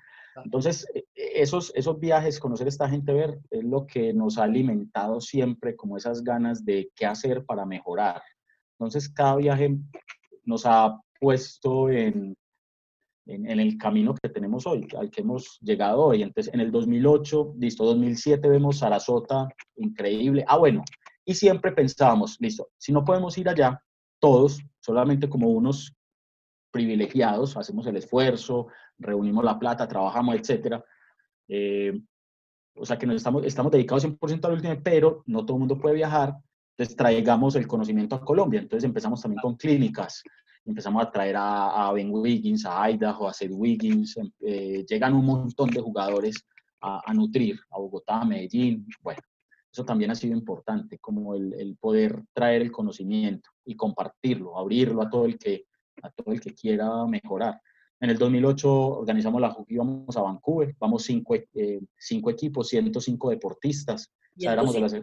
Entonces, 0.43 0.85
e, 0.93 1.05
e, 1.15 1.41
esos, 1.41 1.71
esos 1.75 1.99
viajes, 1.99 2.39
conocer 2.39 2.67
a 2.67 2.69
esta 2.69 2.89
gente, 2.89 3.13
ver, 3.13 3.39
es 3.49 3.63
lo 3.63 3.85
que 3.85 4.13
nos 4.13 4.37
ha 4.37 4.43
alimentado 4.43 5.21
siempre, 5.21 5.75
como 5.75 5.97
esas 5.97 6.23
ganas 6.23 6.63
de 6.65 6.89
qué 6.95 7.05
hacer 7.05 7.45
para 7.45 7.65
mejorar. 7.65 8.21
Entonces, 8.79 9.09
cada 9.09 9.35
viaje 9.35 9.77
nos 10.45 10.65
ha 10.65 10.99
puesto 11.19 11.89
en, 11.89 12.35
en, 13.27 13.59
el 13.59 13.77
camino 13.77 14.15
que 14.15 14.29
tenemos 14.29 14.65
hoy, 14.65 14.87
al 14.97 15.09
que 15.11 15.21
hemos 15.21 15.59
llegado 15.61 16.05
hoy. 16.05 16.23
Entonces, 16.23 16.53
en 16.53 16.61
el 16.61 16.71
2008, 16.71 17.55
listo, 17.57 17.85
2007 17.85 18.47
vemos 18.49 18.79
Sarasota, 18.79 19.47
increíble. 19.75 20.43
Ah, 20.47 20.57
bueno, 20.57 20.83
y 21.25 21.35
siempre 21.35 21.71
pensábamos, 21.71 22.37
listo, 22.39 22.69
si 22.77 22.91
no 22.91 23.05
podemos 23.05 23.37
ir 23.37 23.47
allá, 23.47 23.81
todos, 24.19 24.59
solamente 24.79 25.29
como 25.29 25.49
unos 25.49 25.93
privilegiados, 26.71 27.57
hacemos 27.57 27.85
el 27.87 27.97
esfuerzo, 27.97 28.67
reunimos 28.97 29.43
la 29.43 29.59
plata, 29.59 29.87
trabajamos, 29.87 30.35
etcétera. 30.35 30.83
Eh, 31.47 31.99
o 32.75 32.85
sea 32.85 32.97
que 32.97 33.05
nos 33.05 33.17
estamos, 33.17 33.45
estamos 33.45 33.71
dedicados 33.71 34.05
100% 34.05 34.45
al 34.45 34.53
último, 34.53 34.75
pero 34.83 35.23
no 35.27 35.45
todo 35.45 35.57
el 35.57 35.59
mundo 35.59 35.77
puede 35.77 35.95
viajar, 35.95 36.35
entonces 36.71 36.95
traigamos 36.95 37.55
el 37.55 37.67
conocimiento 37.67 38.15
a 38.15 38.23
Colombia. 38.23 38.61
Entonces 38.61 38.85
empezamos 38.85 39.21
también 39.21 39.41
con 39.41 39.55
clínicas, 39.55 40.23
empezamos 40.65 41.03
a 41.03 41.11
traer 41.11 41.35
a, 41.37 41.91
Ben 41.93 42.09
Wiggins, 42.11 42.65
a 42.65 42.89
Idaho, 42.89 43.27
a 43.27 43.33
Seth 43.33 43.51
Wiggins, 43.53 44.17
em, 44.17 44.31
eh, 44.41 44.85
llegan 44.87 45.13
un 45.13 45.25
montón 45.25 45.69
de 45.69 45.81
jugadores 45.81 46.35
a, 46.79 47.01
a, 47.05 47.13
nutrir, 47.13 47.59
a 47.69 47.77
Bogotá, 47.77 48.21
a 48.21 48.25
Medellín, 48.25 48.87
bueno, 49.01 49.21
eso 49.71 49.85
también 49.85 50.11
ha 50.11 50.15
sido 50.15 50.35
importante, 50.35 50.97
como 50.99 51.35
el, 51.35 51.53
el, 51.53 51.77
poder 51.77 52.23
traer 52.33 52.61
el 52.61 52.71
conocimiento 52.71 53.49
y 53.65 53.75
compartirlo, 53.75 54.57
abrirlo 54.57 55.01
a 55.01 55.09
todo 55.09 55.25
el 55.25 55.37
que, 55.37 55.65
a 56.03 56.09
todo 56.09 56.33
el 56.33 56.41
que 56.41 56.53
quiera 56.53 57.05
mejorar. 57.05 57.59
En 57.99 58.09
el 58.09 58.17
2008 58.17 58.73
organizamos 58.73 59.41
la 59.41 59.55
íbamos 59.67 60.17
a 60.17 60.21
Vancouver, 60.21 60.75
vamos 60.79 61.03
cinco, 61.03 61.35
eh, 61.35 61.81
cinco 61.97 62.29
equipos, 62.31 62.67
105 62.67 63.29
deportistas. 63.29 64.11
O 64.37 64.39
sea, 64.39 64.53
éramos 64.53 64.73
de 64.73 64.79
las, 64.79 64.95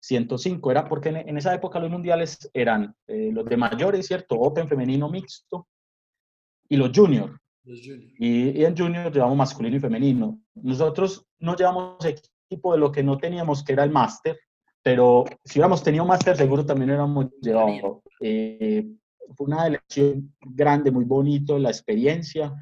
105, 0.00 0.70
era 0.70 0.88
porque 0.88 1.10
en, 1.10 1.36
esa 1.36 1.54
época 1.54 1.78
los 1.78 1.90
mundiales 1.90 2.50
eran 2.54 2.94
eh, 3.06 3.30
los 3.32 3.44
de 3.44 3.56
mayores, 3.56 4.06
¿cierto? 4.06 4.34
Open 4.36 4.68
femenino 4.68 5.10
mixto 5.10 5.68
y 6.68 6.76
los 6.76 6.90
junior. 6.94 7.38
Y, 7.62 8.64
en 8.64 8.76
junior 8.76 9.12
llevamos 9.12 9.36
masculino 9.36 9.76
y 9.76 9.80
femenino. 9.80 10.40
Nosotros 10.54 11.26
no 11.38 11.54
llevamos 11.54 12.04
equipo 12.04 12.72
de 12.72 12.78
lo 12.78 12.90
que 12.90 13.02
no 13.02 13.18
teníamos, 13.18 13.62
que 13.62 13.74
era 13.74 13.84
el 13.84 13.90
máster, 13.90 14.38
pero 14.82 15.24
si 15.44 15.58
hubiéramos 15.58 15.82
tenido 15.82 16.06
máster, 16.06 16.36
seguro 16.36 16.64
también 16.64 16.90
hubiéramos 16.90 17.26
llevado. 17.40 18.02
Eh, 18.20 18.86
fue 19.40 19.46
una 19.46 19.66
elección 19.66 20.34
grande, 20.42 20.90
muy 20.90 21.06
bonito, 21.06 21.58
la 21.58 21.70
experiencia. 21.70 22.54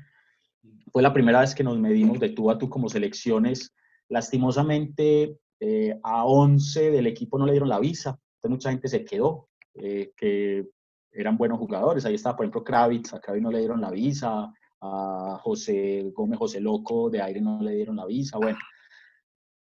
Fue 0.93 1.03
la 1.03 1.13
primera 1.13 1.41
vez 1.41 1.53
que 1.53 1.65
nos 1.65 1.77
medimos 1.77 2.21
de 2.21 2.29
tú 2.29 2.53
a 2.53 2.57
tú 2.57 2.69
como 2.71 2.89
selecciones. 2.89 3.75
Lastimosamente, 4.09 5.39
eh, 5.59 5.99
a 6.05 6.25
11 6.25 6.93
del 6.93 7.09
equipo 7.09 7.37
no 7.37 7.47
le 7.47 7.53
dieron 7.53 7.69
la 7.69 7.81
visa, 7.81 8.11
entonces 8.37 8.51
mucha 8.51 8.71
gente 8.71 8.87
se 8.87 9.05
quedó, 9.05 9.49
eh, 9.75 10.13
que 10.17 10.69
eran 11.11 11.37
buenos 11.37 11.59
jugadores. 11.59 12.05
Ahí 12.05 12.15
estaba, 12.15 12.37
por 12.37 12.45
ejemplo, 12.45 12.63
Kravitz, 12.63 13.13
a 13.13 13.21
Kravitz 13.21 13.43
no 13.43 13.51
le 13.51 13.59
dieron 13.59 13.81
la 13.81 13.91
visa, 13.91 14.53
a 14.81 15.41
José 15.43 16.13
Gómez, 16.15 16.39
José 16.39 16.61
Loco 16.61 17.11
de 17.11 17.21
Aire 17.21 17.41
no 17.41 17.61
le 17.61 17.75
dieron 17.75 17.97
la 17.97 18.07
visa, 18.07 18.39
bueno. 18.39 18.59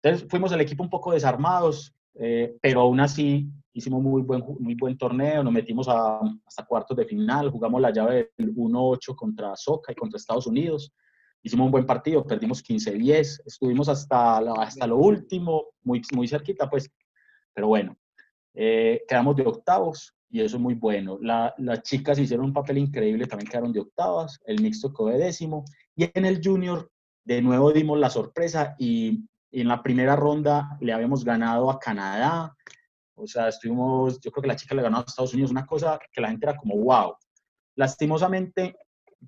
Entonces 0.02 0.30
fuimos 0.30 0.54
el 0.54 0.62
equipo 0.62 0.82
un 0.82 0.90
poco 0.90 1.12
desarmados, 1.12 1.94
eh, 2.16 2.56
pero 2.62 2.82
aún 2.82 3.02
así 3.02 3.50
hicimos 3.74 4.02
muy 4.02 4.22
buen, 4.22 4.44
muy 4.60 4.76
buen 4.76 4.98
torneo, 4.98 5.44
nos 5.44 5.54
metimos 5.54 5.88
a, 5.88 6.20
hasta 6.46 6.66
cuartos 6.66 6.98
de 6.98 7.06
final, 7.06 7.50
jugamos 7.50 7.82
la 7.82 7.92
llave 7.92 8.32
del 8.38 8.54
1-8 8.56 9.16
contra 9.16 9.56
Soca 9.56 9.92
y 9.92 9.96
contra 9.96 10.18
Estados 10.18 10.48
Unidos 10.48 10.94
hicimos 11.44 11.66
un 11.66 11.72
buen 11.72 11.86
partido, 11.86 12.26
perdimos 12.26 12.64
15-10, 12.64 13.42
estuvimos 13.46 13.90
hasta, 13.90 14.38
hasta 14.38 14.88
lo 14.88 14.98
último, 14.98 15.70
muy, 15.84 16.02
muy 16.14 16.28
cerquita, 16.28 16.70
pues, 16.70 16.90
pero 17.54 17.68
bueno, 17.68 17.98
eh, 18.54 19.04
quedamos 19.08 19.36
de 19.36 19.46
octavos 19.46 20.14
y 20.30 20.42
eso 20.42 20.58
es 20.58 20.62
muy 20.62 20.76
bueno. 20.76 21.18
las 21.22 21.82
chicas 21.84 22.20
hicieron 22.20 22.48
un 22.48 22.54
papel 22.54 22.78
increíble, 22.78 23.28
también 23.28 23.50
quedaron 23.50 23.74
de 23.74 23.82
octavas, 23.82 24.40
el 24.46 24.62
mixto 24.62 24.94
quedó 24.94 25.08
de 25.08 25.18
décimo, 25.18 25.66
y 25.96 26.10
en 26.14 26.26
el 26.26 26.42
junior 26.44 26.90
de 27.26 27.42
nuevo 27.42 27.72
dimos 27.72 28.00
la 28.00 28.10
sorpresa 28.10 28.76
y, 28.78 29.26
y 29.52 29.62
en 29.62 29.68
la 29.68 29.84
primera 29.84 30.16
ronda 30.16 30.78
le 30.80 30.94
habíamos 30.94 31.26
ganado 31.26 31.70
a 31.70 31.80
Canadá, 31.80 32.56
o 33.16 33.28
sea, 33.28 33.48
estuvimos, 33.50 34.20
yo 34.22 34.32
creo 34.32 34.42
que 34.42 34.48
la 34.48 34.56
chica 34.56 34.76
le 34.76 34.82
ganó 34.82 34.98
a 34.98 35.06
Estados 35.08 35.34
Unidos, 35.34 35.52
una 35.52 35.66
cosa 35.66 36.00
que 36.12 36.22
la 36.22 36.30
gente 36.30 36.46
era 36.46 36.58
como, 36.58 36.76
wow. 36.78 37.16
Lastimosamente, 37.76 38.76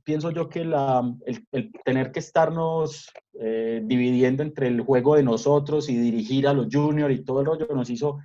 pienso 0.03 0.31
yo 0.31 0.49
que 0.49 0.65
la, 0.65 1.03
el, 1.25 1.71
tener 1.85 2.11
que 2.11 2.19
estarnos 2.19 3.11
eh, 3.39 3.81
dividiendo 3.83 4.43
entre 4.43 4.67
el 4.67 4.81
juego 4.81 5.15
de 5.15 5.23
nosotros 5.23 5.89
y 5.89 5.97
dirigir 5.97 6.47
a 6.47 6.53
los 6.53 6.67
juniors 6.71 7.13
y 7.13 7.23
todo 7.23 7.41
el 7.41 7.45
rollo 7.45 7.67
nos 7.73 7.89
hizo 7.89 8.19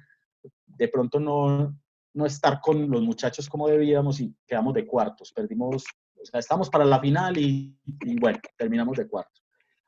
de 0.67 0.89
pronto 0.89 1.21
no, 1.21 1.77
no 2.15 2.27
estar 2.27 2.61
con 2.61 2.91
los 2.91 3.03
muchachos 3.03 3.49
como 3.49 3.69
debíamos 3.69 4.21
y 4.21 4.35
quedamos 4.47 4.75
de 4.75 4.87
cuartos. 4.87 5.33
Perdimos, 5.33 5.85
o 6.21 6.25
sea, 6.25 6.41
estamos 6.41 6.71
para 6.71 6.85
la 6.85 7.01
final 7.01 7.37
y, 7.37 7.77
bueno, 8.21 8.39
terminamos 8.57 8.97
de 8.97 9.09
cuartos. 9.09 9.45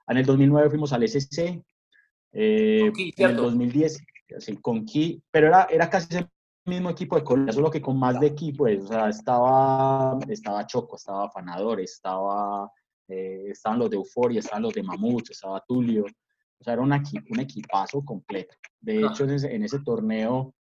En 0.08 0.16
el 0.16 0.26
2009 0.26 0.70
fuimos 0.70 0.92
al 0.92 1.04
SC, 1.04 1.62
eh, 2.32 2.92
en 3.16 3.30
el 3.30 3.36
2010, 3.36 4.00
sí, 4.38 4.56
con 4.58 4.84
Key, 4.84 5.22
pero 5.30 5.48
era, 5.48 5.66
era 5.70 5.90
casi 5.90 6.18
mismo 6.70 6.90
equipo 6.90 7.16
de 7.16 7.24
Colombia, 7.24 7.52
solo 7.52 7.70
que 7.70 7.80
con 7.80 7.98
más 7.98 8.18
de 8.20 8.28
equipo, 8.28 8.64
o 8.64 8.86
sea, 8.86 9.08
estaba, 9.08 10.18
estaba 10.28 10.66
Choco, 10.66 10.96
estaba 10.96 11.30
Fanador, 11.30 11.80
estaba, 11.80 12.70
eh, 13.08 13.48
estaban 13.50 13.78
los 13.78 13.90
de 13.90 13.96
Euforia, 13.96 14.40
estaban 14.40 14.62
los 14.62 14.74
de 14.74 14.82
Mamut, 14.82 15.30
estaba 15.30 15.62
Tulio, 15.66 16.04
o 16.04 16.64
sea, 16.64 16.74
era 16.74 16.82
un, 16.82 16.92
un 16.92 17.40
equipazo 17.40 18.04
completo. 18.04 18.54
De 18.80 19.00
hecho, 19.00 19.24
en 19.24 19.62
ese, 19.64 19.78
torneo 19.80 20.54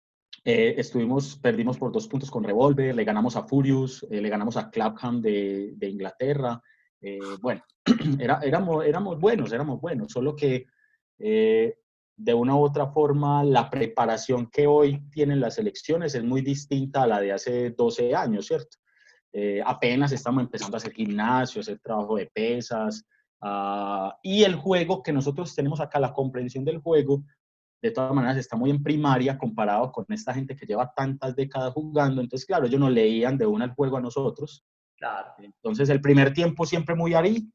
eh, 0.44 0.74
estuvimos, 0.78 1.36
perdimos 1.36 1.78
por 1.78 1.92
dos 1.92 2.06
puntos 2.06 2.30
con 2.30 2.44
Revolver, 2.44 2.94
le 2.94 3.04
ganamos 3.04 3.36
a 3.36 3.42
Furious, 3.42 4.06
eh, 4.10 4.20
le 4.20 4.28
ganamos 4.28 4.56
a 4.56 4.70
Clapham 4.70 5.20
de, 5.20 5.72
de 5.76 5.88
Inglaterra, 5.88 6.60
bueno, 7.40 7.62
era, 8.18 8.40
éramos, 8.42 8.84
éramos 8.84 9.20
buenos, 9.20 9.52
éramos 9.52 9.80
buenos, 9.80 10.10
solo 10.10 10.34
que 10.34 10.66
de 12.18 12.34
una 12.34 12.56
u 12.56 12.64
otra 12.64 12.88
forma 12.88 13.44
la 13.44 13.70
preparación 13.70 14.48
que 14.50 14.66
hoy 14.66 15.08
tienen 15.10 15.40
las 15.40 15.56
elecciones 15.58 16.16
es 16.16 16.24
muy 16.24 16.42
distinta 16.42 17.04
a 17.04 17.06
la 17.06 17.20
de 17.20 17.32
hace 17.32 17.70
12 17.70 18.14
años, 18.14 18.46
¿cierto? 18.46 18.76
Eh, 19.32 19.62
apenas 19.64 20.10
estamos 20.10 20.42
empezando 20.42 20.76
a 20.76 20.78
hacer 20.78 20.92
gimnasio, 20.92 21.60
a 21.60 21.62
hacer 21.62 21.78
trabajo 21.78 22.16
de 22.16 22.26
pesas, 22.26 23.04
ah, 23.40 24.18
y 24.20 24.42
el 24.42 24.56
juego 24.56 25.00
que 25.00 25.12
nosotros 25.12 25.54
tenemos 25.54 25.80
acá, 25.80 26.00
la 26.00 26.12
comprensión 26.12 26.64
del 26.64 26.78
juego, 26.78 27.22
de 27.80 27.92
todas 27.92 28.12
maneras 28.12 28.36
está 28.36 28.56
muy 28.56 28.70
en 28.70 28.82
primaria 28.82 29.38
comparado 29.38 29.92
con 29.92 30.04
esta 30.08 30.34
gente 30.34 30.56
que 30.56 30.66
lleva 30.66 30.92
tantas 30.96 31.36
décadas 31.36 31.72
jugando, 31.72 32.20
entonces 32.20 32.44
claro, 32.44 32.66
ellos 32.66 32.80
no 32.80 32.90
leían 32.90 33.38
de 33.38 33.46
una 33.46 33.66
el 33.66 33.74
juego 33.74 33.96
a 33.96 34.00
nosotros. 34.00 34.64
Claro. 34.96 35.34
Entonces 35.38 35.88
el 35.88 36.00
primer 36.00 36.32
tiempo 36.32 36.66
siempre 36.66 36.96
muy 36.96 37.14
ahí, 37.14 37.48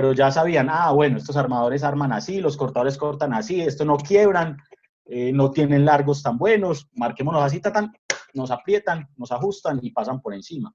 pero 0.00 0.14
ya 0.14 0.30
sabían, 0.30 0.68
ah, 0.70 0.92
bueno, 0.92 1.18
estos 1.18 1.36
armadores 1.36 1.84
arman 1.84 2.10
así, 2.10 2.40
los 2.40 2.56
cortadores 2.56 2.96
cortan 2.96 3.34
así, 3.34 3.60
esto 3.60 3.84
no 3.84 3.98
quiebran, 3.98 4.56
eh, 5.04 5.30
no 5.30 5.50
tienen 5.50 5.84
largos 5.84 6.22
tan 6.22 6.38
buenos, 6.38 6.88
marquémonos 6.94 7.42
así, 7.42 7.60
tan, 7.60 7.92
nos 8.32 8.50
aprietan, 8.50 9.06
nos 9.18 9.30
ajustan 9.30 9.78
y 9.82 9.90
pasan 9.90 10.22
por 10.22 10.32
encima. 10.32 10.74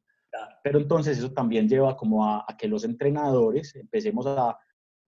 Pero 0.63 0.77
entonces 0.77 1.17
eso 1.17 1.31
también 1.31 1.67
lleva 1.67 1.97
como 1.97 2.23
a, 2.23 2.45
que 2.55 2.67
los 2.67 2.83
entrenadores 2.83 3.75
empecemos 3.75 4.27
a, 4.27 4.59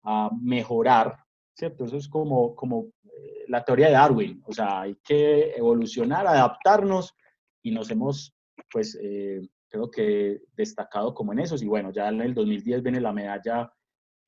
a, 0.03 0.29
mejorar, 0.41 1.17
¿cierto? 1.55 1.85
Eso 1.85 1.95
es 1.95 2.09
como, 2.09 2.53
como 2.53 2.87
eh, 3.05 3.45
la 3.47 3.63
teoría 3.63 3.87
de 3.87 3.93
Darwin, 3.93 4.43
o 4.45 4.51
sea, 4.51 4.81
hay 4.81 4.95
que 5.01 5.51
evolucionar, 5.55 6.27
adaptarnos 6.27 7.15
y 7.61 7.71
nos 7.71 7.89
hemos, 7.89 8.35
pues, 8.69 8.99
eh, 9.01 9.39
creo 9.69 9.89
que 9.89 10.41
destacado 10.53 11.13
como 11.13 11.31
en 11.31 11.39
eso. 11.39 11.55
Y 11.55 11.67
bueno, 11.67 11.93
ya 11.93 12.09
en 12.09 12.19
el 12.19 12.33
2010 12.33 12.83
viene 12.83 12.99
la 12.99 13.13
medalla 13.13 13.71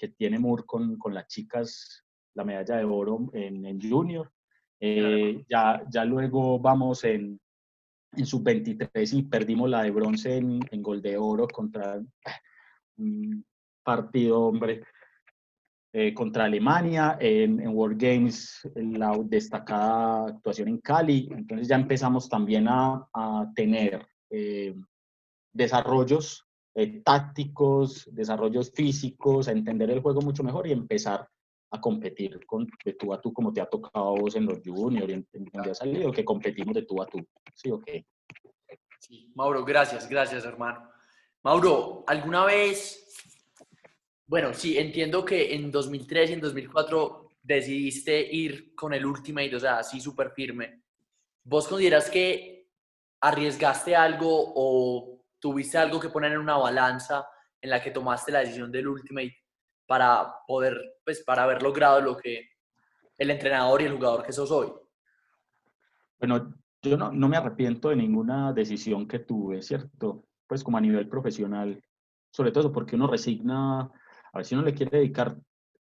que 0.04 0.10
tiene 0.10 0.38
Moore 0.38 0.64
con, 0.66 0.97
con 0.97 1.14
las 1.14 1.28
chicas, 1.28 2.04
la 2.36 2.43
medalla 2.43 2.76
de 2.76 2.84
oro 2.84 3.30
en, 3.32 3.66
en 3.66 3.80
Junior. 3.80 4.30
Eh, 4.78 5.45
ya, 5.49 5.82
ya 5.89 6.04
luego 6.04 6.60
vamos 6.60 7.06
en, 7.06 7.39
en 8.12 8.26
sub-23 8.26 9.14
y 9.14 9.24
perdimos 9.24 9.70
la 9.70 9.84
de 9.84 9.91
bronce 9.91 10.36
en, 10.36 10.60
en, 10.70 10.84
gol 10.84 11.01
de 11.01 11.16
oro 11.16 11.47
contra 11.47 12.01
un 12.97 13.45
partido, 13.82 14.41
hombre, 14.41 14.84
eh, 15.93 16.14
contra 16.14 16.43
Alemania, 16.43 17.18
en, 17.22 17.62
en, 17.62 17.70
World 17.70 18.01
Games, 18.01 18.60
la 18.76 19.18
destacada 19.24 20.26
actuación 20.26 20.68
en 20.68 20.80
Cali. 20.80 21.30
Entonces 21.32 21.70
ya 21.70 21.78
empezamos 21.78 22.28
también 22.28 22.68
a, 22.68 23.08
a 23.14 23.49
tener 23.56 24.06
eh, 24.30 24.76
desarrollos 25.54 26.45
eh, 26.76 27.02
tácticos, 27.04 28.10
desarrollos 28.12 28.72
físicos, 28.72 29.48
a 29.48 29.52
entender 29.52 29.92
el 29.92 30.02
juego 30.02 30.22
mucho 30.22 30.44
mejor 30.44 30.68
y 30.68 30.72
empezar 30.72 31.28
a 31.72 31.82
competir 31.82 32.46
con, 32.46 32.68
de 32.86 32.94
tú 32.94 33.14
a 33.14 33.22
tú 33.22 33.34
como 33.34 33.52
te 33.52 33.62
ha 33.62 33.66
tocado 33.66 34.16
a 34.16 34.20
vos 34.20 34.36
en 34.36 34.46
los 34.46 34.60
juniors, 34.64 35.12
en, 35.12 35.28
en 35.34 35.46
donde 35.46 35.72
ha 35.72 35.76
salido, 35.76 36.12
que 36.12 36.26
competimos 36.26 36.76
de 36.76 36.84
tú 36.84 37.02
a 37.02 37.08
tú. 37.08 37.26
¿Sí 37.54 37.70
o 37.72 37.80
qué? 37.80 38.06
Sí, 39.00 39.32
Mauro, 39.36 39.66
gracias, 39.66 40.08
gracias, 40.08 40.46
hermano. 40.46 40.90
Mauro, 41.44 42.04
¿alguna 42.08 42.46
vez, 42.46 43.06
bueno, 44.28 44.54
sí, 44.54 44.78
entiendo 44.78 45.26
que 45.26 45.54
en 45.54 45.72
2003 45.72 46.30
y 46.30 46.34
en 46.34 46.42
2004 46.42 47.30
decidiste 47.42 48.34
ir 48.34 48.74
con 48.74 48.94
el 48.94 49.06
Ultimate, 49.06 49.56
o 49.56 49.60
sea, 49.60 49.80
así 49.80 50.00
súper 50.00 50.32
firme. 50.32 50.84
¿Vos 51.44 51.68
consideras 51.68 52.10
que 52.10 52.70
arriesgaste 53.20 53.96
algo 53.96 54.54
o 54.56 55.12
tuviste 55.44 55.78
algo 55.78 56.00
que 56.00 56.08
poner 56.08 56.32
en 56.32 56.39
una 56.39 56.56
balanza 56.56 57.28
en 57.60 57.70
la 57.70 57.84
que 57.84 57.91
tomaste 57.91 58.32
la 58.32 58.39
decisión 58.39 58.72
del 58.72 58.88
Ultimate 58.88 59.36
para 59.86 60.36
poder, 60.48 60.80
pues, 61.04 61.22
para 61.22 61.44
haber 61.44 61.62
logrado 61.62 62.00
lo 62.00 62.16
que 62.16 62.48
el 63.18 63.30
entrenador 63.30 63.82
y 63.82 63.86
el 63.86 63.96
jugador 63.98 64.26
que 64.26 64.32
sos 64.32 64.50
hoy? 64.52 64.72
Bueno, 66.18 66.56
yo 66.82 66.96
no, 66.96 67.12
no 67.12 67.28
me 67.28 67.36
arrepiento 67.36 67.89
de 67.89 67.98
ninguna 67.98 68.54
decisión 68.54 69.06
que 69.06 69.20
tuve, 69.20 69.62
¿cierto? 69.62 70.24
Pues 70.48 70.64
como 70.64 70.78
a 70.78 70.82
nivel 70.82 71.10
profesional, 71.10 71.84
sobre 72.32 72.54
todo 72.54 72.72
porque 72.72 72.96
uno 72.96 73.08
resigna, 73.08 73.82
a 73.82 74.38
ver 74.38 74.46
si 74.46 74.56
uno 74.56 74.64
le 74.64 74.74
quiere 74.74 74.98
dedicar, 75.00 75.36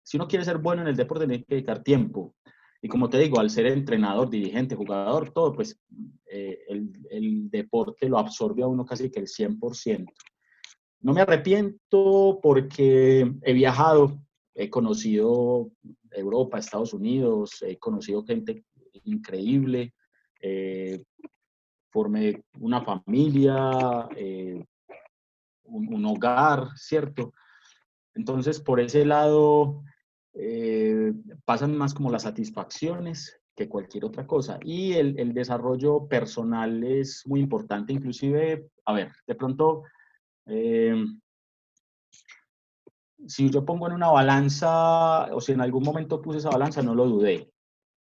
si 0.03 0.17
uno 0.17 0.27
quiere 0.27 0.47
ser 0.47 0.57
bueno 0.57 0.81
en 0.81 0.89
el 0.89 0.97
deporte, 0.97 1.27
tiene 1.27 1.45
que 1.45 1.57
dedicar 1.57 1.83
tiempo. 1.83 2.35
Y 2.85 2.89
como 2.89 3.09
te 3.09 3.19
digo, 3.19 3.39
al 3.39 3.49
ser 3.49 3.67
entrenador, 3.67 4.29
dirigente, 4.29 4.75
jugador, 4.75 5.31
todo, 5.31 5.53
pues 5.53 5.81
eh, 6.27 6.65
el, 6.69 7.49
deporte 7.49 8.09
lo 8.09 8.19
absorbe 8.19 8.65
a 8.65 8.67
uno 8.67 8.85
casi 8.85 9.09
que 9.09 9.21
el 9.21 9.29
100%. 9.29 10.13
No 11.03 11.13
me 11.13 11.21
arrepiento 11.21 12.41
porque 12.43 13.33
he 13.43 13.53
viajado, 13.53 14.19
he 14.55 14.69
conocido 14.69 15.71
Europa, 16.11 16.59
Estados 16.59 16.93
Unidos, 16.93 17.63
he 17.63 17.79
conocido 17.79 18.25
gente 18.25 18.65
increíble, 19.05 19.95
eh, 20.41 21.05
formé 21.91 22.43
una 22.59 22.81
familia, 22.81 24.09
eh, 24.17 24.65
un, 25.65 26.05
hogar, 26.05 26.69
¿cierto? 26.77 27.33
Entonces, 28.15 28.61
por 28.61 28.81
ese 28.81 29.05
lado, 29.05 29.85
eh, 30.35 31.13
pasan 31.45 31.77
más 31.77 31.95
como 31.95 32.11
las 32.11 32.23
satisfacciones 32.23 33.41
que 33.55 33.69
cualquier 33.69 34.05
otra 34.05 34.27
cosa. 34.27 34.59
Y 34.63 34.95
el, 34.95 35.35
desarrollo 35.35 36.07
personal 36.07 36.83
es 36.85 37.23
muy 37.27 37.41
importante, 37.41 37.93
inclusive, 37.93 38.69
a 38.87 38.93
ver, 38.93 39.13
de 39.27 39.35
pronto, 39.35 39.85
eh, 40.47 41.05
si 43.27 43.51
yo 43.51 43.65
pongo 43.65 43.87
en 43.87 43.95
una 43.95 44.11
balanza, 44.11 45.33
o 45.35 45.41
si 45.41 45.53
en 45.53 45.61
algún 45.61 45.85
momento 45.85 46.21
puse 46.21 46.39
esa 46.39 46.51
balanza, 46.51 46.83
no 46.83 46.95
lo 46.95 47.07
dudé, 47.07 47.53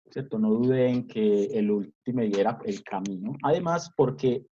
¿cierto? 0.10 0.40
No 0.40 0.50
dudé 0.50 0.90
en 0.90 1.08
que 1.08 1.46
el 1.46 1.72
último 1.72 2.22
era 2.22 2.58
el 2.66 2.84
camino. 2.84 3.36
Además, 3.44 3.92
porque, 3.96 4.46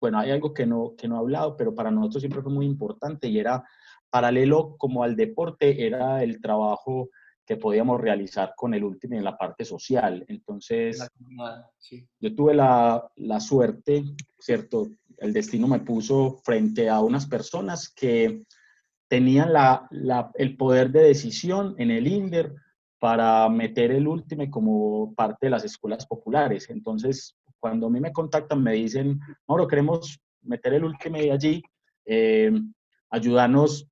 bueno, 0.00 0.18
hay 0.18 0.30
algo 0.30 0.54
que 0.54 0.66
no, 0.66 0.94
que 0.96 1.06
no 1.06 1.16
he 1.16 1.18
hablado, 1.18 1.56
pero 1.56 1.74
para 1.74 1.90
nosotros 1.90 2.22
siempre 2.22 2.42
fue 2.42 2.52
muy 2.52 2.66
importante 2.66 3.28
y 3.28 3.38
era 3.38 3.64
paralelo 4.08 4.76
como 4.78 5.04
al 5.04 5.14
deporte, 5.14 5.86
era 5.86 6.22
el 6.22 6.40
trabajo 6.40 7.10
que 7.46 7.56
podíamos 7.56 8.00
realizar 8.00 8.54
con 8.56 8.74
el 8.74 8.84
último 8.84 9.16
en 9.16 9.24
la 9.24 9.36
parte 9.36 9.64
social. 9.64 10.24
Entonces, 10.28 11.04
sí. 11.78 12.06
yo 12.20 12.34
tuve 12.34 12.54
la, 12.54 13.10
la, 13.16 13.40
suerte, 13.40 14.04
¿cierto? 14.38 14.88
El 15.18 15.32
destino 15.32 15.66
me 15.66 15.80
puso 15.80 16.40
frente 16.44 16.88
a 16.88 17.00
unas 17.00 17.26
personas 17.26 17.88
que 17.88 18.44
tenían 19.08 19.52
la, 19.52 19.88
la, 19.90 20.30
el 20.34 20.56
poder 20.56 20.92
de 20.92 21.02
decisión 21.02 21.74
en 21.78 21.90
el 21.90 22.06
INDER 22.06 22.54
para 23.00 23.48
meter 23.48 23.90
el 23.90 24.06
último 24.06 24.48
como 24.50 25.14
parte 25.14 25.46
de 25.46 25.50
las 25.50 25.64
escuelas 25.64 26.06
populares. 26.06 26.70
Entonces, 26.70 27.36
cuando 27.60 27.86
a 27.86 27.90
mí 27.90 28.00
me 28.00 28.12
contactan, 28.12 28.62
me 28.62 28.72
dicen, 28.72 29.20
Mauro, 29.46 29.68
queremos 29.68 30.18
meter 30.42 30.74
el 30.74 30.84
último 30.84 31.18
allí, 31.18 31.62
eh, 32.06 32.50
ayudarnos 33.10 33.86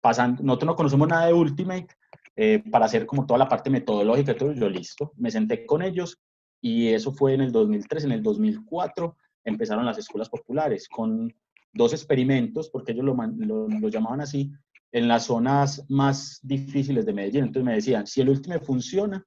pasando, 0.00 0.42
nosotros 0.42 0.66
no 0.66 0.76
conocemos 0.76 1.08
nada 1.08 1.26
de 1.26 1.32
Ultimate, 1.32 1.88
eh, 2.36 2.62
para 2.70 2.86
hacer 2.86 3.06
como 3.06 3.26
toda 3.26 3.38
la 3.38 3.48
parte 3.48 3.70
metodológica 3.70 4.36
todo, 4.36 4.52
yo 4.52 4.68
listo, 4.68 5.12
me 5.16 5.30
senté 5.30 5.64
con 5.64 5.82
ellos 5.82 6.20
y 6.60 6.88
eso 6.88 7.12
fue 7.12 7.34
en 7.34 7.40
el 7.40 7.52
2003, 7.52 8.04
en 8.04 8.12
el 8.12 8.22
2004 8.22 9.16
empezaron 9.44 9.86
las 9.86 9.98
escuelas 9.98 10.28
populares 10.28 10.88
con 10.88 11.32
dos 11.72 11.92
experimentos, 11.92 12.70
porque 12.70 12.92
ellos 12.92 13.04
lo, 13.04 13.14
lo, 13.14 13.68
lo 13.68 13.88
llamaban 13.88 14.20
así, 14.20 14.52
en 14.92 15.08
las 15.08 15.24
zonas 15.24 15.84
más 15.88 16.38
difíciles 16.42 17.04
de 17.04 17.12
Medellín. 17.12 17.44
Entonces 17.44 17.64
me 17.64 17.74
decían, 17.74 18.06
si 18.06 18.20
el 18.20 18.28
último 18.28 18.58
funciona, 18.60 19.24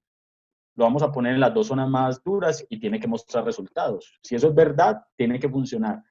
lo 0.77 0.85
vamos 0.85 1.01
a 1.01 1.11
poner 1.11 1.33
en 1.33 1.39
las 1.39 1.53
dos 1.53 1.67
zonas 1.67 1.89
más 1.89 2.23
duras 2.23 2.65
y 2.69 2.79
tiene 2.79 2.99
que 2.99 3.07
mostrar 3.07 3.43
resultados. 3.43 4.17
Si 4.21 4.35
eso 4.35 4.49
es 4.49 4.55
verdad, 4.55 5.03
tiene 5.17 5.39
que 5.39 5.49
funcionar. 5.49 6.03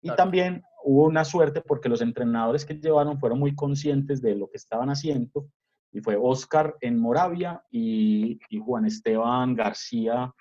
Y 0.00 0.08
claro. 0.08 0.16
también 0.16 0.62
hubo 0.82 1.04
una 1.04 1.24
suerte 1.24 1.60
porque 1.60 1.90
los 1.90 2.00
entrenadores 2.00 2.64
que 2.64 2.74
llevaron 2.74 3.20
fueron 3.20 3.38
muy 3.38 3.54
conscientes 3.54 4.22
de 4.22 4.34
lo 4.34 4.48
que 4.48 4.56
estaban 4.56 4.88
haciendo 4.88 5.46
y 5.92 6.00
fue 6.00 6.16
Oscar 6.16 6.74
en 6.80 6.98
Moravia 6.98 7.62
y, 7.70 8.40
y 8.48 8.58
Juan 8.58 8.86
Esteban 8.86 9.54
García 9.54 10.32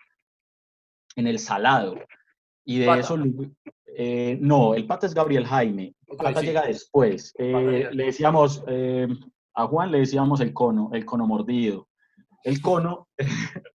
en 1.18 1.28
El 1.28 1.38
Salado. 1.38 1.96
Y 2.64 2.80
de 2.80 2.86
Pata. 2.86 3.00
eso, 3.02 3.18
eh, 3.88 4.38
no, 4.40 4.76
el 4.76 4.88
Pata 4.88 5.08
es 5.08 5.14
Gabriel 5.14 5.46
Jaime, 5.46 5.94
okay, 6.08 6.18
Pata 6.18 6.40
sí. 6.40 6.46
llega 6.46 6.66
después. 6.66 7.34
Eh, 7.38 7.90
le 7.92 8.06
decíamos, 8.06 8.64
eh, 8.68 9.08
a 9.56 9.68
Juan 9.68 9.92
le 9.92 10.00
decíamos 10.00 10.40
el 10.40 10.54
cono, 10.54 10.90
el 10.94 11.04
cono 11.06 11.28
mordido. 11.28 11.87
El 12.48 12.62
cono, 12.62 13.10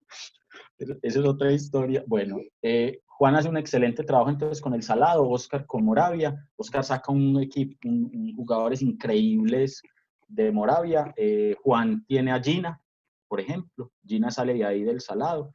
esa 0.78 0.96
es 1.02 1.16
otra 1.16 1.50
historia. 1.50 2.04
Bueno, 2.06 2.38
eh, 2.62 3.00
Juan 3.04 3.34
hace 3.34 3.48
un 3.48 3.56
excelente 3.56 4.04
trabajo 4.04 4.30
entonces 4.30 4.60
con 4.60 4.74
el 4.74 4.84
Salado, 4.84 5.28
Oscar 5.28 5.66
con 5.66 5.84
Moravia. 5.84 6.48
Oscar 6.54 6.84
saca 6.84 7.10
un 7.10 7.42
equipo, 7.42 7.76
un, 7.88 8.32
jugadores 8.36 8.80
increíbles 8.80 9.82
de 10.28 10.52
Moravia. 10.52 11.12
Eh, 11.16 11.56
Juan 11.64 12.04
tiene 12.06 12.30
a 12.30 12.40
Gina, 12.40 12.80
por 13.26 13.40
ejemplo. 13.40 13.90
Gina 14.06 14.30
sale 14.30 14.54
de 14.54 14.64
ahí 14.64 14.84
del 14.84 15.00
Salado. 15.00 15.50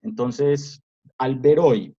Entonces, 0.00 0.82
al 1.18 1.38
ver 1.38 1.58
hoy 1.58 1.94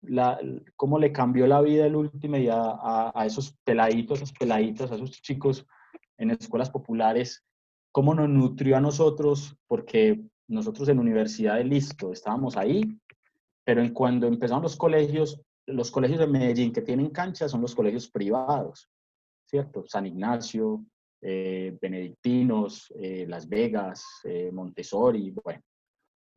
la, 0.00 0.40
cómo 0.74 0.98
le 0.98 1.12
cambió 1.12 1.46
la 1.46 1.60
vida 1.60 1.84
el 1.84 1.96
último 1.96 2.38
y 2.38 2.48
a, 2.48 2.62
a, 2.62 3.12
a, 3.14 3.26
esos 3.26 3.54
peladitos, 3.62 4.22
a 4.90 4.94
esos 4.94 5.10
chicos 5.20 5.66
en 6.16 6.30
escuelas 6.30 6.70
populares, 6.70 7.44
cómo 7.92 8.14
nos 8.14 8.28
nutrió 8.28 8.76
a 8.76 8.80
nosotros, 8.80 9.56
porque 9.66 10.20
nosotros 10.48 10.88
en 10.88 10.98
universidad 10.98 11.62
listo, 11.64 12.12
estábamos 12.12 12.56
ahí, 12.56 12.82
pero 13.64 13.82
en 13.82 13.92
cuando 13.92 14.26
empezaron 14.26 14.62
los 14.62 14.76
colegios, 14.76 15.40
los 15.66 15.90
colegios 15.90 16.20
de 16.20 16.26
Medellín 16.26 16.72
que 16.72 16.82
tienen 16.82 17.10
canchas 17.10 17.50
son 17.50 17.60
los 17.60 17.74
colegios 17.74 18.10
privados, 18.10 18.88
¿cierto? 19.46 19.84
San 19.86 20.06
Ignacio, 20.06 20.84
eh, 21.22 21.76
benedictinos, 21.80 22.92
eh, 22.98 23.26
Las 23.28 23.48
Vegas, 23.48 24.04
eh, 24.24 24.50
Montessori, 24.52 25.34
bueno. 25.44 25.62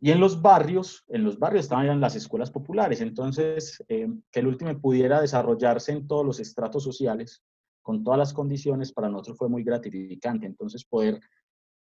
Y 0.02 0.12
en 0.12 0.20
los 0.20 0.42
barrios, 0.42 1.06
en 1.08 1.24
los 1.24 1.40
barrios 1.40 1.64
estaban 1.64 2.02
las 2.02 2.16
escuelas 2.18 2.52
populares, 2.52 3.00
entonces 3.00 3.82
que 3.88 4.40
el 4.40 4.48
último 4.48 4.78
pudiera 4.82 5.22
desarrollarse 5.22 5.94
en 5.94 6.06
todos 6.08 6.26
los 6.26 6.42
estratos 6.42 6.84
sociales, 6.84 7.42
con 7.82 8.04
todas 8.04 8.18
las 8.18 8.34
condiciones, 8.34 8.92
para 8.92 9.08
nosotros 9.08 9.38
fue 9.38 9.48
muy 9.48 9.64
gratificante. 9.64 10.46
Entonces 10.46 10.84
poder 10.84 11.22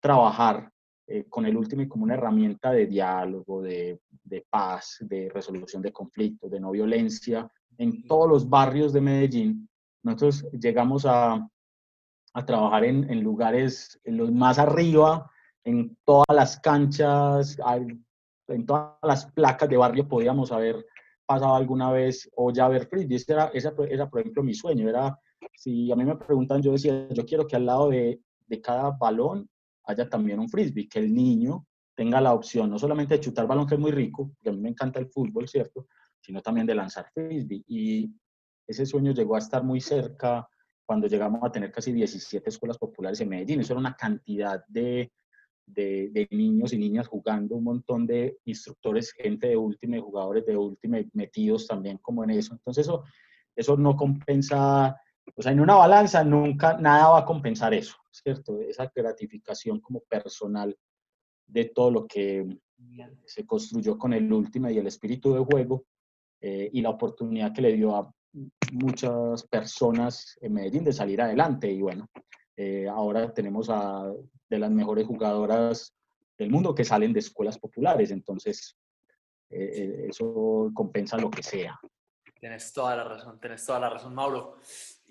trabajar 0.02 0.68
con 1.28 1.46
el 1.46 1.56
último 1.56 1.86
como 1.88 2.04
una 2.04 2.14
herramienta 2.14 2.70
de 2.72 2.86
diálogo, 2.86 3.60
de, 3.60 4.00
de 4.24 4.46
paz, 4.48 4.98
de 5.00 5.28
resolución 5.28 5.82
de 5.82 5.92
conflictos, 5.92 6.50
de 6.50 6.60
no 6.60 6.70
violencia, 6.70 7.50
en 7.78 8.06
todos 8.06 8.28
los 8.28 8.48
barrios 8.48 8.92
de 8.92 9.00
Medellín, 9.00 9.68
nosotros 10.02 10.46
llegamos 10.52 11.04
a, 11.06 11.46
a 12.34 12.44
trabajar 12.46 12.84
en, 12.84 13.10
en, 13.10 13.22
lugares, 13.22 14.00
en 14.04 14.16
los 14.16 14.32
más 14.32 14.58
arriba, 14.58 15.30
en 15.64 15.96
todas 16.04 16.34
las 16.34 16.58
canchas, 16.60 17.56
en 18.48 18.66
todas 18.66 18.96
las 19.02 19.26
placas 19.32 19.68
de 19.68 19.76
barrio 19.76 20.08
podíamos 20.08 20.50
haber 20.50 20.84
pasado 21.26 21.54
alguna 21.54 21.90
vez 21.92 22.28
o 22.36 22.52
ya 22.52 22.68
ver 22.68 22.86
frisbee. 22.86 23.16
Ese 23.16 23.32
era, 23.32 23.46
esa, 23.54 23.72
era, 23.88 24.08
por 24.08 24.20
ejemplo, 24.20 24.42
mi 24.42 24.54
sueño. 24.54 24.88
Era, 24.88 25.18
si 25.54 25.90
a 25.92 25.96
mí 25.96 26.04
me 26.04 26.16
preguntan, 26.16 26.62
yo 26.62 26.72
decía, 26.72 27.08
yo 27.10 27.24
quiero 27.24 27.46
que 27.46 27.56
al 27.56 27.66
lado 27.66 27.90
de, 27.90 28.20
de 28.46 28.60
cada 28.60 28.90
balón 28.90 29.48
haya 29.84 30.08
también 30.08 30.38
un 30.38 30.48
frisbee, 30.48 30.88
que 30.88 30.98
el 30.98 31.12
niño 31.14 31.66
tenga 31.94 32.20
la 32.20 32.32
opción 32.32 32.70
no 32.70 32.78
solamente 32.78 33.14
de 33.14 33.20
chutar 33.20 33.46
balón, 33.46 33.66
que 33.66 33.74
es 33.74 33.80
muy 33.80 33.90
rico, 33.90 34.32
que 34.42 34.50
a 34.50 34.52
mí 34.52 34.60
me 34.60 34.70
encanta 34.70 34.98
el 34.98 35.08
fútbol, 35.08 35.48
¿cierto? 35.48 35.88
Sino 36.20 36.40
también 36.40 36.66
de 36.66 36.74
lanzar 36.74 37.10
frisbee. 37.12 37.64
Y 37.66 38.10
ese 38.66 38.86
sueño 38.86 39.12
llegó 39.12 39.36
a 39.36 39.40
estar 39.40 39.62
muy 39.62 39.80
cerca 39.80 40.48
cuando 40.84 41.06
llegamos 41.06 41.42
a 41.42 41.52
tener 41.52 41.70
casi 41.70 41.92
17 41.92 42.48
escuelas 42.48 42.78
populares 42.78 43.20
en 43.20 43.28
Medellín. 43.28 43.60
Eso 43.60 43.74
era 43.74 43.80
una 43.80 43.96
cantidad 43.96 44.64
de, 44.68 45.12
de, 45.66 46.28
niños 46.30 46.72
y 46.72 46.78
niñas 46.78 47.08
jugando, 47.08 47.56
un 47.56 47.64
montón 47.64 48.06
de 48.06 48.38
instructores, 48.44 49.12
gente 49.12 49.48
de 49.48 49.56
última, 49.56 50.00
jugadores 50.00 50.44
de 50.46 50.56
última 50.56 50.98
metidos 51.12 51.66
también 51.66 51.98
como 51.98 52.24
en 52.24 52.30
eso. 52.30 52.54
Entonces 52.54 52.86
eso, 52.86 53.04
eso 53.54 53.76
no 53.76 53.96
compensa, 53.96 54.96
o 55.34 55.42
sea, 55.42 55.52
en 55.52 55.60
una 55.60 55.74
balanza 55.74 56.22
nunca 56.24 56.76
nada 56.78 57.08
va 57.08 57.18
a 57.20 57.24
compensar 57.24 57.72
eso, 57.74 57.96
¿cierto? 58.10 58.60
Esa 58.60 58.90
gratificación 58.94 59.80
como 59.80 60.00
personal 60.00 60.76
de 61.46 61.66
todo 61.66 61.90
lo 61.90 62.06
que 62.06 62.46
se 63.24 63.46
construyó 63.46 63.96
con 63.96 64.12
el 64.12 64.32
último 64.32 64.68
y 64.68 64.78
el 64.78 64.86
espíritu 64.86 65.34
de 65.34 65.40
juego 65.40 65.84
eh, 66.40 66.68
y 66.72 66.80
la 66.80 66.90
oportunidad 66.90 67.52
que 67.52 67.62
le 67.62 67.72
dio 67.72 67.96
a 67.96 68.12
muchas 68.72 69.44
personas 69.44 70.38
en 70.40 70.54
Medellín 70.54 70.84
de 70.84 70.92
salir 70.92 71.20
adelante. 71.20 71.70
Y 71.70 71.80
bueno, 71.80 72.08
eh, 72.56 72.88
ahora 72.88 73.32
tenemos 73.32 73.68
a 73.70 74.12
de 74.48 74.58
las 74.58 74.70
mejores 74.70 75.06
jugadoras 75.06 75.94
del 76.36 76.50
mundo 76.50 76.74
que 76.74 76.84
salen 76.84 77.12
de 77.12 77.20
escuelas 77.20 77.58
populares, 77.58 78.10
entonces 78.10 78.76
eh, 79.48 80.06
eso 80.10 80.70
compensa 80.74 81.16
lo 81.16 81.30
que 81.30 81.42
sea. 81.42 81.78
Tienes 82.38 82.72
toda 82.72 82.96
la 82.96 83.04
razón, 83.04 83.38
tienes 83.38 83.64
toda 83.64 83.78
la 83.78 83.88
razón, 83.88 84.14
Mauro. 84.14 84.56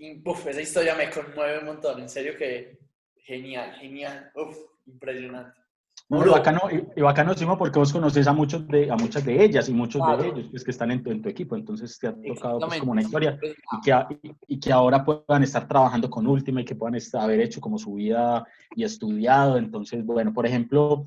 Esa 0.02 0.62
historia 0.62 0.96
me 0.96 1.10
conmueve 1.10 1.60
un 1.60 1.66
montón, 1.66 2.02
en 2.02 2.10
serio 2.10 2.36
que 2.38 2.80
genial, 3.18 3.74
genial, 3.76 4.32
uf, 4.36 4.58
impresionante. 4.88 5.62
No, 6.10 6.26
y 6.26 6.30
bacano, 6.30 6.62
y, 6.96 7.02
bacano, 7.02 7.34
porque 7.58 7.80
vos 7.80 7.94
conoces 7.94 8.28
a, 8.28 8.34
muchos 8.34 8.68
de, 8.68 8.92
a 8.92 8.96
muchas 8.98 9.24
de 9.24 9.42
ellas 9.42 9.70
y 9.70 9.74
muchos 9.74 10.02
de 10.06 10.28
ellos 10.28 10.48
pues, 10.52 10.64
que 10.64 10.72
están 10.72 10.92
en 10.92 11.02
tu, 11.02 11.10
en 11.10 11.22
tu, 11.22 11.30
equipo, 11.30 11.56
entonces 11.56 11.98
te 11.98 12.08
ha 12.08 12.14
tocado 12.14 12.60
pues, 12.60 12.80
como 12.80 12.92
una 12.92 13.02
historia 13.02 13.40
y 13.42 13.82
que, 13.82 14.34
y, 14.48 14.60
que 14.60 14.74
ahora 14.74 15.06
puedan 15.06 15.44
estar 15.44 15.68
trabajando 15.70 16.10
con 16.10 16.28
Ultima 16.28 16.62
y 16.62 16.66
que 16.66 16.76
puedan 16.76 16.96
estar, 16.96 17.22
haber 17.22 17.40
hecho 17.40 17.62
como 17.62 17.78
su 17.78 17.94
vida 17.94 18.46
y 18.76 18.84
estudiado, 18.84 19.58
entonces, 19.58 20.06
bueno, 20.06 20.34
por 20.34 20.46
ejemplo, 20.46 21.06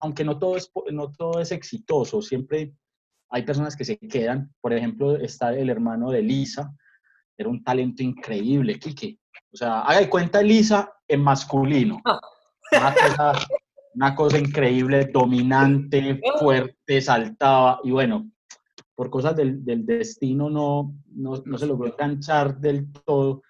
aunque 0.00 0.24
no 0.24 0.38
todo, 0.38 0.56
es, 0.56 0.72
no 0.90 1.12
todo 1.12 1.40
es 1.40 1.52
exitoso, 1.52 2.22
siempre 2.22 2.72
hay 3.28 3.42
personas 3.42 3.76
que 3.76 3.84
se 3.84 3.98
quedan, 3.98 4.54
por 4.62 4.72
ejemplo, 4.72 5.16
está 5.16 5.54
el 5.54 5.68
hermano 5.68 6.10
de 6.10 6.22
Lisa, 6.22 6.72
era 7.36 7.48
un 7.48 7.62
talento 7.62 8.02
increíble, 8.02 8.78
Kike, 8.78 9.18
o 9.52 9.56
sea, 9.56 9.80
haga 9.80 10.00
de 10.00 10.08
cuenta 10.08 10.42
Lisa 10.42 10.92
en 11.06 11.22
masculino. 11.22 12.00
una 13.94 14.14
cosa 14.14 14.38
increíble, 14.38 15.10
dominante, 15.12 16.20
fuerte, 16.38 17.00
saltaba 17.00 17.80
y 17.84 17.90
bueno, 17.90 18.30
por 18.94 19.10
cosas 19.10 19.36
del, 19.36 19.64
del 19.64 19.84
destino 19.84 20.48
no, 20.48 20.94
no, 21.08 21.42
no, 21.44 21.58
se 21.58 21.66
logró 21.66 21.92
enganchar 21.92 22.58
del 22.58 22.90
todo, 23.04 23.42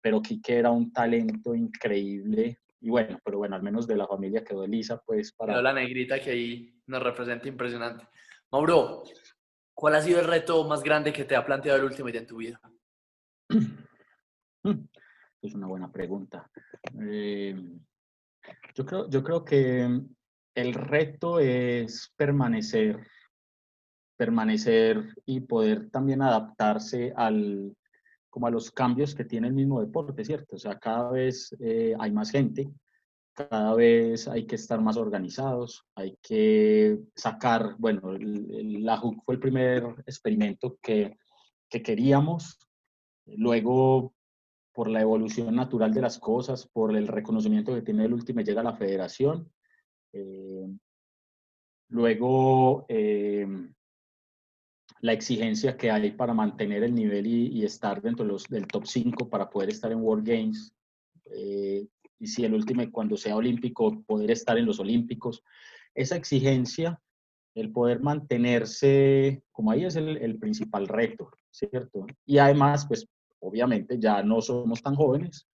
pero 0.00 0.22
Quique 0.22 0.56
era 0.56 0.70
un 0.70 0.92
talento 0.92 1.54
increíble 1.54 2.60
y 2.80 2.90
bueno, 2.90 3.18
pero 3.24 3.38
bueno, 3.38 3.56
al 3.56 3.62
menos 3.62 3.86
de 3.86 3.96
la 3.96 4.06
familia 4.06 4.44
quedó 4.44 4.62
Elisa, 4.64 5.02
pues 5.04 5.32
para... 5.32 5.60
la 5.60 5.72
negrita 5.72 6.20
que 6.20 6.30
ahí 6.30 6.80
nos 6.86 7.02
representa 7.02 7.48
impresionante. 7.48 8.06
Mauro, 8.52 9.02
¿cuál 9.74 9.96
ha 9.96 10.02
sido 10.02 10.20
el 10.20 10.26
reto 10.26 10.64
más 10.64 10.82
grande 10.82 11.12
que 11.12 11.24
te 11.24 11.34
ha 11.34 11.44
planteado 11.44 11.78
el 11.78 11.84
último 11.84 12.08
día 12.08 12.20
en 12.20 12.26
tu 12.26 12.36
vida? 12.36 12.60
Es 15.40 15.54
una 15.54 15.66
buena 15.68 15.90
pregunta. 15.90 16.50
Eh, 17.00 17.54
yo 18.74 18.84
creo, 18.84 19.08
yo 19.08 19.22
creo 19.22 19.44
que 19.44 20.00
el 20.54 20.74
reto 20.74 21.38
es 21.38 22.12
permanecer, 22.16 23.06
permanecer 24.16 25.14
y 25.24 25.40
poder 25.40 25.90
también 25.90 26.22
adaptarse 26.22 27.12
al, 27.14 27.76
como 28.28 28.48
a 28.48 28.50
los 28.50 28.70
cambios 28.72 29.14
que 29.14 29.24
tiene 29.24 29.48
el 29.48 29.54
mismo 29.54 29.80
deporte, 29.80 30.24
¿cierto? 30.24 30.56
O 30.56 30.58
sea, 30.58 30.78
cada 30.78 31.10
vez 31.10 31.54
eh, 31.60 31.94
hay 31.98 32.10
más 32.10 32.30
gente, 32.30 32.68
cada 33.32 33.74
vez 33.74 34.26
hay 34.26 34.46
que 34.46 34.56
estar 34.56 34.80
más 34.80 34.96
organizados, 34.96 35.84
hay 35.94 36.18
que 36.20 36.98
sacar, 37.14 37.76
bueno, 37.78 38.12
la 38.18 39.00
HUC 39.00 39.24
fue 39.24 39.34
el 39.36 39.40
primer 39.40 39.84
experimento 40.06 40.76
que, 40.82 41.16
que 41.68 41.82
queríamos, 41.82 42.58
luego 43.26 44.14
por 44.78 44.88
la 44.88 45.00
evolución 45.00 45.56
natural 45.56 45.92
de 45.92 46.00
las 46.00 46.20
cosas, 46.20 46.68
por 46.68 46.96
el 46.96 47.08
reconocimiento 47.08 47.74
que 47.74 47.82
tiene 47.82 48.04
el 48.04 48.12
último, 48.12 48.42
llega 48.42 48.60
a 48.60 48.64
la 48.70 48.76
federación. 48.76 49.50
Eh, 50.12 50.68
luego, 51.88 52.86
eh, 52.88 53.44
la 55.00 55.12
exigencia 55.12 55.76
que 55.76 55.90
hay 55.90 56.12
para 56.12 56.32
mantener 56.32 56.84
el 56.84 56.94
nivel 56.94 57.26
y, 57.26 57.64
estar 57.64 58.00
dentro 58.00 58.24
de 58.24 58.30
los, 58.30 58.44
del 58.44 58.68
top 58.68 58.86
5 58.86 59.28
para 59.28 59.50
poder 59.50 59.70
estar 59.70 59.90
en 59.90 60.00
World 60.00 60.24
Games. 60.24 60.72
Eh, 61.24 61.84
y 62.20 62.26
si 62.28 62.44
el 62.44 62.54
último, 62.54 62.88
cuando 62.92 63.16
sea 63.16 63.34
olímpico, 63.34 64.00
poder 64.04 64.30
estar 64.30 64.58
en 64.58 64.66
los 64.66 64.78
olímpicos. 64.78 65.42
Esa 65.92 66.14
exigencia, 66.14 67.00
el 67.56 67.72
poder 67.72 68.00
mantenerse, 68.00 69.42
como 69.50 69.72
ahí 69.72 69.86
es 69.86 69.96
el, 69.96 70.18
el 70.18 70.38
principal 70.38 70.86
reto, 70.86 71.32
¿cierto? 71.50 72.06
Y 72.24 72.38
además, 72.38 72.86
pues 72.86 73.08
obviamente 73.40 73.98
ya 73.98 74.22
no 74.22 74.40
somos 74.40 74.82
tan 74.82 74.94
jóvenes, 74.94 75.48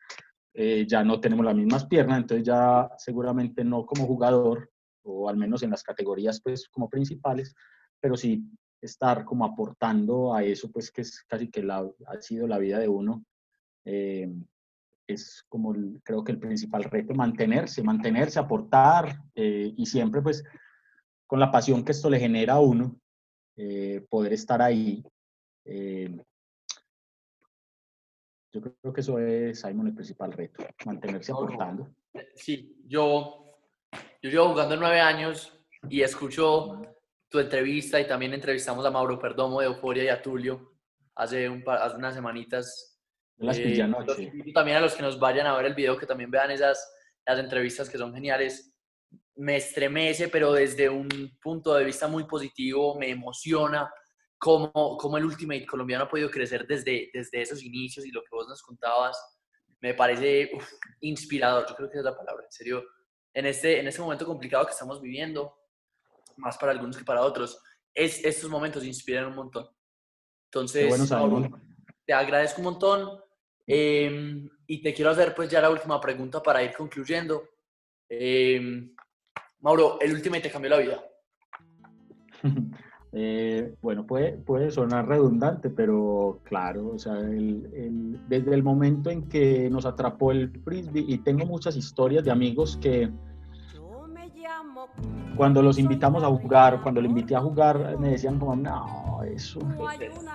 eh, 0.57 0.87
ya 0.89 1.03
no 1.03 1.21
tenemos 1.21 1.45
las 1.45 1.57
mismas 1.57 1.87
piernas, 1.87 2.21
entonces 2.21 2.47
ya 2.47 2.89
seguramente 2.97 3.65
no 3.65 3.85
como 3.85 4.07
jugador, 4.07 4.71
o 5.03 5.29
al 5.29 5.37
menos 5.37 5.63
en 5.63 5.71
las 5.71 5.83
categorías 5.83 6.41
pues 6.41 6.69
como 6.69 6.89
principales, 6.89 7.55
pero 8.01 8.17
sí 8.17 8.45
estar 8.81 9.25
como 9.25 9.45
aportando 9.45 10.33
a 10.33 10.45
eso 10.45 10.71
pues 10.71 10.93
que 10.93 11.01
es 11.01 11.23
casi 11.25 11.51
que 11.51 11.63
la, 11.63 11.91
ha 12.07 12.21
sido 12.21 12.47
la 12.47 12.59
vida 12.59 12.79
de 12.79 12.89
uno. 12.89 13.25
Eh, 13.85 14.33
es 15.07 15.45
como 15.49 15.75
creo 16.03 16.25
que 16.25 16.33
el 16.33 16.39
principal 16.39 16.85
reto, 16.85 17.15
mantenerse, 17.15 17.83
mantenerse, 17.83 18.39
aportar 18.39 19.19
eh, 19.35 19.75
y 19.77 19.85
siempre 19.85 20.23
pues 20.23 20.43
con 21.27 21.41
la 21.41 21.51
pasión 21.51 21.85
que 21.85 21.93
esto 21.93 22.09
le 22.09 22.21
genera 22.21 22.55
a 22.55 22.61
uno, 22.61 22.99
poder 24.09 24.33
estar 24.33 24.61
ahí 24.63 25.05
yo 28.55 28.61
creo 28.61 28.93
que 28.93 29.01
eso 29.01 29.19
es, 29.19 29.61
Simon, 29.61 29.89
el 29.89 29.95
principal 29.95 30.33
reto, 30.33 30.65
mantenerse 30.87 31.33
aportando. 31.33 31.93
Sí, 32.37 32.77
yo, 32.87 33.59
yo 34.23 34.31
llevo 34.31 34.51
jugando 34.51 34.77
nueve 34.77 35.01
años 35.01 35.53
y 35.89 36.03
escucho 36.03 36.83
tu 37.29 37.41
entrevista 37.41 38.01
y 38.01 38.07
también 38.07 38.33
entrevistamos 38.33 38.87
a 38.87 38.91
Mauro 38.91 39.19
Perdomo 39.19 39.61
de 39.61 39.67
Euforia 39.67 40.05
y 40.05 40.09
a 40.09 40.23
Tulio 40.23 40.75
hace, 41.17 41.49
un 41.49 41.65
hace 41.67 41.97
unas 41.97 42.15
semanitas. 42.15 43.01
Las 43.39 43.59
eh, 43.59 43.85
también 44.55 44.77
a 44.77 44.81
los 44.81 44.95
que 44.95 45.03
nos 45.03 45.19
vayan 45.19 45.49
a 45.49 45.57
ver 45.57 45.67
el 45.67 45.75
video, 45.75 45.99
que 45.99 46.07
también 46.07 46.31
vean 46.31 46.53
esas 46.53 46.93
las 47.27 47.39
entrevistas 47.41 47.91
que 47.91 47.99
son 47.99 48.15
geniales. 48.15 48.73
Me 49.35 49.57
estremece, 49.57 50.29
pero 50.29 50.53
desde 50.53 50.89
un 50.89 51.09
punto 51.43 51.75
de 51.75 51.85
vista 51.85 52.07
muy 52.07 52.25
positivo, 52.25 52.97
me 52.97 53.11
emociona 53.11 53.91
cómo, 54.45 54.99
cómo 54.99 55.17
el 55.17 55.25
Ultimate 55.25 55.65
colombiano 55.65 56.05
ha 56.05 56.09
podido 56.09 56.31
crecer 56.31 56.67
desde, 56.67 57.09
desde 57.15 57.41
esos 57.41 57.63
inicios 57.63 58.05
y 58.05 58.11
lo 58.11 58.21
que 58.21 58.29
vos 58.31 58.47
nos 58.47 58.63
contabas, 58.63 59.19
me 59.81 59.95
parece 59.95 60.51
inspirador, 61.01 61.65
yo 61.67 61.75
creo 61.75 61.91
que 61.91 61.97
es 61.97 62.05
la 62.05 62.15
palabra, 62.15 62.45
en 62.45 62.53
serio, 62.53 62.85
en 63.33 63.47
este, 63.47 63.81
en 63.81 63.89
este 63.89 64.03
momento 64.03 64.27
complicado 64.27 64.67
que 64.67 64.73
estamos 64.73 65.01
viviendo, 65.01 65.57
más 66.37 66.59
para 66.59 66.73
algunos 66.73 66.95
que 66.95 67.05
para 67.05 67.23
otros, 67.23 67.59
es, 67.95 68.23
estos 68.23 68.51
momentos 68.51 68.85
inspiran 68.85 69.29
un 69.29 69.35
montón. 69.35 69.67
Entonces, 70.53 70.93
te 72.05 72.13
agradezco 72.13 72.61
un 72.61 72.65
montón 72.65 73.21
em, 73.67 74.47
y 74.67 74.83
te 74.83 74.93
quiero 74.93 75.11
hacer 75.11 75.35
pues 75.35 75.49
ya 75.49 75.63
la 75.63 75.71
última 75.71 75.99
pregunta 76.03 76.43
para 76.43 76.63
ir 76.63 76.75
concluyendo. 76.75 77.49
Em, 78.11 78.95
Mauro, 79.61 79.99
el 80.03 80.13
Ultimate 80.13 80.43
te 80.43 80.51
cambió 80.51 80.69
la 80.69 80.79
vida. 80.81 81.03
Eh, 83.17 83.77
bueno, 83.81 84.05
puede, 84.07 84.33
puede 84.33 84.73
sonar 84.73 85.07
redundante, 85.07 85.71
pero 85.71 86.41
claro, 86.43 86.89
o 86.95 86.99
sea, 86.99 87.15
desde 87.15 88.55
el 88.55 88.63
momento 88.65 89.09
en 89.09 89.29
que 89.29 89.71
nos 89.71 89.87
atrapó 89.87 90.33
el 90.33 90.51
frisbee, 90.65 91.05
y 91.07 91.19
tengo 91.19 91.47
muchas 91.47 91.77
historias 91.77 92.25
de 92.25 92.33
amigos 92.33 92.77
que 92.83 93.09
cuando 95.37 95.63
los 95.63 95.79
invitamos 95.79 96.25
a 96.25 96.27
jugar, 96.27 96.83
cuando 96.83 97.01
le 97.01 97.07
invité 97.09 97.37
a 97.37 97.41
jugar, 97.41 97.97
me 98.01 98.11
decían 98.11 98.37
como, 98.41 98.57
no, 98.57 99.23
eso, 99.23 99.61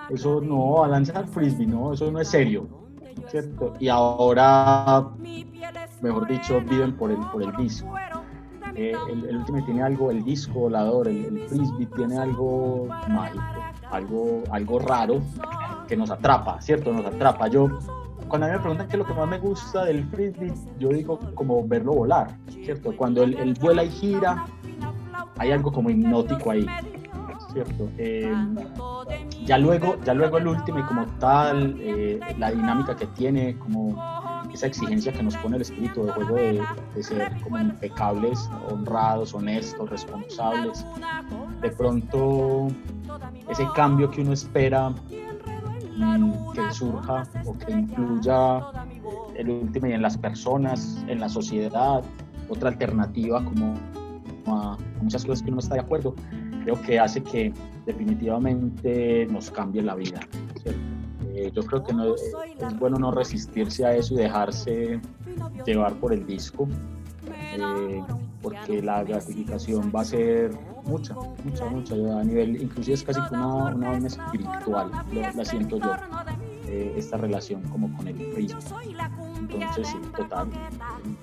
eso 0.10 0.40
no, 0.40 0.82
a 0.82 0.88
lanzar 0.88 1.28
frisbee, 1.28 1.68
no, 1.68 1.92
eso 1.92 2.10
no 2.10 2.22
es 2.22 2.30
serio, 2.30 2.66
¿cierto? 3.28 3.74
Y 3.82 3.90
ahora, 3.90 5.06
mejor 6.02 6.28
dicho, 6.30 6.62
viven 6.62 6.96
por 6.96 7.12
el, 7.12 7.20
por 7.34 7.44
el 7.44 7.52
vicio. 7.54 7.92
Eh, 8.82 8.94
el, 9.10 9.26
el 9.26 9.66
tiene 9.66 9.84
algo, 9.84 10.10
el 10.10 10.24
disco 10.24 10.54
volador, 10.62 11.10
el, 11.10 11.26
el, 11.26 11.50
frisbee 11.50 11.86
tiene 11.98 12.18
algo 12.18 12.88
mágico, 13.10 13.44
algo, 13.92 14.44
algo 14.52 14.80
raro 14.80 15.22
que 15.86 15.98
nos 15.98 16.10
atrapa, 16.10 16.62
¿cierto? 16.62 16.94
Nos 16.94 17.06
atrapa. 17.06 17.50
Yo, 17.50 17.68
cuando 18.30 18.48
a 18.48 18.50
mí 18.50 18.56
me 18.56 18.62
preguntan 18.62 18.88
qué 18.88 18.94
es 18.94 19.00
lo 19.00 19.06
que 19.06 19.14
más 19.14 19.28
me 19.28 19.38
gusta 19.38 19.84
del 19.84 20.06
frisbee, 20.06 20.54
yo 20.80 20.90
digo 20.90 21.20
como 21.36 21.68
verlo 21.68 21.92
volar, 21.92 22.38
¿cierto? 22.64 22.96
Cuando 22.96 23.22
él, 23.24 23.54
vuela 23.60 23.84
y 23.84 23.90
gira, 23.90 24.46
hay 25.38 25.52
algo 25.52 25.74
como 25.74 25.90
hipnótico 25.90 26.52
ahí, 26.52 26.66
¿cierto? 27.52 27.90
Eh, 27.98 28.34
ya 29.44 29.58
luego, 29.58 29.98
ya 30.06 30.14
luego 30.14 30.38
el 30.38 30.48
último 30.48 30.80
y 30.80 30.84
como 30.84 31.06
tal, 31.20 31.76
eh, 31.82 32.18
la 32.38 32.50
dinámica 32.52 32.96
que 32.96 33.08
tiene, 33.08 33.58
como 33.58 34.39
esa 34.54 34.68
exigencia 34.68 35.12
que 35.12 35.24
nos 35.24 35.36
pone 35.38 35.56
el 35.58 35.62
espíritu 35.62 36.06
de 36.06 36.12
juego 36.12 36.36
de, 36.36 37.04
ser 37.04 37.32
como 37.42 37.60
impecables, 37.60 38.50
honrados, 38.70 39.34
honestos, 39.34 39.90
responsables. 39.90 40.86
De 41.62 41.70
pronto, 41.70 42.68
ese 43.50 43.68
cambio 43.76 44.10
que 44.10 44.22
uno 44.22 44.34
espera 44.34 44.90
mm, 44.90 46.52
que 46.54 46.74
surja 46.74 47.24
o 47.46 47.58
que 47.58 47.72
incluya 47.72 48.62
el 49.36 49.50
último 49.50 49.88
y 49.88 49.94
en 49.94 50.02
las 50.02 50.18
personas, 50.18 51.04
en 51.08 51.20
la 51.20 51.30
sociedad, 51.30 52.04
otra 52.50 52.70
alternativa 52.70 53.44
como 53.44 53.76
a, 54.48 54.78
muchas 55.02 55.24
cosas 55.26 55.42
que 55.42 55.50
uno 55.50 55.56
no 55.56 55.60
está 55.60 55.76
de 55.76 55.82
acuerdo, 55.82 56.16
creo 56.64 56.82
que 56.82 57.00
hace 57.00 57.24
que 57.24 57.54
definitivamente 57.86 59.28
nos 59.28 59.50
cambie 59.52 59.82
la 59.82 59.96
vida. 59.96 60.20
Eh, 61.50 61.52
yo 61.54 61.64
creo 61.64 61.84
que 61.84 61.94
no, 61.94 62.16
es 62.16 62.80
bueno 62.80 62.98
no 62.98 63.12
resistirse 63.12 63.86
a 63.86 63.96
eso 63.96 64.14
y 64.14 64.18
dejarse 64.18 65.00
llevar 65.66 65.94
por 65.96 66.14
el 66.14 66.26
disco, 66.26 66.68
eh, 67.54 68.04
porque 68.42 68.82
la 68.82 69.04
gratificación 69.04 69.92
va 69.96 70.02
a 70.02 70.06
ser 70.06 70.52
mucha, 70.86 71.16
mucha, 71.44 71.66
mucha, 71.66 71.96
a 71.96 72.24
nivel, 72.24 72.62
inclusive 72.62 72.96
es 72.96 73.04
casi 73.04 73.22
como 73.28 73.58
una, 73.58 73.76
una 73.76 73.90
vaina 73.90 74.08
espiritual, 74.08 74.92
la 75.36 75.46
siento 75.46 75.78
yo, 75.78 75.94
eh, 76.68 76.94
esta 76.98 77.18
relación 77.18 77.62
como 77.64 77.96
con 77.96 78.08
el 78.08 78.16
prisma. 78.16 78.60
Entonces, 79.38 79.88
sí, 79.88 79.98
total, 80.16 80.48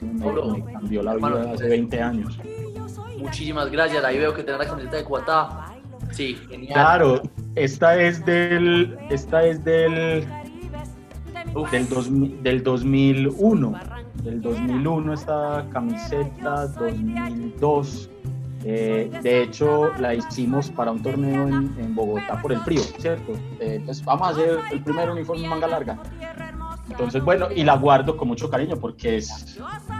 me, 0.01 0.72
cambió 0.72 1.03
la 1.03 1.14
vida 1.14 1.53
hace 1.53 1.68
20 1.68 2.03
años. 2.03 2.39
Muchísimas 3.18 3.70
gracias, 3.70 4.05
ahí 4.05 4.18
veo 4.18 4.35
que 4.35 4.43
tenés 4.43 4.61
la 4.61 4.66
camiseta 4.66 4.97
de 4.97 5.05
Cuatá. 5.05 5.72
Sí, 6.12 6.37
genial. 6.49 6.72
Claro, 6.72 7.22
esta 7.57 8.00
es 8.00 8.24
del, 8.24 8.96
esta 9.11 9.44
es 9.44 9.64
del, 9.64 10.24
del, 11.72 11.88
dos, 11.88 12.09
del 12.42 12.62
2001, 12.62 13.74
del 14.22 14.40
2001 14.40 15.12
esta 15.12 15.66
camiseta, 15.72 16.68
2002 16.68 18.11
eh, 18.68 19.09
de 19.22 19.42
hecho, 19.42 19.92
la 20.00 20.12
hicimos 20.12 20.70
para 20.70 20.90
un 20.90 21.00
torneo 21.00 21.46
en, 21.46 21.94
Bogotá 21.94 22.42
por 22.42 22.52
el 22.52 22.59
frío, 22.62 22.80
¿cierto? 22.98 23.32
Eh, 23.61 23.76
entonces, 23.76 24.04
vamos 24.04 24.26
a 24.26 24.30
hacer 24.32 24.59
el 24.72 24.82
primer 24.82 25.09
uniforme 25.09 25.46
manga 25.46 25.68
larga. 25.68 26.02
Entonces, 26.90 27.22
bueno, 27.22 27.46
y 27.54 27.62
la 27.62 27.76
guardo 27.76 28.16
con 28.16 28.26
mucho 28.26 28.50
cariño 28.50 28.76
porque 28.76 29.18
es. 29.18 29.57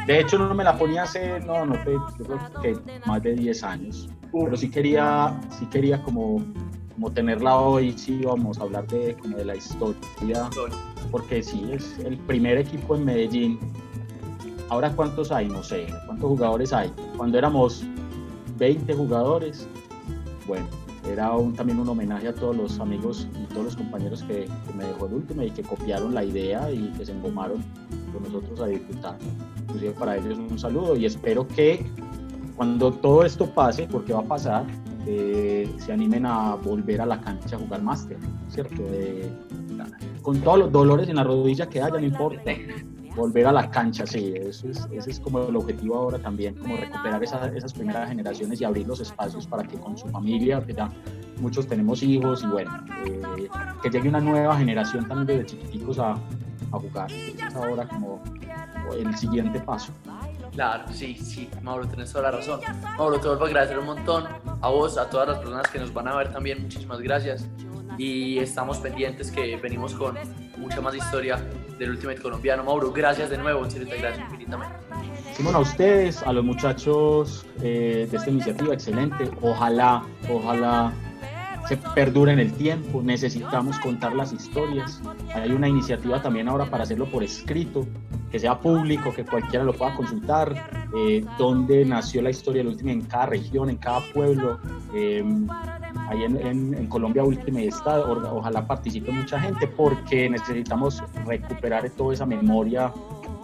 De 0.09 0.18
hecho, 0.18 0.36
no 0.36 0.52
me 0.52 0.64
la 0.64 0.76
ponía 0.76 1.04
hace, 1.04 1.38
no, 1.40 1.64
no, 1.64 1.76
yo 1.84 2.24
creo 2.24 2.38
que 2.61 2.76
más 3.07 3.22
de 3.22 3.34
10 3.36 3.62
años. 3.62 4.11
Pero 4.32 4.57
sí 4.57 4.68
quería, 4.68 5.40
sí 5.57 5.66
quería 5.66 6.02
como, 6.02 6.42
como 6.97 7.12
tenerla 7.12 7.59
hoy, 7.59 7.92
sí 7.92 8.22
vamos 8.24 8.59
a 8.59 8.62
hablar 8.62 8.86
de, 8.86 9.14
como 9.20 9.36
de 9.36 9.44
la 9.44 9.55
historia. 9.55 10.49
Porque 11.11 11.42
sí, 11.42 11.62
es 11.70 11.99
el 11.99 12.16
primer 12.16 12.57
equipo 12.57 12.97
en 12.97 13.05
Medellín. 13.05 13.59
Ahora, 14.70 14.90
¿cuántos 14.90 15.30
hay? 15.30 15.47
No 15.47 15.62
sé, 15.62 15.86
¿cuántos 16.07 16.26
jugadores 16.30 16.72
hay? 16.72 16.90
Cuando 17.16 17.36
éramos 17.36 17.84
20 18.59 18.94
jugadores. 18.94 19.68
Bueno, 20.47 20.66
era 21.07 21.32
un, 21.32 21.53
también 21.53 21.78
un 21.78 21.88
homenaje 21.88 22.28
a 22.28 22.34
todos 22.34 22.57
los 22.57 22.80
amigos 22.80 23.28
y 23.42 23.44
todos 23.53 23.66
los 23.66 23.76
compañeros 23.76 24.22
que, 24.22 24.49
me 24.74 24.84
dejó 24.84 25.07
el 25.07 25.14
último 25.14 25.42
y 25.42 25.51
que 25.51 25.62
copiaron 25.62 26.14
la 26.14 26.24
idea 26.24 26.70
y 26.70 26.90
que 26.97 27.05
se 27.05 27.12
engomaron 27.12 27.62
con 28.12 28.22
nosotros 28.22 28.59
a 28.61 28.68
disfrutar. 28.68 29.18
Inclusive 29.64 29.92
para 29.92 30.16
ellos 30.16 30.38
un 30.38 30.59
saludo 30.59 30.97
y 30.97 31.05
espero 31.05 31.47
que 31.47 31.86
cuando 32.57 32.90
todo 32.90 33.22
esto 33.22 33.47
pase, 33.47 33.86
porque 33.86 34.14
va 34.14 34.20
a 34.20 34.24
pasar, 34.24 34.64
eh, 35.07 35.72
se 35.78 35.92
animen 35.92 36.26
a 36.26 36.57
volver 36.57 37.00
a 37.00 37.07
la 37.07 37.20
cancha 37.20 37.57
a 37.57 37.59
jugar 37.59 37.82
máster, 37.82 38.18
¿cierto? 38.48 38.82
con 40.22 40.40
todos 40.40 40.59
los 40.59 40.72
dolores 40.72 41.09
en 41.09 41.16
la 41.16 41.24
rodilla 41.24 41.68
que 41.68 41.80
haya, 41.80 41.98
no 41.98 42.07
importa 42.07 42.52
volver 43.16 43.46
a 43.46 43.52
la 43.52 43.70
cancha, 43.70 44.07
sí, 44.07 44.34
eso 44.36 44.68
es, 44.68 44.86
ese 44.92 45.11
es 45.11 45.20
como 45.20 45.48
el 45.48 45.57
objetivo 45.57 45.96
ahora 45.96 46.18
también, 46.18 46.54
como 46.54 46.76
recuperar 46.76 47.22
esas 47.24 47.72
primeras 47.72 48.09
generaciones 48.09 48.61
y 48.61 48.64
abrir 48.64 48.86
los 48.86 49.00
espacios 49.00 49.46
para 49.46 49.64
que 49.64 49.78
con 49.78 49.96
su 49.96 50.07
familia, 50.09 50.62
ya 50.66 50.90
muchos 51.40 51.66
tenemos 51.66 52.02
hijos 52.02 52.44
y 52.44 52.46
bueno, 52.46 52.70
eh, 53.07 53.48
que 53.82 53.88
llegue 53.88 54.09
una 54.09 54.20
nueva 54.20 54.57
generación 54.57 55.09
también 55.09 55.26
desde 55.26 55.46
chiquiticos 55.46 55.98
a, 55.98 56.12
a 56.12 56.78
jugar. 56.78 57.11
es 57.11 57.57
ahora 57.57 57.88
como 57.88 58.20
el 58.94 59.16
siguiente 59.16 59.61
paso. 59.61 59.92
Claro, 60.53 60.84
sí, 60.92 61.16
sí, 61.16 61.51
Mauro, 61.62 61.86
tienes 61.86 62.12
toda 62.12 62.30
la 62.30 62.38
razón. 62.38 62.61
Mauro, 62.97 63.20
te 63.20 63.28
vuelvo 63.28 63.44
a 63.44 63.49
agradecer 63.49 63.78
un 63.78 63.86
montón 63.86 64.24
a 64.61 64.68
vos, 64.68 64.99
a 64.99 65.09
todas 65.11 65.28
las 65.28 65.38
personas 65.38 65.68
que 65.68 65.78
nos 65.78 65.92
van 65.92 66.09
a 66.09 66.16
ver 66.16 66.32
también, 66.32 66.62
muchísimas 66.62 67.01
gracias. 67.01 67.47
Y 67.99 68.38
estamos 68.38 68.78
pendientes 68.78 69.30
que 69.30 69.57
venimos 69.57 69.94
con 69.94 70.16
mucha 70.59 70.80
más 70.80 70.94
historia 70.94 71.36
del 71.78 71.90
Ultimate 71.90 72.20
colombiano. 72.20 72.64
Mauro, 72.64 72.92
gracias 72.92 73.30
de 73.30 73.38
nuevo, 73.38 73.64
en 73.64 73.70
serio 73.70 73.88
te 73.88 73.94
agradezco 73.94 74.24
infinitamente. 74.24 74.76
Simón, 75.34 75.55
a 75.55 75.59
ustedes, 75.59 76.22
a 76.22 76.32
los 76.32 76.44
muchachos 76.44 77.47
eh, 77.62 78.07
de 78.11 78.16
esta 78.16 78.30
iniciativa, 78.30 78.72
excelente. 78.72 79.30
Ojalá, 79.42 80.03
ojalá 80.30 80.92
se 81.69 81.77
perdure 81.77 82.33
en 82.33 82.39
el 82.39 82.53
tiempo. 82.53 83.03
Necesitamos 83.03 83.79
contar 83.81 84.14
las 84.14 84.33
historias. 84.33 85.01
Hay 85.35 85.51
una 85.51 85.69
iniciativa 85.69 86.23
también 86.23 86.49
ahora 86.49 86.67
para 86.67 86.85
hacerlo 86.85 87.07
por 87.07 87.23
escrito, 87.23 87.87
que 88.31 88.39
sea 88.39 88.59
público, 88.59 89.12
que 89.12 89.25
cualquiera 89.25 89.64
lo 89.64 89.73
pueda 89.73 89.95
consultar, 89.95 90.55
eh, 90.97 91.25
dónde 91.39 91.85
nació 91.85 92.23
la 92.23 92.31
historia 92.31 92.62
del 92.62 92.73
Ultimate 92.73 92.99
en 92.99 93.05
cada 93.07 93.27
región, 93.27 93.71
en 93.71 93.77
cada 93.77 94.01
pueblo. 94.12 94.59
Eh, 94.95 95.25
ahí 96.09 96.25
en, 96.25 96.87
Colombia 96.87 97.25
Última 97.25 97.61
está, 97.61 97.99
ojalá 98.01 98.67
participe 98.67 99.11
mucha 99.11 99.41
gente 99.41 99.67
porque 99.67 100.31
necesitamos 100.31 101.03
recuperar 101.25 101.89
toda 101.91 102.14
esa 102.14 102.27
memoria 102.27 102.93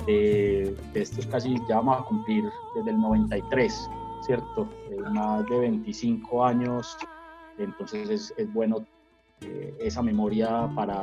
de, 0.06 0.76
estos 0.94 1.26
casi, 1.26 1.54
ya 1.68 1.76
vamos 1.76 2.00
a 2.00 2.04
cumplir 2.04 2.44
desde 2.76 2.90
el 2.90 3.00
93, 3.00 3.90
¿cierto? 4.26 4.68
más 5.12 5.44
de 5.46 5.58
25 5.58 6.44
años, 6.44 6.96
entonces 7.58 8.10
es, 8.10 8.34
es 8.36 8.52
bueno 8.52 8.84
eh, 9.42 9.76
esa 9.80 10.02
memoria 10.02 10.70
para 10.74 11.02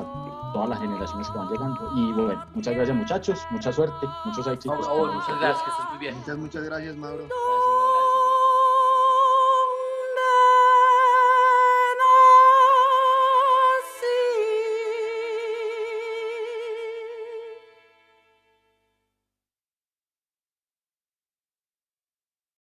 todas 0.54 0.70
las 0.70 0.80
generaciones 0.80 1.30
que 1.30 1.38
van 1.38 1.50
llegando. 1.50 1.92
Y 1.96 2.12
bueno, 2.14 2.46
muchas 2.54 2.76
gracias 2.76 2.98
muchachos, 2.98 3.40
mucha 3.52 3.72
suerte, 3.72 4.08
muchos 4.26 4.48
éxitos. 4.48 4.88
muchas 4.88 5.40
gracias, 5.40 5.64
que 5.64 5.70
estés 5.72 5.90
muy 5.90 5.98
bien. 6.00 6.16
Muchas, 6.18 6.38
muchas 6.38 6.64
gracias, 6.64 6.96
Mauro. 6.96 7.28